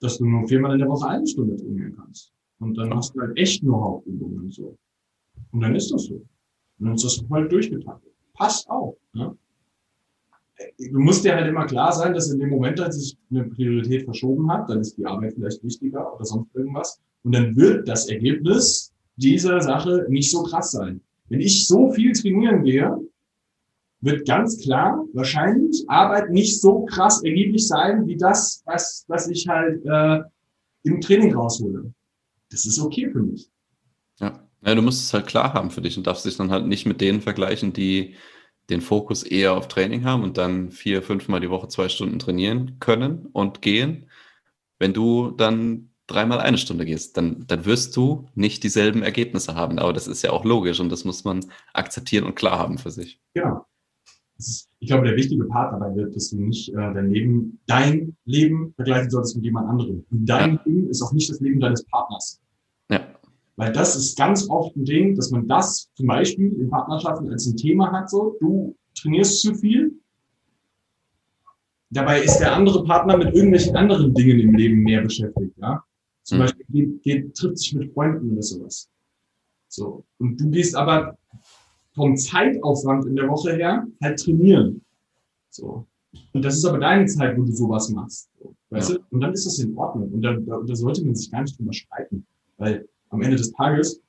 dass 0.00 0.18
du 0.18 0.26
nur 0.26 0.46
viermal 0.48 0.72
in 0.72 0.78
der 0.78 0.88
Woche 0.88 1.08
eine 1.08 1.26
Stunde 1.26 1.56
trainieren 1.56 1.94
kannst. 1.96 2.32
Und 2.60 2.76
dann 2.76 2.94
hast 2.94 3.14
du 3.14 3.20
halt 3.20 3.36
echt 3.36 3.62
nur 3.62 3.80
Hauptübungen 3.80 4.38
und 4.38 4.54
so. 4.54 4.76
Und 5.52 5.60
dann 5.60 5.74
ist 5.74 5.90
das 5.92 6.04
so. 6.04 6.14
Und 6.14 6.86
dann 6.86 6.94
ist 6.94 7.04
das 7.04 7.24
halt 7.30 7.50
durchgetaktet. 7.50 8.12
Passt 8.34 8.68
auch. 8.70 8.96
Ne? 9.12 9.36
Du 10.78 10.98
musst 10.98 11.24
dir 11.24 11.34
halt 11.34 11.46
immer 11.46 11.66
klar 11.66 11.92
sein, 11.92 12.14
dass 12.14 12.30
in 12.30 12.40
dem 12.40 12.50
Moment, 12.50 12.80
als 12.80 12.96
sich 12.96 13.16
eine 13.30 13.44
Priorität 13.44 14.04
verschoben 14.04 14.50
hat, 14.50 14.68
dann 14.68 14.80
ist 14.80 14.96
die 14.96 15.06
Arbeit 15.06 15.34
vielleicht 15.34 15.62
wichtiger 15.62 16.14
oder 16.14 16.24
sonst 16.24 16.54
irgendwas. 16.54 17.00
Und 17.22 17.34
dann 17.34 17.56
wird 17.56 17.88
das 17.88 18.08
Ergebnis 18.08 18.92
dieser 19.16 19.60
Sache 19.60 20.06
nicht 20.08 20.30
so 20.30 20.42
krass 20.42 20.72
sein. 20.72 21.00
Wenn 21.28 21.40
ich 21.40 21.66
so 21.66 21.92
viel 21.92 22.12
trainieren 22.12 22.64
gehe, 22.64 22.98
wird 24.00 24.26
ganz 24.26 24.60
klar 24.60 25.04
wahrscheinlich 25.12 25.84
Arbeit 25.88 26.30
nicht 26.30 26.60
so 26.60 26.84
krass 26.84 27.22
ergiebig 27.22 27.66
sein, 27.66 28.06
wie 28.06 28.16
das, 28.16 28.62
was, 28.64 29.04
was 29.08 29.28
ich 29.28 29.46
halt 29.48 29.84
äh, 29.84 30.20
im 30.84 31.00
Training 31.00 31.34
raushole. 31.34 31.92
Das 32.50 32.64
ist 32.64 32.78
okay 32.80 33.10
für 33.10 33.20
mich. 33.20 33.50
Ja. 34.20 34.40
ja, 34.64 34.74
du 34.74 34.82
musst 34.82 35.04
es 35.04 35.14
halt 35.14 35.26
klar 35.26 35.52
haben 35.52 35.70
für 35.70 35.80
dich 35.80 35.96
und 35.96 36.06
darfst 36.06 36.24
dich 36.24 36.36
dann 36.36 36.50
halt 36.50 36.66
nicht 36.66 36.86
mit 36.86 37.00
denen 37.00 37.20
vergleichen, 37.20 37.72
die 37.72 38.14
den 38.70 38.80
Fokus 38.80 39.22
eher 39.22 39.54
auf 39.54 39.68
Training 39.68 40.04
haben 40.04 40.22
und 40.22 40.36
dann 40.36 40.70
vier, 40.70 41.02
fünfmal 41.02 41.40
die 41.40 41.50
Woche 41.50 41.68
zwei 41.68 41.88
Stunden 41.88 42.18
trainieren 42.18 42.76
können 42.80 43.28
und 43.32 43.62
gehen. 43.62 44.06
Wenn 44.78 44.92
du 44.92 45.30
dann 45.30 45.90
dreimal 46.06 46.40
eine 46.40 46.58
Stunde 46.58 46.84
gehst, 46.84 47.16
dann, 47.16 47.44
dann 47.46 47.64
wirst 47.64 47.96
du 47.96 48.28
nicht 48.34 48.62
dieselben 48.62 49.02
Ergebnisse 49.02 49.54
haben. 49.54 49.78
Aber 49.78 49.92
das 49.92 50.06
ist 50.06 50.22
ja 50.22 50.30
auch 50.30 50.44
logisch 50.44 50.80
und 50.80 50.90
das 50.90 51.04
muss 51.04 51.24
man 51.24 51.44
akzeptieren 51.72 52.24
und 52.24 52.34
klar 52.34 52.58
haben 52.58 52.78
für 52.78 52.90
sich. 52.90 53.20
Genau 53.34 53.66
ist, 54.38 54.70
ich 54.78 54.88
glaube, 54.88 55.06
der 55.06 55.16
wichtige 55.16 55.44
Part 55.44 55.72
dabei 55.72 55.94
wird, 55.94 56.14
dass 56.14 56.30
du 56.30 56.40
nicht 56.40 56.68
äh, 56.70 56.74
dein 56.74 57.10
Leben, 57.10 57.60
dein 57.66 58.16
Leben 58.24 58.72
vergleichen 58.74 59.10
solltest 59.10 59.36
mit 59.36 59.44
jemand 59.44 59.68
anderem. 59.68 60.04
Und 60.10 60.26
dein 60.26 60.54
ja. 60.54 60.62
Leben 60.64 60.88
ist 60.88 61.02
auch 61.02 61.12
nicht 61.12 61.28
das 61.28 61.40
Leben 61.40 61.60
deines 61.60 61.84
Partners. 61.84 62.40
Ja. 62.90 63.00
Weil 63.58 63.72
das 63.72 63.96
ist 63.96 64.16
ganz 64.16 64.48
oft 64.48 64.76
ein 64.76 64.84
Ding, 64.84 65.16
dass 65.16 65.32
man 65.32 65.48
das 65.48 65.90
zum 65.96 66.06
Beispiel 66.06 66.52
in 66.52 66.70
Partnerschaften 66.70 67.28
als 67.28 67.44
ein 67.44 67.56
Thema 67.56 67.90
hat, 67.90 68.08
so, 68.08 68.36
du 68.38 68.76
trainierst 68.94 69.40
zu 69.40 69.52
viel. 69.52 69.98
Dabei 71.90 72.22
ist 72.22 72.38
der 72.38 72.54
andere 72.54 72.84
Partner 72.84 73.16
mit 73.16 73.34
irgendwelchen 73.34 73.74
anderen 73.74 74.14
Dingen 74.14 74.38
im 74.38 74.54
Leben 74.54 74.82
mehr 74.82 75.02
beschäftigt, 75.02 75.56
ja. 75.56 75.82
Zum 76.22 76.38
mhm. 76.38 76.42
Beispiel 76.42 76.66
geht, 76.68 77.02
geht, 77.02 77.34
trifft 77.34 77.58
sich 77.58 77.74
mit 77.74 77.92
Freunden 77.92 78.30
oder 78.30 78.42
sowas. 78.42 78.88
So. 79.66 80.04
Und 80.18 80.40
du 80.40 80.50
gehst 80.50 80.76
aber 80.76 81.18
vom 81.96 82.16
Zeitaufwand 82.16 83.06
in 83.06 83.16
der 83.16 83.28
Woche 83.28 83.56
her 83.56 83.88
halt 84.00 84.20
trainieren. 84.20 84.84
So. 85.50 85.84
Und 86.32 86.44
das 86.44 86.58
ist 86.58 86.64
aber 86.64 86.78
deine 86.78 87.06
Zeit, 87.06 87.36
wo 87.36 87.42
du 87.42 87.50
sowas 87.50 87.88
machst. 87.88 88.30
So. 88.38 88.54
Weißt 88.70 88.90
ja. 88.90 88.98
du? 88.98 89.02
Und 89.10 89.20
dann 89.20 89.32
ist 89.32 89.46
das 89.46 89.58
in 89.58 89.76
Ordnung. 89.76 90.12
Und 90.12 90.22
da, 90.22 90.34
da, 90.34 90.60
da 90.64 90.76
sollte 90.76 91.04
man 91.04 91.16
sich 91.16 91.28
gar 91.28 91.42
nicht 91.42 91.58
drüber 91.58 91.72
streiten. 91.72 92.24
Weil 92.56 92.88
am 93.10 93.22
Ende 93.22 93.36
des 93.36 93.52
Tages 93.52 94.00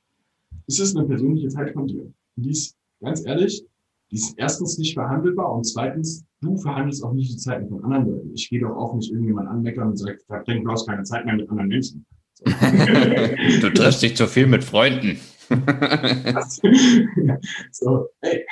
ist 0.66 0.80
es 0.80 0.96
eine 0.96 1.06
persönliche 1.06 1.48
Zeit 1.48 1.72
von 1.72 1.86
dir. 1.86 2.02
Und 2.02 2.14
die 2.36 2.50
ist, 2.50 2.76
ganz 3.00 3.24
ehrlich, 3.24 3.64
die 4.10 4.16
ist 4.16 4.34
erstens 4.38 4.78
nicht 4.78 4.94
verhandelbar 4.94 5.52
und 5.52 5.64
zweitens, 5.64 6.24
du 6.40 6.56
verhandelst 6.56 7.04
auch 7.04 7.12
nicht 7.12 7.32
die 7.32 7.36
Zeiten 7.36 7.68
von 7.68 7.84
anderen 7.84 8.10
Leuten. 8.10 8.32
Ich 8.34 8.48
gehe 8.48 8.60
doch 8.60 8.76
auch 8.76 8.94
nicht 8.94 9.10
irgendjemand 9.10 9.48
anmeckern 9.48 9.88
und 9.88 9.96
sage, 9.96 10.18
du 10.28 10.64
brauchst 10.64 10.88
keine 10.88 11.04
Zeit 11.04 11.24
mehr 11.24 11.36
mit 11.36 11.48
anderen 11.48 11.68
Menschen. 11.68 12.04
So. 12.34 12.44
du 12.44 13.72
triffst 13.72 14.02
dich 14.02 14.16
zu 14.16 14.26
viel 14.26 14.46
mit 14.46 14.64
Freunden. 14.64 15.18
so, 17.70 18.06
hey. 18.20 18.46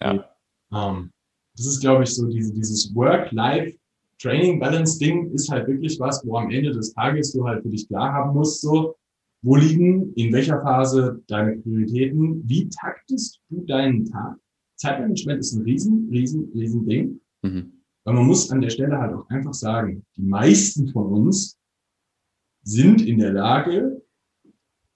Ja. 0.00 0.24
Um, 0.70 0.78
ähm, 0.78 1.10
das 1.56 1.66
ist, 1.66 1.80
glaube 1.80 2.04
ich, 2.04 2.10
so 2.10 2.28
diese, 2.28 2.52
dieses 2.52 2.94
Work-Life-Training-Balance-Ding 4.16 5.32
ist 5.32 5.50
halt 5.50 5.68
wirklich 5.68 5.98
was, 6.00 6.24
wo 6.24 6.36
am 6.36 6.50
Ende 6.50 6.72
des 6.72 6.92
Tages 6.92 7.32
du 7.32 7.46
halt 7.46 7.62
für 7.62 7.70
dich 7.70 7.86
klar 7.88 8.12
haben 8.12 8.34
musst, 8.34 8.60
so, 8.60 8.96
wo 9.42 9.56
liegen 9.56 10.12
in 10.14 10.32
welcher 10.32 10.60
Phase 10.62 11.22
deine 11.28 11.56
Prioritäten, 11.58 12.42
wie 12.48 12.68
taktest 12.68 13.40
du 13.48 13.64
deinen 13.64 14.04
Tag? 14.06 14.36
Zeitmanagement 14.76 15.40
ist 15.40 15.52
ein 15.52 15.62
riesen, 15.62 16.08
riesen, 16.10 16.50
riesen 16.54 16.86
Ding. 16.86 17.20
Mhm. 17.42 17.72
Weil 18.04 18.14
man 18.14 18.26
muss 18.26 18.50
an 18.50 18.60
der 18.60 18.70
Stelle 18.70 18.98
halt 18.98 19.14
auch 19.14 19.28
einfach 19.30 19.54
sagen, 19.54 20.04
die 20.16 20.22
meisten 20.22 20.88
von 20.88 21.06
uns 21.06 21.58
sind 22.62 23.02
in 23.02 23.18
der 23.18 23.32
Lage, 23.32 24.02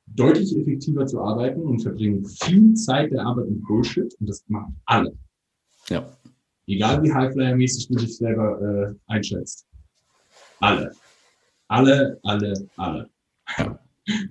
deutlich 0.06 0.56
effektiver 0.56 1.06
zu 1.06 1.20
arbeiten 1.20 1.60
und 1.60 1.80
verbringen 1.80 2.24
viel 2.24 2.74
Zeit 2.74 3.12
der 3.12 3.24
Arbeit 3.24 3.48
mit 3.48 3.62
Bullshit 3.62 4.12
und 4.18 4.28
das 4.28 4.44
machen 4.48 4.76
alle. 4.86 5.16
Ja. 5.88 6.04
Egal 6.70 7.02
wie 7.02 7.12
Highflyer-mäßig 7.12 7.88
du 7.88 7.96
dich 7.96 8.16
selber 8.16 8.60
äh, 8.60 9.12
einschätzt. 9.12 9.66
Alle. 10.60 10.92
Alle, 11.68 12.18
alle, 12.22 12.68
alle. 12.76 13.10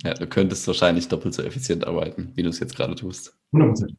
Ja. 0.03 0.13
du 0.13 0.27
könntest 0.27 0.67
wahrscheinlich 0.67 1.07
doppelt 1.07 1.33
so 1.33 1.41
effizient 1.41 1.87
arbeiten, 1.87 2.33
wie 2.35 2.43
du 2.43 2.49
es 2.49 2.59
jetzt 2.59 2.75
gerade 2.75 2.95
tust. 2.95 3.33
100 3.53 3.69
Prozent. 3.69 3.97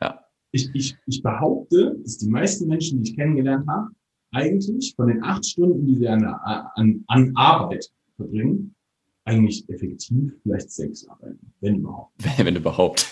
Ja. 0.00 0.24
Ich, 0.50 0.68
ich, 0.74 0.96
ich 1.06 1.22
behaupte, 1.22 1.96
dass 2.02 2.18
die 2.18 2.28
meisten 2.28 2.66
Menschen, 2.66 3.00
die 3.00 3.10
ich 3.10 3.16
kennengelernt 3.16 3.64
habe, 3.68 3.90
eigentlich 4.32 4.92
von 4.96 5.06
den 5.06 5.22
acht 5.22 5.46
Stunden, 5.46 5.86
die 5.86 5.96
sie 5.96 6.08
an, 6.08 6.24
an, 6.24 7.04
an 7.06 7.32
Arbeit 7.36 7.92
verbringen, 8.16 8.74
eigentlich 9.24 9.68
effektiv 9.68 10.32
vielleicht 10.42 10.72
sechs 10.72 11.06
arbeiten, 11.06 11.52
wenn 11.60 11.76
überhaupt. 11.76 12.12
Wenn 12.38 12.56
überhaupt. 12.56 13.06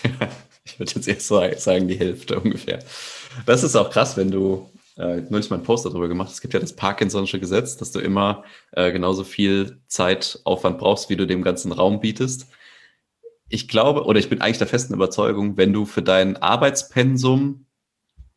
Ich 0.63 0.79
würde 0.79 0.91
jetzt 0.95 1.07
erst 1.07 1.63
sagen, 1.63 1.87
die 1.87 1.97
Hälfte 1.97 2.39
ungefähr. 2.39 2.79
Das 3.45 3.63
ist 3.63 3.75
auch 3.75 3.89
krass, 3.89 4.17
wenn 4.17 4.31
du, 4.31 4.69
äh, 4.97 5.21
neulich 5.29 5.49
mal 5.49 5.57
einen 5.57 5.65
Post 5.65 5.85
darüber 5.85 6.07
gemacht, 6.07 6.31
es 6.31 6.41
gibt 6.41 6.53
ja 6.53 6.59
das 6.59 6.77
Parkinson'sche 6.77 7.39
Gesetz, 7.39 7.77
dass 7.77 7.91
du 7.91 7.99
immer 7.99 8.43
äh, 8.71 8.91
genauso 8.91 9.23
viel 9.23 9.81
Zeitaufwand 9.87 10.77
brauchst, 10.77 11.09
wie 11.09 11.15
du 11.15 11.25
dem 11.25 11.43
ganzen 11.43 11.71
Raum 11.71 11.99
bietest. 12.01 12.47
Ich 13.47 13.67
glaube, 13.67 14.05
oder 14.05 14.19
ich 14.19 14.29
bin 14.29 14.41
eigentlich 14.41 14.59
der 14.59 14.67
festen 14.67 14.93
Überzeugung, 14.93 15.57
wenn 15.57 15.73
du 15.73 15.85
für 15.85 16.03
dein 16.03 16.37
Arbeitspensum, 16.37 17.65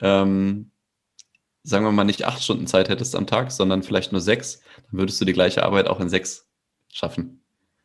ähm, 0.01 0.71
sagen 1.65 1.85
wir 1.85 1.93
mal, 1.93 2.05
nicht 2.05 2.25
acht 2.25 2.43
Stunden 2.43 2.67
Zeit 2.67 2.89
hättest 2.89 3.15
am 3.15 3.27
Tag, 3.27 3.53
sondern 3.53 3.83
vielleicht 3.83 4.13
nur 4.13 4.21
sechs, 4.21 4.63
dann 4.91 5.01
würdest 5.01 5.21
du 5.21 5.25
die 5.25 5.35
gleiche 5.35 5.65
Arbeit 5.65 5.87
auch 5.87 6.01
in 6.01 6.09
sechs 6.09 6.49
schaffen. 6.91 7.42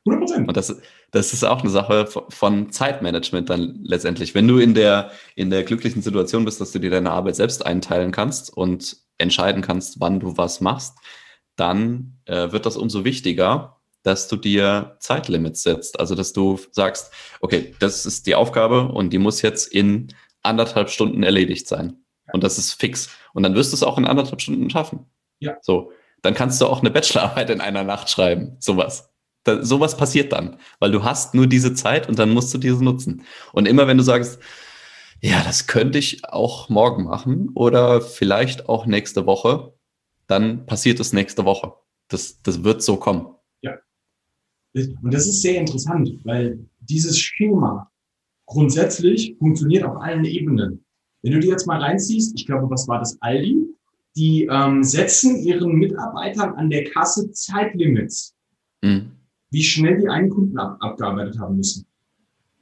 100%. 0.07 0.47
Und 0.47 0.57
das, 0.57 0.81
das 1.11 1.33
ist 1.33 1.43
auch 1.43 1.61
eine 1.61 1.69
Sache 1.69 2.07
von 2.29 2.71
Zeitmanagement 2.71 3.49
dann 3.49 3.79
letztendlich. 3.83 4.35
Wenn 4.35 4.47
du 4.47 4.57
in 4.59 4.73
der, 4.73 5.11
in 5.35 5.49
der 5.49 5.63
glücklichen 5.63 6.01
Situation 6.01 6.45
bist, 6.45 6.61
dass 6.61 6.71
du 6.71 6.79
dir 6.79 6.89
deine 6.89 7.11
Arbeit 7.11 7.35
selbst 7.35 7.65
einteilen 7.65 8.11
kannst 8.11 8.55
und 8.55 8.97
entscheiden 9.17 9.61
kannst, 9.61 9.99
wann 9.99 10.19
du 10.19 10.37
was 10.37 10.61
machst, 10.61 10.97
dann 11.55 12.19
äh, 12.25 12.51
wird 12.51 12.65
das 12.65 12.77
umso 12.77 13.03
wichtiger, 13.03 13.77
dass 14.03 14.27
du 14.27 14.35
dir 14.37 14.95
Zeitlimits 14.99 15.63
setzt. 15.63 15.99
Also, 15.99 16.15
dass 16.15 16.33
du 16.33 16.59
sagst, 16.71 17.11
okay, 17.41 17.75
das 17.79 18.05
ist 18.05 18.27
die 18.27 18.35
Aufgabe 18.35 18.87
und 18.89 19.11
die 19.11 19.17
muss 19.17 19.41
jetzt 19.41 19.67
in 19.73 20.13
anderthalb 20.43 20.89
Stunden 20.89 21.23
erledigt 21.23 21.67
sein. 21.67 21.97
Und 22.31 22.43
das 22.43 22.57
ist 22.57 22.73
fix. 22.73 23.09
Und 23.33 23.43
dann 23.43 23.55
wirst 23.55 23.71
du 23.71 23.75
es 23.75 23.83
auch 23.83 23.97
in 23.97 24.05
anderthalb 24.05 24.41
Stunden 24.41 24.69
schaffen. 24.69 25.05
Ja. 25.39 25.57
So. 25.61 25.91
Dann 26.21 26.33
kannst 26.33 26.59
du 26.61 26.65
auch 26.67 26.81
eine 26.81 26.91
Bachelorarbeit 26.91 27.49
in 27.49 27.61
einer 27.61 27.83
Nacht 27.83 28.09
schreiben. 28.09 28.57
Sowas. 28.59 29.09
Da, 29.47 29.63
sowas 29.63 29.95
passiert 29.95 30.33
dann, 30.33 30.57
weil 30.79 30.91
du 30.91 31.03
hast 31.03 31.33
nur 31.33 31.47
diese 31.47 31.73
Zeit 31.73 32.09
und 32.09 32.19
dann 32.19 32.31
musst 32.31 32.53
du 32.53 32.57
diese 32.57 32.83
nutzen. 32.83 33.23
Und 33.53 33.65
immer 33.65 33.87
wenn 33.87 33.97
du 33.97 34.03
sagst, 34.03 34.39
ja, 35.21 35.41
das 35.43 35.67
könnte 35.67 35.97
ich 35.97 36.25
auch 36.25 36.67
morgen 36.67 37.05
machen 37.05 37.49
oder 37.53 38.01
vielleicht 38.01 38.67
auch 38.67 38.85
nächste 38.85 39.25
Woche, 39.25 39.73
dann 40.27 40.65
passiert 40.65 40.99
es 40.99 41.13
nächste 41.13 41.45
Woche. 41.45 41.73
Das, 42.09 42.41
das 42.41 42.65
wird 42.65 42.83
so 42.83 42.97
kommen. 42.97 43.27
Ja. 43.61 43.77
Und 44.73 45.13
das 45.13 45.25
ist 45.27 45.41
sehr 45.41 45.59
interessant, 45.59 46.09
weil 46.25 46.59
dieses 46.81 47.17
Schema 47.17 47.89
grundsätzlich 48.45 49.37
funktioniert 49.39 49.85
auf 49.85 49.95
allen 50.01 50.25
Ebenen. 50.25 50.83
Wenn 51.21 51.31
du 51.31 51.39
dir 51.39 51.51
jetzt 51.51 51.67
mal 51.67 51.81
reinziehst, 51.81 52.33
ich 52.37 52.45
glaube, 52.45 52.69
was 52.69 52.87
war 52.87 52.99
das 52.99 53.17
Aldi? 53.21 53.63
Die 54.17 54.45
ähm, 54.51 54.83
setzen 54.83 55.37
ihren 55.37 55.73
Mitarbeitern 55.73 56.53
an 56.55 56.69
der 56.69 56.83
Kasse 56.83 57.31
Zeitlimits. 57.31 58.35
Mhm 58.81 59.16
wie 59.49 59.63
schnell 59.63 59.99
die 59.99 60.09
einen 60.09 60.29
Kunden 60.29 60.57
ab, 60.57 60.77
abgearbeitet 60.79 61.39
haben 61.39 61.57
müssen. 61.57 61.85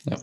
Ja. 0.05 0.17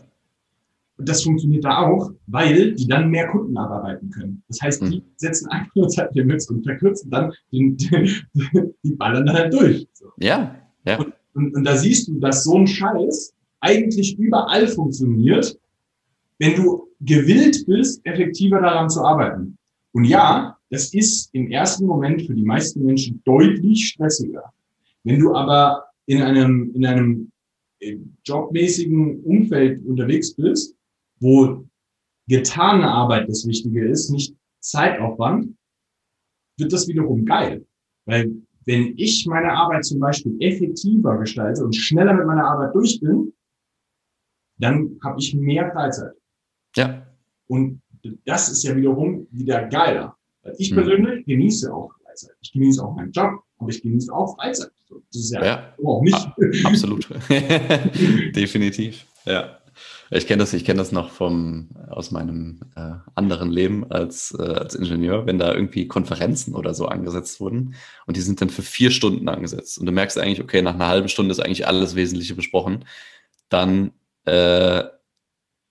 Und 0.97 1.09
das 1.09 1.23
funktioniert 1.23 1.65
da 1.65 1.79
auch, 1.79 2.11
weil 2.27 2.73
die 2.75 2.87
dann 2.87 3.09
mehr 3.09 3.27
Kunden 3.27 3.57
abarbeiten 3.57 4.09
können. 4.09 4.43
Das 4.47 4.61
heißt, 4.61 4.81
die 4.83 4.97
hm. 4.97 5.03
setzen 5.15 5.49
einfach 5.49 5.71
nur 5.75 5.89
Zeitlimits 5.89 6.49
und 6.49 6.63
verkürzen 6.63 7.09
dann 7.09 7.33
den, 7.51 7.77
den, 7.77 8.09
die 8.83 8.95
ballern 8.95 9.25
dann 9.25 9.35
halt 9.35 9.53
durch. 9.53 9.87
So. 9.93 10.05
Ja, 10.17 10.55
ja. 10.85 10.99
Und, 10.99 11.13
und, 11.33 11.55
und 11.55 11.63
da 11.63 11.75
siehst 11.75 12.07
du, 12.07 12.19
dass 12.19 12.43
so 12.43 12.57
ein 12.57 12.67
Scheiß 12.67 13.33
eigentlich 13.59 14.17
überall 14.19 14.67
funktioniert, 14.67 15.57
wenn 16.37 16.55
du 16.55 16.87
gewillt 16.99 17.65
bist, 17.65 18.05
effektiver 18.05 18.61
daran 18.61 18.89
zu 18.89 19.03
arbeiten. 19.03 19.57
Und 19.93 20.05
ja, 20.05 20.57
das 20.69 20.93
ist 20.93 21.29
im 21.33 21.51
ersten 21.51 21.85
Moment 21.85 22.23
für 22.23 22.33
die 22.33 22.43
meisten 22.43 22.83
Menschen 22.83 23.21
deutlich 23.25 23.89
stressiger. 23.89 24.51
Wenn 25.03 25.19
du 25.19 25.35
aber 25.35 25.85
in 26.05 26.21
einem, 26.21 26.71
in 26.75 26.85
einem 26.85 27.31
äh, 27.79 27.97
jobmäßigen 28.23 29.23
Umfeld 29.23 29.85
unterwegs 29.85 30.35
bist, 30.35 30.75
wo 31.19 31.65
getane 32.27 32.87
Arbeit 32.87 33.29
das 33.29 33.47
Wichtige 33.47 33.87
ist, 33.87 34.09
nicht 34.09 34.35
Zeitaufwand, 34.59 35.55
wird 36.57 36.71
das 36.71 36.87
wiederum 36.87 37.25
geil. 37.25 37.65
Weil 38.05 38.31
wenn 38.65 38.93
ich 38.97 39.25
meine 39.25 39.51
Arbeit 39.51 39.85
zum 39.85 39.99
Beispiel 39.99 40.35
effektiver 40.39 41.17
gestalte 41.17 41.63
und 41.63 41.75
schneller 41.75 42.13
mit 42.13 42.25
meiner 42.25 42.45
Arbeit 42.45 42.73
durch 42.73 42.99
bin, 42.99 43.33
dann 44.57 44.97
habe 45.03 45.19
ich 45.19 45.33
mehr 45.33 45.71
Freizeit. 45.71 46.13
Ja. 46.75 47.05
Und 47.47 47.81
das 48.25 48.49
ist 48.49 48.63
ja 48.63 48.75
wiederum 48.75 49.27
wieder 49.31 49.67
geiler. 49.67 50.17
Ich 50.57 50.69
hm. 50.69 50.77
persönlich 50.77 51.25
genieße 51.25 51.73
auch 51.73 51.91
Freizeit. 52.03 52.35
Ich 52.41 52.51
genieße 52.51 52.83
auch 52.83 52.95
meinen 52.95 53.11
Job, 53.11 53.43
aber 53.63 53.71
ich 53.71 53.81
genieße 53.81 54.13
auch 54.13 54.35
Freizeit. 54.35 54.71
Das 54.89 55.21
ist 55.21 55.31
ja, 55.31 55.43
ja. 55.43 55.73
auch 55.83 56.01
nicht. 56.01 56.65
Absolut. 56.65 57.07
Definitiv. 57.29 59.05
Ja. 59.25 59.57
Ich 60.11 60.27
kenne 60.27 60.43
das, 60.43 60.53
ich 60.53 60.65
kenne 60.65 60.77
das 60.77 60.91
noch 60.91 61.09
vom, 61.09 61.69
aus 61.89 62.11
meinem 62.11 62.59
äh, 62.75 62.91
anderen 63.15 63.49
Leben 63.49 63.89
als, 63.89 64.35
äh, 64.37 64.43
als 64.43 64.75
Ingenieur, 64.75 65.25
wenn 65.25 65.39
da 65.39 65.53
irgendwie 65.53 65.87
Konferenzen 65.87 66.53
oder 66.53 66.75
so 66.75 66.85
angesetzt 66.85 67.39
wurden 67.39 67.73
und 68.05 68.15
die 68.15 68.21
sind 68.21 68.39
dann 68.39 68.49
für 68.49 68.61
vier 68.61 68.91
Stunden 68.91 69.27
angesetzt 69.27 69.79
und 69.79 69.87
du 69.87 69.91
merkst 69.91 70.19
eigentlich, 70.19 70.41
okay, 70.41 70.61
nach 70.61 70.75
einer 70.75 70.87
halben 70.87 71.07
Stunde 71.07 71.31
ist 71.31 71.39
eigentlich 71.39 71.65
alles 71.65 71.95
Wesentliche 71.95 72.35
besprochen, 72.35 72.85
dann 73.49 73.91
äh, 74.25 74.83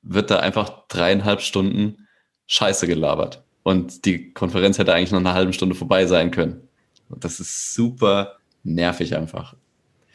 wird 0.02 0.30
da 0.30 0.40
einfach 0.40 0.88
dreieinhalb 0.88 1.40
Stunden 1.40 2.08
Scheiße 2.48 2.88
gelabert 2.88 3.44
und 3.62 4.04
die 4.04 4.32
Konferenz 4.32 4.78
hätte 4.78 4.92
eigentlich 4.92 5.12
nach 5.12 5.20
einer 5.20 5.34
halben 5.34 5.52
Stunde 5.52 5.76
vorbei 5.76 6.06
sein 6.06 6.32
können. 6.32 6.68
Und 7.12 7.24
das 7.24 7.38
ist 7.40 7.74
super 7.74 8.36
nervig 8.64 9.14
einfach. 9.14 9.54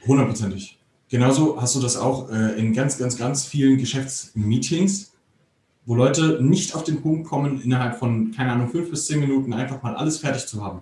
Hundertprozentig. 0.05 0.79
Genauso 1.09 1.61
hast 1.61 1.75
du 1.75 1.79
das 1.79 1.95
auch 1.95 2.29
äh, 2.29 2.59
in 2.59 2.73
ganz, 2.73 2.97
ganz, 2.97 3.17
ganz 3.17 3.45
vielen 3.45 3.77
Geschäftsmeetings, 3.77 5.13
wo 5.85 5.95
Leute 5.95 6.39
nicht 6.41 6.75
auf 6.75 6.83
den 6.83 7.01
Punkt 7.01 7.27
kommen, 7.27 7.61
innerhalb 7.61 7.97
von, 7.97 8.31
keine 8.31 8.51
Ahnung, 8.51 8.69
fünf 8.69 8.89
bis 8.89 9.05
zehn 9.05 9.19
Minuten 9.19 9.53
einfach 9.53 9.81
mal 9.83 9.95
alles 9.95 10.17
fertig 10.17 10.45
zu 10.47 10.63
haben. 10.63 10.81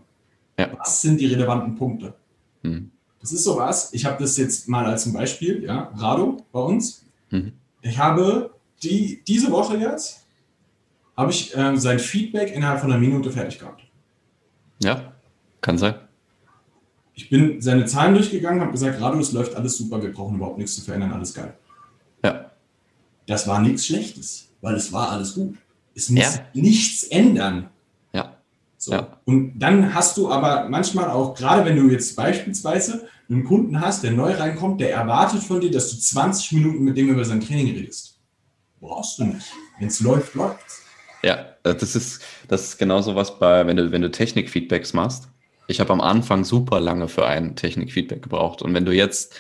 Ja. 0.58 0.72
Was 0.80 1.02
sind 1.02 1.20
die 1.20 1.28
relevanten 1.28 1.76
Punkte? 1.76 2.16
Hm. 2.64 2.90
Das 3.20 3.32
ist 3.32 3.44
sowas, 3.44 3.90
ich 3.92 4.06
habe 4.06 4.22
das 4.22 4.38
jetzt 4.38 4.68
mal 4.68 4.86
als 4.86 5.06
ein 5.06 5.14
Beispiel, 5.14 5.64
ja, 5.64 5.92
Rado 5.96 6.46
bei 6.52 6.60
uns. 6.60 7.06
Hm. 7.30 7.52
Ich 7.82 7.98
habe 7.98 8.52
die, 8.82 9.22
diese 9.28 9.52
Woche 9.52 9.78
jetzt, 9.78 10.26
habe 11.18 11.32
ich 11.32 11.56
äh, 11.56 11.78
sein 11.78 12.00
Feedback 12.00 12.56
innerhalb 12.56 12.80
von 12.80 12.92
einer 12.92 13.00
Minute 13.00 13.32
fertig 13.32 13.60
gehabt. 13.60 13.84
Ja, 14.82 15.14
kann 15.62 15.78
sein 15.78 16.05
ich 17.16 17.30
bin 17.30 17.62
seine 17.62 17.86
Zahlen 17.86 18.14
durchgegangen, 18.14 18.62
habe 18.62 18.74
gesagt, 18.74 19.00
Radio, 19.02 19.20
es 19.22 19.32
läuft 19.32 19.56
alles 19.56 19.78
super, 19.78 20.02
wir 20.04 20.12
brauchen 20.12 20.36
überhaupt 20.36 20.58
nichts 20.58 20.76
zu 20.76 20.82
verändern, 20.82 21.14
alles 21.14 21.34
geil. 21.34 21.54
Ja. 22.24 22.52
Das 23.26 23.48
war 23.48 23.62
nichts 23.62 23.86
Schlechtes, 23.86 24.50
weil 24.62 24.76
es 24.76 24.92
war 24.92 25.12
alles 25.12 25.34
gut. 25.34 25.56
Es 25.96 26.10
muss 26.10 26.36
ja. 26.36 26.46
nichts 26.54 27.04
ändern. 27.04 27.70
Ja. 28.14 28.36
So. 28.78 28.92
ja. 28.92 29.18
Und 29.24 29.58
dann 29.58 29.94
hast 29.94 30.18
du 30.18 30.30
aber 30.30 30.68
manchmal 30.70 31.10
auch, 31.10 31.34
gerade 31.36 31.64
wenn 31.64 31.78
du 31.78 31.90
jetzt 31.90 32.16
beispielsweise 32.18 33.08
einen 33.30 33.46
Kunden 33.46 33.80
hast, 33.80 34.04
der 34.04 34.12
neu 34.12 34.34
reinkommt, 34.34 34.82
der 34.82 34.94
erwartet 34.94 35.42
von 35.42 35.62
dir, 35.62 35.72
dass 35.72 35.90
du 35.92 35.98
20 35.98 36.52
Minuten 36.52 36.84
mit 36.84 36.98
dem 36.98 37.10
über 37.10 37.24
sein 37.24 37.40
Training 37.40 37.74
redest. 37.74 38.20
Brauchst 38.82 39.18
du 39.20 39.24
nicht. 39.24 39.48
Wenn 39.80 39.88
es 39.88 40.02
läuft, 40.02 40.36
läuft 40.36 40.60
Ja, 41.24 41.46
das 41.64 41.96
ist, 41.96 42.22
das 42.50 42.66
ist 42.66 42.78
genauso 42.78 43.16
was 43.16 43.40
bei, 43.40 43.66
wenn 43.66 43.78
du, 43.78 43.92
wenn 43.92 44.02
du 44.02 44.12
Technik-Feedbacks 44.12 44.94
machst 44.94 45.30
ich 45.68 45.80
habe 45.80 45.94
am 45.94 46.02
Anfang 46.02 46.44
super 46.44 46.80
lange 46.80 47.08
für 47.08 47.26
ein 47.26 47.56
Technikfeedback 47.56 48.22
gebraucht. 48.22 48.62
Und 48.62 48.74
wenn 48.74 48.86
du 48.86 48.92
jetzt 48.92 49.36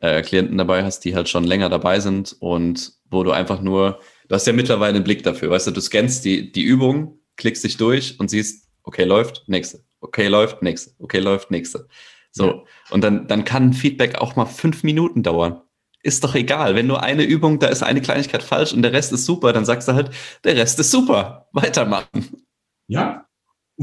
äh, 0.00 0.22
Klienten 0.22 0.58
dabei 0.58 0.84
hast, 0.84 1.00
die 1.00 1.14
halt 1.14 1.28
schon 1.28 1.44
länger 1.44 1.68
dabei 1.68 2.00
sind 2.00 2.36
und 2.40 2.92
wo 3.10 3.22
du 3.22 3.32
einfach 3.32 3.60
nur, 3.60 4.00
du 4.28 4.34
hast 4.34 4.46
ja 4.46 4.52
mittlerweile 4.52 4.96
einen 4.96 5.04
Blick 5.04 5.22
dafür, 5.22 5.50
weißt 5.50 5.68
du, 5.68 5.70
du 5.72 5.80
scannst 5.80 6.24
die, 6.24 6.52
die 6.52 6.62
Übung, 6.62 7.18
klickst 7.36 7.64
dich 7.64 7.76
durch 7.76 8.18
und 8.18 8.30
siehst, 8.30 8.68
okay, 8.82 9.04
läuft, 9.04 9.44
nächste, 9.46 9.84
okay, 10.00 10.28
läuft, 10.28 10.62
nächste, 10.62 10.92
okay, 10.98 11.18
läuft, 11.18 11.50
nächste. 11.50 11.88
So, 12.32 12.46
ja. 12.46 12.62
und 12.90 13.02
dann, 13.02 13.26
dann 13.26 13.44
kann 13.44 13.72
Feedback 13.72 14.16
auch 14.16 14.36
mal 14.36 14.46
fünf 14.46 14.82
Minuten 14.82 15.22
dauern. 15.22 15.62
Ist 16.02 16.24
doch 16.24 16.34
egal, 16.34 16.76
wenn 16.76 16.86
nur 16.86 17.02
eine 17.02 17.24
Übung, 17.24 17.58
da 17.58 17.66
ist 17.66 17.82
eine 17.82 18.00
Kleinigkeit 18.00 18.42
falsch 18.42 18.72
und 18.72 18.82
der 18.82 18.92
Rest 18.92 19.12
ist 19.12 19.26
super, 19.26 19.52
dann 19.52 19.64
sagst 19.64 19.88
du 19.88 19.92
halt, 19.92 20.10
der 20.44 20.56
Rest 20.56 20.78
ist 20.78 20.90
super, 20.90 21.48
weitermachen. 21.52 22.46
Ja, 22.86 23.26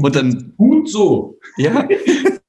und 0.04 0.16
dann. 0.16 0.54
Gut 0.56 0.88
so. 0.88 1.38
Ja. 1.56 1.88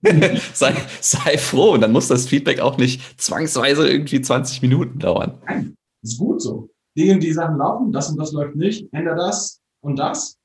sei, 0.54 0.76
sei 1.02 1.38
froh. 1.38 1.74
Und 1.74 1.82
dann 1.82 1.92
muss 1.92 2.08
das 2.08 2.28
Feedback 2.28 2.60
auch 2.60 2.78
nicht 2.78 3.02
zwangsweise 3.20 3.90
irgendwie 3.90 4.22
20 4.22 4.62
Minuten 4.62 5.00
dauern. 5.00 5.40
Nein, 5.46 5.76
ist 6.02 6.18
gut 6.18 6.42
so. 6.42 6.70
Die 6.96 7.12
und 7.12 7.22
die 7.22 7.34
Sachen 7.34 7.58
laufen, 7.58 7.92
das 7.92 8.10
und 8.10 8.18
das 8.18 8.32
läuft 8.32 8.56
nicht, 8.56 8.92
ändere 8.94 9.16
das 9.16 9.62
und 9.82 9.98
das. 9.98 10.38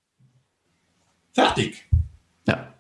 Fertig. 1.33 1.89
Ja. 2.47 2.75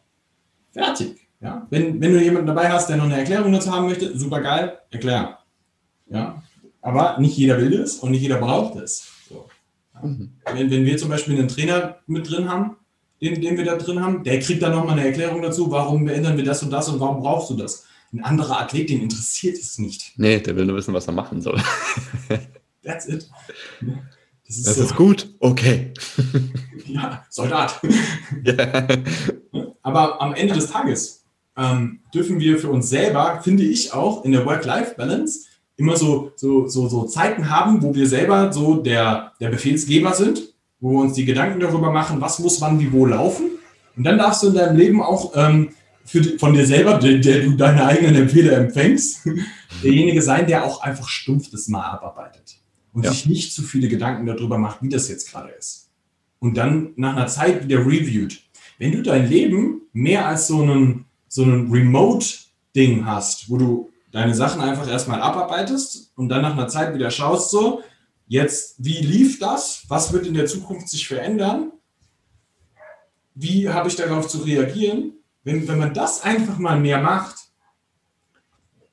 Fertig. 0.73 1.29
Ja. 1.41 1.67
Wenn, 1.71 2.01
wenn 2.01 2.13
du 2.13 2.23
jemanden 2.23 2.47
dabei 2.47 2.71
hast, 2.71 2.89
der 2.89 2.97
noch 2.97 3.05
eine 3.05 3.19
Erklärung 3.19 3.53
dazu 3.53 3.73
haben 3.73 3.87
möchte, 3.87 4.17
super 4.17 4.41
geil, 4.41 4.79
erklär. 4.91 5.39
Ja. 6.07 6.43
Aber 6.81 7.19
nicht 7.19 7.37
jeder 7.37 7.59
will 7.59 7.79
das 7.79 7.97
und 7.97 8.13
nicht 8.13 8.23
jeder 8.23 8.39
braucht 8.39 8.77
es. 8.77 9.09
So. 9.29 9.49
Ja. 9.95 10.07
Mhm. 10.07 10.33
Wenn, 10.53 10.71
wenn 10.71 10.85
wir 10.85 10.97
zum 10.97 11.09
Beispiel 11.09 11.39
einen 11.39 11.49
Trainer 11.49 11.97
mit 12.07 12.31
drin 12.31 12.49
haben, 12.49 12.77
den, 13.25 13.41
den 13.41 13.57
wir 13.57 13.65
da 13.65 13.77
drin 13.77 14.01
haben, 14.01 14.23
der 14.23 14.39
kriegt 14.39 14.63
dann 14.63 14.73
nochmal 14.73 14.99
eine 14.99 15.09
Erklärung 15.09 15.41
dazu, 15.41 15.71
warum 15.71 16.07
ändern 16.09 16.37
wir 16.37 16.45
das 16.45 16.63
und 16.63 16.71
das 16.71 16.89
und 16.89 17.01
warum 17.01 17.23
brauchst 17.23 17.51
du 17.51 17.55
das. 17.55 17.87
Ein 18.13 18.23
anderer 18.23 18.61
Athlet, 18.61 18.91
den 18.91 19.01
interessiert 19.01 19.57
es 19.59 19.79
nicht. 19.79 20.13
Nee, 20.17 20.39
der 20.39 20.55
will 20.55 20.67
nur 20.67 20.77
wissen, 20.77 20.95
was 20.95 21.07
er 21.07 21.15
machen 21.15 21.41
soll. 21.41 21.61
That's 22.85 23.09
it. 23.09 23.29
Das 24.47 24.57
ist, 24.59 24.67
das 24.67 24.77
so. 24.77 24.83
ist 24.85 24.95
gut. 24.95 25.35
Okay. 25.41 25.93
ja, 26.87 27.25
Soldat. 27.31 27.81
Aber 29.83 30.21
am 30.21 30.35
Ende 30.35 30.55
des 30.55 30.71
Tages 30.71 31.25
ähm, 31.57 32.01
dürfen 32.15 32.39
wir 32.39 32.59
für 32.59 32.69
uns 32.69 32.89
selber, 32.89 33.41
finde 33.43 33.65
ich 33.65 33.93
auch, 33.93 34.25
in 34.25 34.33
der 34.33 34.45
Work-Life-Balance 34.45 35.47
immer 35.77 35.97
so, 35.97 36.33
so, 36.37 36.69
so, 36.69 36.89
so 36.89 37.05
Zeiten 37.05 37.51
haben, 37.51 37.83
wo 37.83 37.95
wir 37.95 38.07
selber 38.07 38.53
so 38.53 38.77
der, 38.77 39.33
der 39.41 39.49
Befehlsgeber 39.49 40.13
sind 40.13 40.54
wo 40.85 40.91
wir 40.91 41.01
uns 41.01 41.15
die 41.15 41.25
Gedanken 41.25 41.61
darüber 41.61 41.91
machen, 41.91 42.21
was 42.21 42.39
muss 42.41 42.61
wann 42.61 42.79
wie 42.79 42.93
wo 42.93 43.07
laufen. 43.07 43.53
Und 43.97 44.05
dann 44.05 44.19
darfst 44.19 44.43
du 44.43 44.49
in 44.49 44.55
deinem 44.55 44.77
Leben 44.77 45.03
auch 45.03 45.33
ähm, 45.35 45.71
die, 46.13 46.37
von 46.39 46.53
dir 46.53 46.67
selber, 46.67 46.99
der, 46.99 47.21
der, 47.21 47.41
du 47.41 47.53
deine 47.53 47.87
eigenen 47.87 48.15
Empfehler 48.17 48.59
empfängst, 48.59 49.27
derjenige 49.83 50.21
sein, 50.21 50.47
der 50.47 50.63
auch 50.67 50.83
einfach 50.83 51.09
stumpf 51.09 51.51
das 51.51 51.69
mal 51.69 51.87
abarbeitet 51.87 52.59
und 52.93 53.03
ja. 53.03 53.13
sich 53.13 53.25
nicht 53.25 53.55
zu 53.55 53.63
viele 53.63 53.89
Gedanken 53.89 54.27
darüber 54.27 54.59
macht, 54.59 54.83
wie 54.83 54.91
das 54.91 55.09
jetzt 55.09 55.31
gerade 55.31 55.53
ist. 55.53 55.89
Und 56.39 56.59
dann 56.59 56.93
nach 56.97 57.17
einer 57.17 57.29
Zeit 57.29 57.65
wieder 57.65 57.79
reviewt. 57.79 58.43
Wenn 58.79 58.93
du 58.93 59.03
dein 59.03 59.27
Leben 59.27 59.81
mehr 59.95 60.29
als 60.29 60.49
so 60.49 60.61
einen, 60.61 61.07
so 61.29 61.45
einen 61.45 61.73
Remote-Ding 61.73 63.07
hast, 63.07 63.49
wo 63.49 63.57
du 63.57 63.91
deine 64.13 64.35
Sachen 64.35 64.61
einfach 64.61 64.87
erstmal 64.87 65.23
abarbeitest 65.23 66.13
und 66.15 66.29
dann 66.29 66.43
nach 66.43 66.53
einer 66.53 66.69
Zeit 66.69 66.95
wieder 66.95 67.11
schaust, 67.11 67.51
so, 67.51 67.81
jetzt, 68.27 68.77
wie 68.79 69.01
lief 69.01 69.39
das? 69.39 69.85
Was 69.89 70.13
wird 70.13 70.27
in 70.27 70.35
der 70.35 70.47
Zukunft 70.47 70.89
sich 70.89 71.07
verändern? 71.07 71.73
Wie 73.35 73.69
habe 73.69 73.89
ich 73.89 73.97
darauf 73.97 74.29
zu 74.29 74.39
reagieren? 74.39 75.13
Wenn, 75.43 75.67
wenn 75.69 75.79
man 75.79 75.93
das 75.93 76.23
einfach 76.23 76.59
mal 76.59 76.79
mehr 76.79 77.01
macht, 77.01 77.37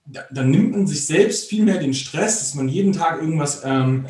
dann 0.05 0.49
nimmt 0.49 0.71
man 0.71 0.87
sich 0.87 1.05
selbst 1.05 1.47
viel 1.47 1.63
mehr 1.63 1.77
den 1.77 1.93
Stress, 1.93 2.39
dass 2.39 2.55
man 2.55 2.67
jeden 2.67 2.91
Tag 2.91 3.21
irgendwas 3.21 3.61
ähm, 3.63 4.07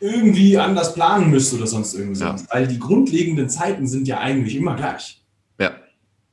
irgendwie 0.00 0.58
anders 0.58 0.94
planen 0.94 1.30
müsste 1.30 1.56
oder 1.56 1.66
sonst 1.66 1.94
irgendwas. 1.94 2.42
Ja. 2.42 2.46
Weil 2.50 2.66
die 2.66 2.78
grundlegenden 2.78 3.48
Zeiten 3.48 3.86
sind 3.86 4.08
ja 4.08 4.18
eigentlich 4.18 4.56
immer 4.56 4.74
gleich. 4.74 5.24
Ja. 5.58 5.72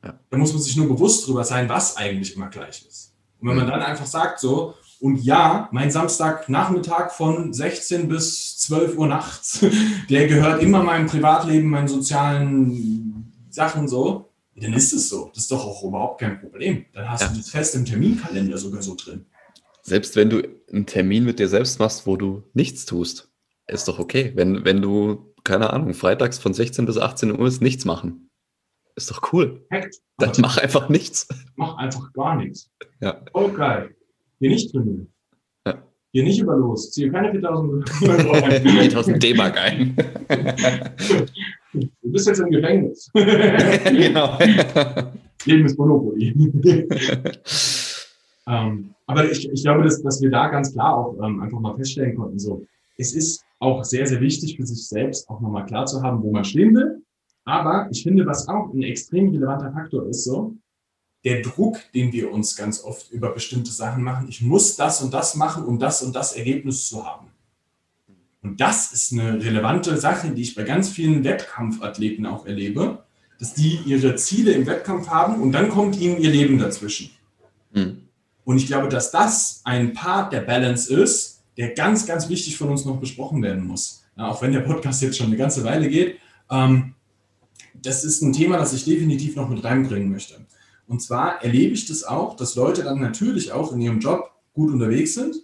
ja. 0.03 0.19
Da 0.29 0.37
muss 0.37 0.51
man 0.51 0.61
sich 0.61 0.75
nur 0.75 0.87
bewusst 0.87 1.27
drüber 1.27 1.43
sein, 1.43 1.69
was 1.69 1.95
eigentlich 1.95 2.35
immer 2.35 2.49
gleich 2.49 2.85
ist. 2.87 3.13
Und 3.39 3.49
wenn 3.49 3.57
man 3.57 3.67
dann 3.67 3.81
einfach 3.81 4.07
sagt 4.07 4.39
so, 4.39 4.73
und 4.99 5.17
ja, 5.23 5.69
mein 5.71 5.91
Samstagnachmittag 5.91 7.11
von 7.11 7.53
16 7.53 8.09
bis 8.09 8.57
12 8.59 8.97
Uhr 8.97 9.07
nachts, 9.07 9.65
der 10.09 10.27
gehört 10.27 10.61
immer 10.61 10.83
meinem 10.83 11.07
Privatleben, 11.07 11.69
meinen 11.69 11.87
sozialen 11.87 13.33
Sachen 13.49 13.87
so, 13.87 14.29
dann 14.55 14.73
ist 14.73 14.93
es 14.93 15.09
so. 15.09 15.29
Das 15.33 15.43
ist 15.43 15.51
doch 15.51 15.65
auch 15.65 15.83
überhaupt 15.83 16.19
kein 16.19 16.39
Problem. 16.39 16.85
Dann 16.93 17.09
hast 17.09 17.21
ja. 17.21 17.27
du 17.29 17.37
das 17.37 17.49
fest 17.49 17.75
im 17.75 17.85
Terminkalender 17.85 18.57
sogar 18.57 18.81
so 18.81 18.95
drin. 18.95 19.25
Selbst 19.83 20.15
wenn 20.15 20.29
du 20.29 20.41
einen 20.71 20.85
Termin 20.85 21.23
mit 21.23 21.39
dir 21.39 21.47
selbst 21.47 21.79
machst, 21.79 22.05
wo 22.05 22.17
du 22.17 22.43
nichts 22.53 22.85
tust, 22.85 23.31
ist 23.67 23.87
doch 23.87 23.99
okay. 23.99 24.33
Wenn, 24.35 24.65
wenn 24.65 24.81
du, 24.81 25.33
keine 25.43 25.71
Ahnung, 25.71 25.93
freitags 25.93 26.39
von 26.39 26.53
16 26.53 26.85
bis 26.85 26.97
18 26.97 27.39
Uhr 27.39 27.47
ist 27.47 27.61
nichts 27.61 27.85
machen. 27.85 28.29
Ist 28.95 29.09
doch 29.09 29.31
cool. 29.31 29.65
Perfekt. 29.69 30.01
Dann 30.17 30.33
mach 30.39 30.57
einfach 30.57 30.89
nichts. 30.89 31.27
Mach 31.55 31.77
einfach 31.77 32.11
gar 32.13 32.35
nichts. 32.35 32.69
Ja. 32.99 33.23
Oh, 33.33 33.49
Hier 34.39 34.49
nicht 34.49 34.71
trainieren. 34.71 35.07
Ja. 35.67 35.83
Hier 36.11 36.23
nicht 36.23 36.39
über 36.39 36.55
los. 36.55 36.91
Ziehe 36.91 37.11
keine 37.11 37.31
4000 37.31 37.89
4000 37.89 39.23
D-Mark 39.23 39.57
ein. 39.57 39.95
Du 41.73 42.11
bist 42.11 42.27
jetzt 42.27 42.39
im 42.39 42.49
Gefängnis. 42.49 43.11
genau. 43.13 44.37
Leben 45.45 45.65
ist 45.65 45.77
Monopoly. 45.77 46.33
ähm, 48.47 48.95
aber 49.05 49.29
ich, 49.29 49.49
ich 49.49 49.63
glaube, 49.63 49.83
dass, 49.83 50.01
dass 50.01 50.21
wir 50.21 50.31
da 50.31 50.47
ganz 50.47 50.73
klar 50.73 50.97
auch 50.97 51.17
ähm, 51.23 51.41
einfach 51.41 51.59
mal 51.59 51.75
feststellen 51.75 52.15
konnten, 52.15 52.39
so, 52.39 52.65
es 52.97 53.13
ist 53.13 53.43
auch 53.59 53.83
sehr, 53.83 54.05
sehr 54.07 54.21
wichtig 54.21 54.55
für 54.57 54.65
sich 54.65 54.87
selbst 54.87 55.29
auch 55.29 55.41
nochmal 55.41 55.65
klar 55.65 55.85
zu 55.85 56.01
haben, 56.01 56.23
wo 56.23 56.31
man 56.31 56.45
stehen 56.45 56.73
will. 56.75 57.01
Aber 57.45 57.87
ich 57.91 58.03
finde, 58.03 58.25
was 58.25 58.47
auch 58.47 58.73
ein 58.73 58.83
extrem 58.83 59.29
relevanter 59.29 59.71
Faktor 59.71 60.07
ist, 60.07 60.25
so, 60.25 60.55
der 61.23 61.41
Druck, 61.41 61.79
den 61.93 62.13
wir 62.13 62.31
uns 62.31 62.55
ganz 62.55 62.83
oft 62.83 63.11
über 63.11 63.31
bestimmte 63.33 63.71
Sachen 63.71 64.03
machen, 64.03 64.27
ich 64.29 64.41
muss 64.41 64.75
das 64.75 65.01
und 65.01 65.13
das 65.13 65.35
machen, 65.35 65.65
um 65.65 65.79
das 65.79 66.01
und 66.01 66.15
das 66.15 66.33
Ergebnis 66.33 66.87
zu 66.87 67.05
haben. 67.05 67.27
Und 68.41 68.61
das 68.61 68.93
ist 68.93 69.11
eine 69.11 69.43
relevante 69.43 69.97
Sache, 69.97 70.31
die 70.31 70.43
ich 70.43 70.55
bei 70.55 70.63
ganz 70.63 70.89
vielen 70.89 71.23
Wettkampfathleten 71.25 72.25
auch 72.25 72.45
erlebe, 72.45 73.03
dass 73.37 73.53
die 73.53 73.79
ihre 73.85 74.15
Ziele 74.15 74.51
im 74.51 74.65
Wettkampf 74.65 75.09
haben 75.09 75.41
und 75.41 75.51
dann 75.51 75.69
kommt 75.69 75.97
ihnen 75.97 76.19
ihr 76.19 76.29
Leben 76.29 76.57
dazwischen. 76.57 77.09
Mhm. 77.73 78.03
Und 78.45 78.57
ich 78.57 78.67
glaube, 78.67 78.89
dass 78.89 79.11
das 79.11 79.61
ein 79.65 79.93
Part 79.93 80.33
der 80.33 80.41
Balance 80.41 80.93
ist, 80.93 81.41
der 81.57 81.73
ganz, 81.73 82.05
ganz 82.05 82.29
wichtig 82.29 82.57
von 82.57 82.69
uns 82.69 82.85
noch 82.85 82.97
besprochen 82.97 83.43
werden 83.43 83.67
muss. 83.67 84.03
Ja, 84.17 84.29
auch 84.29 84.41
wenn 84.41 84.53
der 84.53 84.61
Podcast 84.61 85.01
jetzt 85.01 85.17
schon 85.17 85.27
eine 85.27 85.37
ganze 85.37 85.63
Weile 85.63 85.89
geht. 85.89 86.17
Ähm, 86.49 86.95
das 87.81 88.03
ist 88.03 88.21
ein 88.21 88.33
Thema, 88.33 88.57
das 88.57 88.73
ich 88.73 88.85
definitiv 88.85 89.35
noch 89.35 89.49
mit 89.49 89.63
reinbringen 89.63 90.09
möchte. 90.09 90.45
Und 90.89 91.03
zwar 91.03 91.43
erlebe 91.43 91.75
ich 91.75 91.85
das 91.85 92.03
auch, 92.03 92.35
dass 92.35 92.55
Leute 92.55 92.83
dann 92.83 92.99
natürlich 92.99 93.51
auch 93.51 93.71
in 93.71 93.79
ihrem 93.79 93.99
Job 93.99 94.31
gut 94.53 94.73
unterwegs 94.73 95.13
sind, 95.13 95.35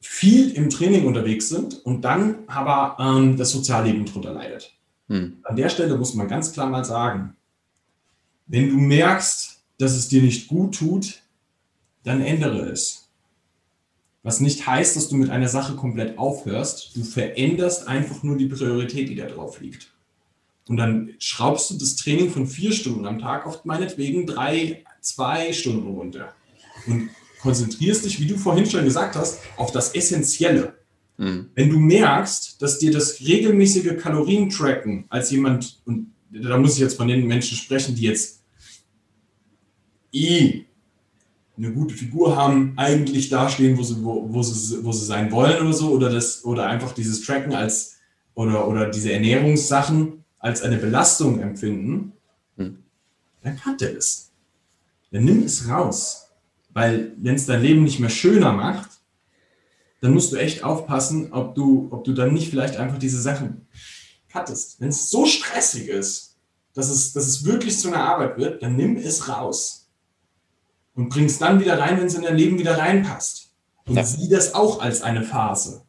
viel 0.00 0.50
im 0.50 0.68
Training 0.68 1.06
unterwegs 1.06 1.48
sind 1.48 1.84
und 1.84 2.02
dann 2.02 2.40
aber 2.46 2.98
ähm, 3.00 3.38
das 3.38 3.50
Sozialleben 3.52 4.04
drunter 4.04 4.34
leidet. 4.34 4.74
Hm. 5.08 5.38
An 5.42 5.56
der 5.56 5.70
Stelle 5.70 5.96
muss 5.96 6.12
man 6.12 6.28
ganz 6.28 6.52
klar 6.52 6.68
mal 6.68 6.84
sagen, 6.84 7.36
wenn 8.46 8.68
du 8.68 8.76
merkst, 8.76 9.64
dass 9.78 9.96
es 9.96 10.08
dir 10.08 10.20
nicht 10.20 10.46
gut 10.46 10.76
tut, 10.76 11.22
dann 12.04 12.20
ändere 12.20 12.68
es. 12.68 13.08
Was 14.22 14.40
nicht 14.40 14.66
heißt, 14.66 14.94
dass 14.94 15.08
du 15.08 15.16
mit 15.16 15.30
einer 15.30 15.48
Sache 15.48 15.74
komplett 15.74 16.18
aufhörst. 16.18 16.94
Du 16.94 17.02
veränderst 17.02 17.88
einfach 17.88 18.22
nur 18.22 18.36
die 18.36 18.48
Priorität, 18.48 19.08
die 19.08 19.14
da 19.14 19.24
drauf 19.26 19.58
liegt. 19.60 19.95
Und 20.68 20.76
dann 20.76 21.14
schraubst 21.18 21.70
du 21.70 21.74
das 21.74 21.96
Training 21.96 22.30
von 22.30 22.46
vier 22.46 22.72
Stunden 22.72 23.06
am 23.06 23.18
Tag 23.18 23.46
auf 23.46 23.64
meinetwegen 23.64 24.26
drei, 24.26 24.84
zwei 25.00 25.52
Stunden 25.52 25.86
runter. 25.86 26.34
Und 26.86 27.10
konzentrierst 27.40 28.04
dich, 28.04 28.20
wie 28.20 28.26
du 28.26 28.36
vorhin 28.36 28.66
schon 28.66 28.84
gesagt 28.84 29.14
hast, 29.14 29.40
auf 29.56 29.70
das 29.70 29.94
Essentielle. 29.94 30.74
Mhm. 31.18 31.50
Wenn 31.54 31.70
du 31.70 31.78
merkst, 31.78 32.60
dass 32.60 32.78
dir 32.78 32.90
das 32.90 33.20
regelmäßige 33.20 33.96
Kalorientracken 33.96 35.04
als 35.08 35.30
jemand, 35.30 35.80
und 35.84 36.12
da 36.30 36.58
muss 36.58 36.74
ich 36.74 36.80
jetzt 36.80 36.96
von 36.96 37.08
den 37.08 37.26
Menschen 37.26 37.56
sprechen, 37.56 37.94
die 37.94 38.02
jetzt 38.02 38.42
eh 40.12 40.64
eine 41.56 41.72
gute 41.72 41.94
Figur 41.94 42.36
haben, 42.36 42.74
eigentlich 42.76 43.28
dastehen, 43.28 43.78
wo 43.78 43.82
sie, 43.82 44.02
wo, 44.02 44.26
wo, 44.28 44.42
sie, 44.42 44.84
wo 44.84 44.92
sie 44.92 45.06
sein 45.06 45.30
wollen 45.30 45.62
oder 45.62 45.72
so, 45.72 45.90
oder, 45.90 46.10
das, 46.10 46.44
oder 46.44 46.66
einfach 46.66 46.92
dieses 46.92 47.22
Tracken 47.22 47.54
als 47.54 47.96
oder, 48.34 48.68
oder 48.68 48.90
diese 48.90 49.12
Ernährungssachen 49.12 50.24
als 50.46 50.62
eine 50.62 50.76
Belastung 50.76 51.40
empfinden, 51.40 52.12
mhm. 52.54 52.84
dann 53.42 53.58
kann 53.58 53.76
der 53.78 53.94
das. 53.94 54.30
Dann 55.10 55.24
nimm 55.24 55.42
es 55.42 55.68
raus. 55.68 56.28
Weil 56.72 57.12
wenn 57.16 57.34
es 57.34 57.46
dein 57.46 57.62
Leben 57.62 57.82
nicht 57.82 57.98
mehr 57.98 58.10
schöner 58.10 58.52
macht, 58.52 58.90
dann 60.00 60.14
musst 60.14 60.30
du 60.30 60.36
echt 60.36 60.62
aufpassen, 60.62 61.32
ob 61.32 61.56
du, 61.56 61.88
ob 61.90 62.04
du 62.04 62.12
dann 62.12 62.32
nicht 62.32 62.48
vielleicht 62.48 62.76
einfach 62.76 62.98
diese 62.98 63.20
Sachen 63.20 63.66
cuttest. 64.30 64.80
Wenn 64.80 64.90
es 64.90 65.10
so 65.10 65.26
stressig 65.26 65.88
ist, 65.88 66.36
dass 66.74 66.90
es, 66.90 67.12
dass 67.12 67.26
es 67.26 67.44
wirklich 67.44 67.76
zu 67.76 67.88
einer 67.88 68.04
Arbeit 68.04 68.38
wird, 68.38 68.62
dann 68.62 68.76
nimm 68.76 68.96
es 68.96 69.28
raus. 69.28 69.88
Und 70.94 71.08
bring 71.08 71.24
es 71.24 71.38
dann 71.38 71.58
wieder 71.58 71.76
rein, 71.78 71.98
wenn 71.98 72.06
es 72.06 72.14
in 72.14 72.22
dein 72.22 72.36
Leben 72.36 72.58
wieder 72.58 72.78
reinpasst. 72.78 73.50
Und 73.84 73.96
ja. 73.96 74.04
sieh 74.04 74.28
das 74.28 74.54
auch 74.54 74.80
als 74.80 75.02
eine 75.02 75.24
Phase. 75.24 75.82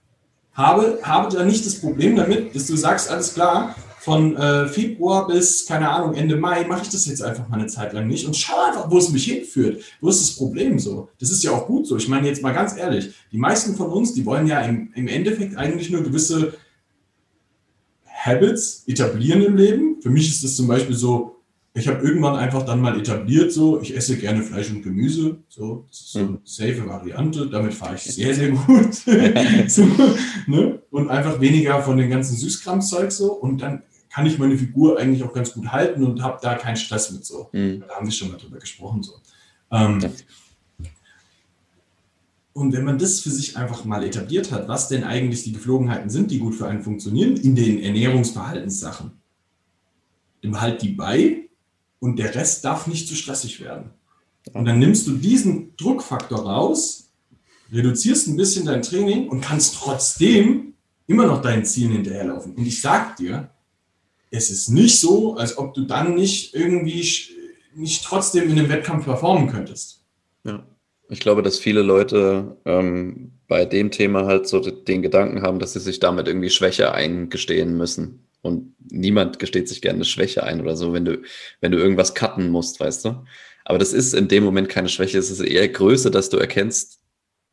Habe, 0.53 0.99
habe 1.03 1.35
da 1.35 1.43
nicht 1.43 1.63
das 1.63 1.79
Problem 1.79 2.15
damit, 2.15 2.55
dass 2.55 2.65
du 2.65 2.75
sagst, 2.75 3.09
alles 3.09 3.35
klar, 3.35 3.75
von 4.07 4.37
äh, 4.37 4.69
Februar 4.69 5.27
bis, 5.27 5.65
keine 5.65 5.89
Ahnung, 5.89 6.13
Ende 6.13 6.37
Mai 6.37 6.63
mache 6.63 6.83
ich 6.83 6.89
das 6.89 7.07
jetzt 7.07 7.21
einfach 7.21 7.49
mal 7.49 7.59
eine 7.59 7.67
Zeit 7.67 7.91
lang 7.91 8.07
nicht 8.07 8.25
und 8.25 8.37
schau 8.37 8.55
einfach, 8.65 8.89
wo 8.89 8.97
es 8.97 9.11
mich 9.11 9.25
hinführt. 9.25 9.83
Wo 9.99 10.07
ist 10.07 10.21
das 10.21 10.37
Problem 10.37 10.79
so? 10.79 11.09
Das 11.19 11.29
ist 11.29 11.43
ja 11.43 11.51
auch 11.51 11.67
gut 11.67 11.85
so. 11.85 11.97
Ich 11.97 12.07
meine 12.07 12.25
jetzt 12.25 12.41
mal 12.41 12.53
ganz 12.53 12.77
ehrlich, 12.77 13.09
die 13.33 13.37
meisten 13.37 13.75
von 13.75 13.89
uns, 13.89 14.13
die 14.13 14.25
wollen 14.25 14.47
ja 14.47 14.61
im, 14.61 14.93
im 14.95 15.09
Endeffekt 15.09 15.57
eigentlich 15.57 15.89
nur 15.89 16.03
gewisse 16.03 16.53
Habits 18.05 18.85
etablieren 18.87 19.41
im 19.41 19.57
Leben. 19.57 20.01
Für 20.01 20.09
mich 20.09 20.29
ist 20.29 20.41
das 20.41 20.55
zum 20.55 20.69
Beispiel 20.69 20.95
so, 20.95 21.35
ich 21.73 21.89
habe 21.89 22.01
irgendwann 22.01 22.37
einfach 22.37 22.63
dann 22.63 22.79
mal 22.79 22.97
etabliert, 22.97 23.51
so, 23.51 23.81
ich 23.81 23.93
esse 23.93 24.15
gerne 24.15 24.41
Fleisch 24.41 24.71
und 24.71 24.83
Gemüse, 24.83 25.39
so, 25.49 25.83
das 25.89 25.99
ist 25.99 26.11
so 26.13 26.19
eine 26.19 26.37
safe 26.45 26.87
Variante, 26.87 27.47
damit 27.47 27.73
fahre 27.73 27.95
ich 27.95 28.03
sehr, 28.03 28.33
sehr 28.33 28.51
gut. 28.51 28.95
so, 29.67 29.85
ne? 30.47 30.81
Und 30.91 31.09
einfach 31.09 31.41
weniger 31.41 31.81
von 31.81 31.97
den 31.97 32.09
ganzen 32.09 32.37
Süßkramzeug 32.37 33.11
so 33.11 33.33
und 33.33 33.61
dann 33.61 33.83
kann 34.17 34.25
ich 34.25 34.39
meine 34.39 34.57
Figur 34.57 34.97
eigentlich 34.97 35.23
auch 35.23 35.31
ganz 35.31 35.53
gut 35.53 35.71
halten 35.71 36.03
und 36.03 36.23
habe 36.23 36.39
da 36.41 36.55
keinen 36.55 36.75
Stress 36.75 37.11
mit 37.11 37.23
so. 37.23 37.49
Mhm. 37.51 37.83
Da 37.87 37.97
haben 37.97 38.07
wir 38.07 38.11
schon 38.11 38.31
mal 38.31 38.37
drüber 38.37 38.57
gesprochen. 38.57 39.03
So. 39.03 39.13
Ähm, 39.69 39.99
und 42.51 42.73
wenn 42.73 42.83
man 42.83 42.97
das 42.97 43.19
für 43.19 43.29
sich 43.29 43.57
einfach 43.57 43.85
mal 43.85 44.03
etabliert 44.03 44.51
hat, 44.51 44.67
was 44.67 44.87
denn 44.87 45.03
eigentlich 45.03 45.43
die 45.43 45.51
Geflogenheiten 45.51 46.09
sind, 46.09 46.31
die 46.31 46.39
gut 46.39 46.55
für 46.55 46.67
einen 46.67 46.81
funktionieren, 46.81 47.37
in 47.37 47.53
den 47.53 47.79
Ernährungsverhaltenssachen, 47.79 49.11
dann 50.41 50.51
behalt 50.51 50.81
die 50.81 50.93
bei 50.93 51.49
und 51.99 52.17
der 52.17 52.33
Rest 52.33 52.65
darf 52.65 52.87
nicht 52.87 53.07
zu 53.07 53.13
stressig 53.13 53.61
werden. 53.61 53.91
Und 54.51 54.65
dann 54.65 54.79
nimmst 54.79 55.05
du 55.05 55.11
diesen 55.11 55.77
Druckfaktor 55.77 56.39
raus, 56.39 57.11
reduzierst 57.71 58.29
ein 58.29 58.35
bisschen 58.35 58.65
dein 58.65 58.81
Training 58.81 59.27
und 59.29 59.41
kannst 59.41 59.75
trotzdem 59.75 60.73
immer 61.05 61.27
noch 61.27 61.43
deinen 61.43 61.65
Zielen 61.65 61.91
hinterherlaufen. 61.91 62.55
Und 62.55 62.65
ich 62.65 62.81
sag 62.81 63.15
dir, 63.17 63.51
es 64.31 64.49
ist 64.49 64.69
nicht 64.69 64.99
so, 64.99 65.35
als 65.35 65.57
ob 65.57 65.73
du 65.73 65.81
dann 65.81 66.15
nicht 66.15 66.53
irgendwie 66.53 67.05
nicht 67.75 68.03
trotzdem 68.03 68.49
in 68.49 68.57
einem 68.57 68.69
Wettkampf 68.69 69.05
performen 69.05 69.49
könntest. 69.49 70.03
Ja. 70.43 70.65
Ich 71.09 71.19
glaube, 71.19 71.41
dass 71.41 71.59
viele 71.59 71.83
Leute 71.83 72.57
ähm, 72.65 73.31
bei 73.47 73.63
dem 73.65 73.91
Thema 73.91 74.25
halt 74.25 74.47
so 74.47 74.59
den 74.59 75.01
Gedanken 75.01 75.41
haben, 75.41 75.59
dass 75.59 75.73
sie 75.73 75.79
sich 75.79 75.99
damit 75.99 76.27
irgendwie 76.27 76.49
Schwäche 76.49 76.93
eingestehen 76.93 77.77
müssen. 77.77 78.27
Und 78.41 78.75
niemand 78.91 79.39
gesteht 79.39 79.69
sich 79.69 79.81
gerne 79.81 80.03
Schwäche 80.03 80.43
ein 80.43 80.59
oder 80.61 80.75
so, 80.75 80.93
wenn 80.93 81.05
du, 81.05 81.21
wenn 81.61 81.71
du 81.71 81.77
irgendwas 81.77 82.13
cutten 82.13 82.49
musst, 82.49 82.79
weißt 82.79 83.05
du. 83.05 83.25
Aber 83.63 83.77
das 83.77 83.93
ist 83.93 84.13
in 84.13 84.27
dem 84.27 84.43
Moment 84.43 84.69
keine 84.69 84.89
Schwäche, 84.89 85.17
es 85.17 85.31
ist 85.31 85.39
eher 85.39 85.67
Größe, 85.67 86.11
dass 86.11 86.29
du 86.29 86.37
erkennst, 86.37 86.99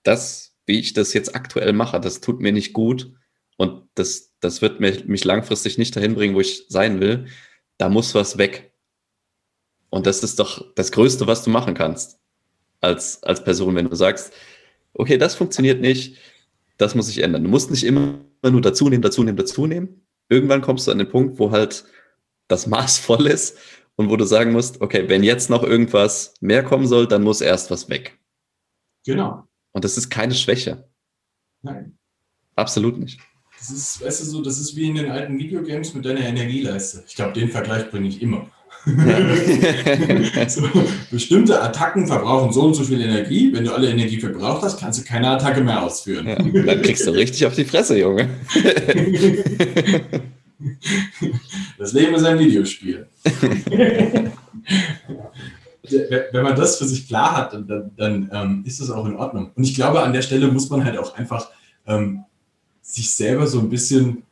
das, 0.03 0.55
wie 0.66 0.81
ich 0.81 0.93
das 0.93 1.12
jetzt 1.12 1.35
aktuell 1.35 1.72
mache, 1.72 2.01
das 2.01 2.20
tut 2.20 2.41
mir 2.41 2.53
nicht 2.53 2.72
gut 2.72 3.12
und 3.57 3.88
das, 3.94 4.34
das 4.40 4.62
wird 4.62 4.80
mich, 4.80 5.05
mich 5.07 5.24
langfristig 5.24 5.78
nicht 5.78 5.94
dahin 5.94 6.14
bringen, 6.14 6.34
wo 6.34 6.40
ich 6.40 6.66
sein 6.68 7.00
will. 7.00 7.26
Da 7.78 7.88
muss 7.88 8.14
was 8.14 8.38
weg. 8.38 8.72
Und 9.90 10.07
das 10.07 10.22
ist 10.22 10.38
doch 10.40 10.74
das 10.74 10.90
Größte, 10.92 11.26
was 11.26 11.44
du 11.44 11.50
machen 11.50 11.74
kannst 11.74 12.18
als, 12.80 13.22
als 13.22 13.42
Person, 13.44 13.74
wenn 13.74 13.88
du 13.88 13.94
sagst, 13.94 14.32
okay, 14.92 15.18
das 15.18 15.34
funktioniert 15.34 15.80
nicht, 15.80 16.18
das 16.76 16.94
muss 16.94 17.07
sich 17.07 17.18
ändern. 17.18 17.44
Du 17.44 17.50
musst 17.50 17.70
nicht 17.70 17.84
immer 17.84 18.18
nur 18.42 18.61
dazunehmen, 18.61 19.02
dazunehmen, 19.02 19.36
dazunehmen. 19.36 20.07
Irgendwann 20.28 20.62
kommst 20.62 20.86
du 20.86 20.90
an 20.90 20.98
den 20.98 21.09
Punkt, 21.09 21.38
wo 21.38 21.50
halt 21.50 21.84
das 22.48 22.66
Maß 22.66 22.98
voll 22.98 23.26
ist 23.26 23.59
und 23.96 24.11
wo 24.11 24.16
du 24.16 24.24
sagen 24.24 24.52
musst, 24.52 24.80
okay, 24.80 25.09
wenn 25.09 25.22
jetzt 25.22 25.50
noch 25.50 25.62
irgendwas 25.62 26.34
mehr 26.40 26.64
kommen 26.64 26.86
soll, 26.86 27.07
dann 27.07 27.22
muss 27.22 27.40
erst 27.40 27.70
was 27.70 27.88
weg. 27.88 28.18
Genau. 29.07 29.46
Und 29.72 29.84
das 29.84 29.96
ist 29.96 30.11
keine 30.11 30.34
Schwäche. 30.34 30.88
Nein. 31.62 31.98
Absolut 32.57 32.98
nicht. 32.98 33.20
Das 33.67 33.75
ist, 33.75 34.05
weißt 34.05 34.21
du, 34.21 34.25
so, 34.27 34.43
das 34.43 34.59
ist 34.59 34.77
wie 34.77 34.89
in 34.91 34.95
den 34.95 35.11
alten 35.11 35.39
Videogames 35.39 35.95
mit 35.95 36.05
deiner 36.05 36.21
Energieleiste. 36.21 37.03
Ich 37.09 37.15
glaube, 37.15 37.33
den 37.33 37.49
Vergleich 37.49 37.91
bringe 37.91 38.09
ich 38.09 38.21
immer. 38.21 38.47
Ja. 38.85 40.49
so, 40.49 40.69
bestimmte 41.11 41.62
Attacken 41.62 42.07
verbrauchen 42.07 42.53
so 42.53 42.65
und 42.65 42.75
so 42.75 42.85
viel 42.85 43.01
Energie. 43.01 43.51
Wenn 43.55 43.65
du 43.65 43.73
alle 43.73 43.89
Energie 43.89 44.21
verbraucht 44.21 44.61
hast, 44.62 44.79
kannst 44.81 45.01
du 45.01 45.05
keine 45.05 45.31
Attacke 45.31 45.62
mehr 45.62 45.83
ausführen. 45.83 46.27
Ja, 46.27 46.35
dann 46.35 46.83
kriegst 46.83 47.07
du 47.07 47.12
richtig 47.12 47.47
auf 47.47 47.55
die 47.55 47.65
Fresse, 47.65 47.99
Junge. 47.99 48.29
Das 51.79 51.93
Leben 51.93 52.15
ist 52.15 52.25
ein 52.25 52.39
Videospiel. 52.39 53.07
Wenn 56.33 56.43
man 56.43 56.57
das 56.57 56.79
für 56.79 56.87
sich 56.87 57.07
klar 57.07 57.37
hat, 57.37 57.53
dann, 57.53 57.91
dann 57.97 58.31
ähm, 58.33 58.65
ist 58.65 58.81
das 58.81 58.91
auch 58.91 59.05
in 59.05 59.17
Ordnung. 59.17 59.51
Und 59.55 59.65
ich 59.65 59.75
glaube, 59.75 60.01
an 60.01 60.15
der 60.15 60.23
Stelle 60.23 60.49
muss 60.49 60.71
man 60.71 60.83
halt 60.85 60.97
auch 60.97 61.15
einfach 61.17 61.51
ähm, 61.87 62.25
sich 62.85 63.14
selber 63.14 63.47
so 63.47 63.61
ein 63.61 63.70
bisschen 63.70 64.22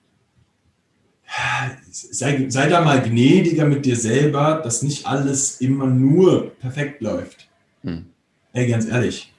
sei, 1.91 2.49
sei 2.51 2.69
da 2.69 2.83
mal 2.83 3.03
gnädiger 3.03 3.67
mit 3.67 3.87
dir 3.87 3.97
selber, 3.97 4.61
dass 4.63 4.83
nicht 4.83 5.07
alles 5.07 5.61
immer 5.61 5.87
nur 5.87 6.51
perfekt 6.57 7.01
läuft. 7.01 7.49
Hm. 7.83 8.07
Ey, 8.53 8.69
ganz 8.69 8.87
ehrlich. 8.87 9.33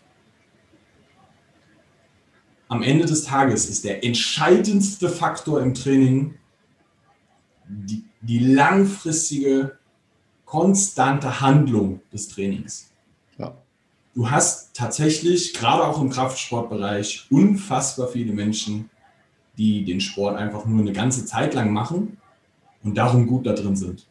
Am 2.68 2.82
Ende 2.82 3.05
des 3.05 3.24
Tages 3.24 3.70
ist 3.70 3.84
der 3.84 4.03
entscheidendste 4.03 5.07
Faktor 5.07 5.61
im 5.61 5.76
Training 5.76 6.36
die, 7.68 8.03
die 8.22 8.39
langfristige, 8.39 9.78
konstante 10.45 11.39
Handlung 11.41 12.01
des 12.11 12.30
Trainings. 12.30 12.91
Ja. 13.38 13.55
Du 14.16 14.30
hast 14.30 14.76
tatsächlich, 14.76 15.53
gerade 15.53 15.84
auch 15.84 16.01
im 16.01 16.09
Kraftsportbereich, 16.09 17.28
unfassbar 17.30 18.07
viele 18.07 18.34
Menschen, 18.34 18.89
die 19.58 19.86
den 19.86 20.01
Sport 20.01 20.38
einfach 20.38 20.66
nur 20.66 20.82
eine 20.82 20.93
ganze 20.93 21.26
Zeit 21.26 21.54
lang 21.54 21.72
machen 21.72 22.18
und 22.84 22.97
darum 22.97 23.28
gut 23.28 23.45
da 23.45 23.54
drin 23.54 23.76
sind. 23.76 24.06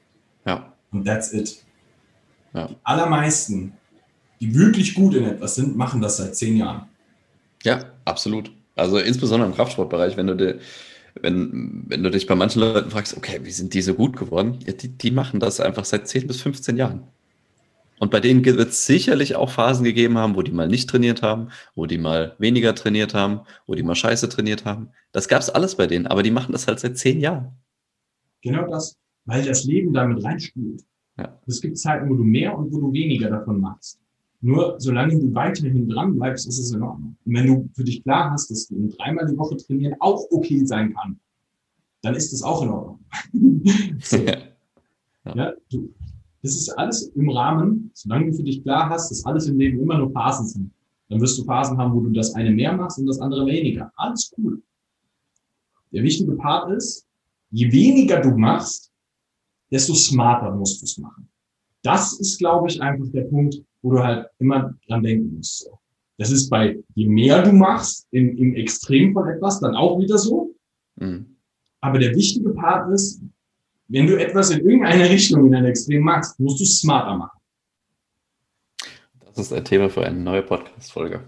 Ja. 0.46 0.72
Und 0.92 1.04
that's 1.04 1.32
it. 1.32 1.62
Ja. 2.54 2.66
Die 2.66 2.76
allermeisten, 2.84 3.72
die 4.40 4.54
wirklich 4.54 4.94
gut 4.94 5.14
in 5.14 5.24
etwas 5.24 5.54
sind, 5.54 5.76
machen 5.76 6.00
das 6.00 6.18
seit 6.18 6.36
zehn 6.36 6.56
Jahren. 6.56 6.88
Ja, 7.64 7.84
absolut. 8.04 8.52
Also 8.74 8.98
insbesondere 8.98 9.48
im 9.48 9.54
Kraftsportbereich, 9.54 10.16
wenn 10.16 10.26
du 10.26 10.36
dir, 10.36 10.58
wenn, 11.20 11.84
wenn 11.88 12.02
du 12.02 12.10
dich 12.10 12.26
bei 12.26 12.34
manchen 12.34 12.60
Leuten 12.60 12.90
fragst, 12.90 13.16
okay, 13.16 13.40
wie 13.42 13.50
sind 13.50 13.74
die 13.74 13.82
so 13.82 13.94
gut 13.94 14.16
geworden? 14.16 14.58
Ja, 14.66 14.72
die, 14.72 14.88
die 14.88 15.10
machen 15.10 15.40
das 15.40 15.60
einfach 15.60 15.84
seit 15.84 16.08
10 16.08 16.26
bis 16.26 16.40
15 16.40 16.76
Jahren. 16.76 17.04
Und 17.98 18.10
bei 18.10 18.20
denen 18.20 18.44
wird 18.44 18.58
es 18.58 18.84
sicherlich 18.84 19.36
auch 19.36 19.50
Phasen 19.50 19.84
gegeben 19.84 20.18
haben, 20.18 20.34
wo 20.34 20.42
die 20.42 20.50
mal 20.50 20.66
nicht 20.66 20.90
trainiert 20.90 21.22
haben, 21.22 21.48
wo 21.74 21.86
die 21.86 21.98
mal 21.98 22.34
weniger 22.38 22.74
trainiert 22.74 23.14
haben, 23.14 23.40
wo 23.66 23.74
die 23.74 23.82
mal 23.82 23.94
scheiße 23.94 24.28
trainiert 24.28 24.64
haben. 24.64 24.88
Das 25.12 25.28
gab 25.28 25.40
es 25.40 25.50
alles 25.50 25.76
bei 25.76 25.86
denen, 25.86 26.06
aber 26.06 26.22
die 26.22 26.32
machen 26.32 26.52
das 26.52 26.66
halt 26.66 26.80
seit 26.80 26.98
zehn 26.98 27.20
Jahren. 27.20 27.52
Genau 28.42 28.66
das, 28.68 28.96
weil 29.24 29.44
das 29.44 29.64
Leben 29.64 29.92
damit 29.92 30.24
reinspielt. 30.24 30.82
Ja. 31.16 31.38
Es 31.46 31.60
gibt 31.60 31.78
Zeiten, 31.78 32.08
wo 32.10 32.14
du 32.14 32.24
mehr 32.24 32.56
und 32.56 32.72
wo 32.72 32.80
du 32.80 32.92
weniger 32.92 33.30
davon 33.30 33.60
machst. 33.60 34.00
Nur 34.40 34.74
solange 34.78 35.20
du 35.20 35.32
weiterhin 35.32 35.88
dran 35.88 36.16
bleibst, 36.16 36.48
ist 36.48 36.58
es 36.58 36.72
in 36.72 36.82
Ordnung. 36.82 37.16
Und 37.24 37.34
wenn 37.34 37.46
du 37.46 37.70
für 37.74 37.84
dich 37.84 38.02
klar 38.02 38.32
hast, 38.32 38.50
dass 38.50 38.66
du 38.66 38.88
dreimal 38.88 39.26
die 39.26 39.38
Woche 39.38 39.56
trainieren 39.56 39.94
auch 40.00 40.26
okay 40.32 40.64
sein 40.64 40.92
kann, 40.94 41.20
dann 42.02 42.16
ist 42.16 42.32
das 42.32 42.42
auch 42.42 42.62
in 42.62 42.68
Ordnung. 42.70 42.98
so. 44.02 44.16
ja. 45.24 45.34
ja, 45.36 45.52
du, 45.70 45.94
das 46.42 46.56
ist 46.56 46.70
alles 46.70 47.08
im 47.14 47.30
Rahmen, 47.30 47.90
solange 47.94 48.30
du 48.30 48.36
für 48.36 48.42
dich 48.42 48.62
klar 48.62 48.90
hast, 48.90 49.10
dass 49.10 49.24
alles 49.24 49.46
im 49.46 49.58
Leben 49.58 49.80
immer 49.80 49.98
nur 49.98 50.10
Phasen 50.10 50.46
sind. 50.46 50.72
Dann 51.08 51.20
wirst 51.20 51.38
du 51.38 51.44
Phasen 51.44 51.78
haben, 51.78 51.94
wo 51.94 52.00
du 52.00 52.10
das 52.10 52.34
eine 52.34 52.50
mehr 52.50 52.72
machst 52.72 52.98
und 52.98 53.06
das 53.06 53.20
andere 53.20 53.46
weniger. 53.46 53.92
Alles 53.96 54.32
cool. 54.36 54.60
Der 55.92 56.02
wichtige 56.02 56.32
Part 56.32 56.70
ist, 56.72 57.06
je 57.50 57.70
weniger 57.70 58.20
du 58.20 58.30
machst, 58.30 58.90
desto 59.70 59.94
smarter 59.94 60.54
musst 60.54 60.80
du 60.80 60.84
es 60.84 60.98
machen. 60.98 61.28
Das 61.82 62.18
ist, 62.18 62.38
glaube 62.38 62.68
ich, 62.68 62.80
einfach 62.80 63.06
der 63.12 63.24
Punkt, 63.24 63.62
wo 63.82 63.92
du 63.92 64.02
halt 64.02 64.26
immer 64.38 64.74
dran 64.86 65.02
denken 65.02 65.36
musst. 65.36 65.68
Das 66.18 66.30
ist 66.30 66.48
bei, 66.48 66.78
je 66.94 67.08
mehr 67.08 67.42
du 67.42 67.52
machst, 67.52 68.06
im, 68.10 68.36
im 68.36 68.54
Extrem 68.54 69.12
von 69.12 69.28
etwas, 69.28 69.60
dann 69.60 69.74
auch 69.74 69.98
wieder 69.98 70.18
so. 70.18 70.54
Mhm. 70.96 71.36
Aber 71.80 71.98
der 71.98 72.14
wichtige 72.14 72.50
Part 72.50 72.90
ist, 72.92 73.20
wenn 73.92 74.06
du 74.06 74.18
etwas 74.18 74.50
in 74.50 74.60
irgendeine 74.60 75.08
Richtung 75.08 75.46
in 75.46 75.54
ein 75.54 75.66
Extrem 75.66 76.02
machst, 76.02 76.40
musst 76.40 76.60
du 76.60 76.64
es 76.64 76.80
smarter 76.80 77.14
machen. 77.14 77.38
Das 79.26 79.38
ist 79.38 79.52
ein 79.52 79.64
Thema 79.64 79.90
für 79.90 80.04
eine 80.04 80.18
neue 80.18 80.42
Podcast-Folge. 80.42 81.20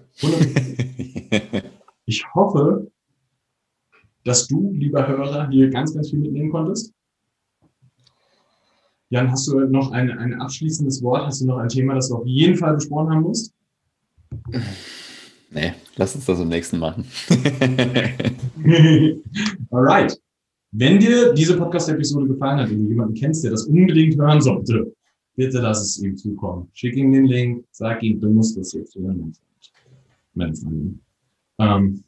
Ich 2.07 2.23
hoffe, 2.35 2.91
dass 4.25 4.47
du, 4.47 4.73
lieber 4.73 5.09
Hörer, 5.09 5.49
hier 5.49 5.71
ganz, 5.71 5.95
ganz 5.95 6.11
viel 6.11 6.19
mitnehmen 6.19 6.51
konntest. 6.51 6.93
Jan, 9.09 9.31
hast 9.31 9.47
du 9.49 9.61
noch 9.61 9.91
ein, 9.93 10.11
ein 10.11 10.41
abschließendes 10.41 11.03
Wort? 11.03 11.27
Hast 11.27 11.41
du 11.41 11.47
noch 11.47 11.57
ein 11.57 11.69
Thema, 11.69 11.95
das 11.95 12.09
du 12.09 12.17
auf 12.17 12.27
jeden 12.27 12.57
Fall 12.57 12.75
besprochen 12.75 13.11
haben 13.11 13.23
musst? 13.23 13.55
Nee, 15.51 15.73
lass 15.97 16.15
uns 16.15 16.27
das 16.27 16.41
im 16.41 16.49
nächsten 16.49 16.79
machen. 16.79 17.07
Alright. 19.71 20.21
Wenn 20.77 20.99
dir 20.99 21.33
diese 21.33 21.57
Podcast-Episode 21.57 22.27
gefallen 22.27 22.59
hat 22.59 22.69
und 22.69 22.83
du 22.83 22.89
jemanden 22.89 23.15
kennst, 23.15 23.45
der 23.45 23.53
das 23.53 23.65
unbedingt 23.67 24.17
hören 24.17 24.41
sollte, 24.41 24.93
bitte 25.37 25.61
lass 25.61 25.81
es 25.81 26.03
ihm 26.03 26.17
zukommen. 26.17 26.69
Schick 26.73 26.97
ihm 26.97 27.13
den 27.13 27.27
Link, 27.27 27.65
sag 27.71 28.03
ihm, 28.03 28.21
du 28.21 28.29
musst 28.31 28.59
das 28.59 28.73
jetzt 28.73 28.97
hören. 28.97 29.33
Meine. 30.35 30.53
Ähm, 31.61 32.03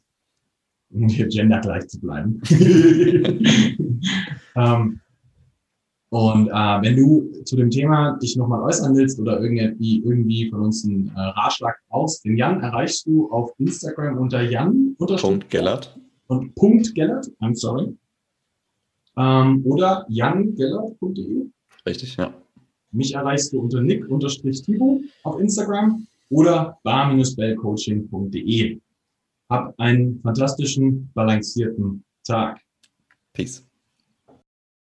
um 0.89 1.07
hier 1.07 1.27
gendergleich 1.27 1.87
zu 1.87 2.01
bleiben. 2.01 2.41
ähm, 4.57 4.99
und 6.09 6.47
äh, 6.49 6.81
wenn 6.81 6.97
du 6.97 7.31
zu 7.45 7.55
dem 7.55 7.69
Thema 7.69 8.17
dich 8.17 8.35
nochmal 8.35 8.63
äußern 8.63 8.97
willst 8.97 9.17
oder 9.17 9.39
irgendwie, 9.39 10.03
irgendwie 10.03 10.49
von 10.49 10.65
uns 10.65 10.83
einen 10.83 11.07
äh, 11.15 11.19
Ratschlag 11.19 11.77
brauchst, 11.87 12.25
den 12.25 12.35
Jan 12.35 12.59
erreichst 12.59 13.07
du 13.07 13.31
auf 13.31 13.51
Instagram 13.59 14.17
unter 14.17 14.41
Jan. 14.41 14.93
Punkt 14.97 15.49
Gellert. 15.49 15.97
Und 16.27 16.53
Punkt 16.55 16.93
Gellert, 16.95 17.31
I'm 17.39 17.55
sorry. 17.55 17.95
Ähm, 19.17 19.61
oder 19.65 20.05
jangellert.de. 20.09 21.47
Richtig, 21.85 22.15
ja. 22.17 22.33
Mich 22.91 23.13
erreichst 23.13 23.51
du 23.51 23.61
unter 23.61 23.81
nick-tibo 23.81 25.01
auf 25.23 25.39
Instagram 25.39 26.07
oder 26.29 26.77
bar-bellcoaching.de. 26.83 28.79
Hab 29.49 29.79
einen 29.79 30.19
fantastischen, 30.21 31.09
balancierten 31.13 32.03
Tag. 32.23 32.61
Peace. 33.33 33.66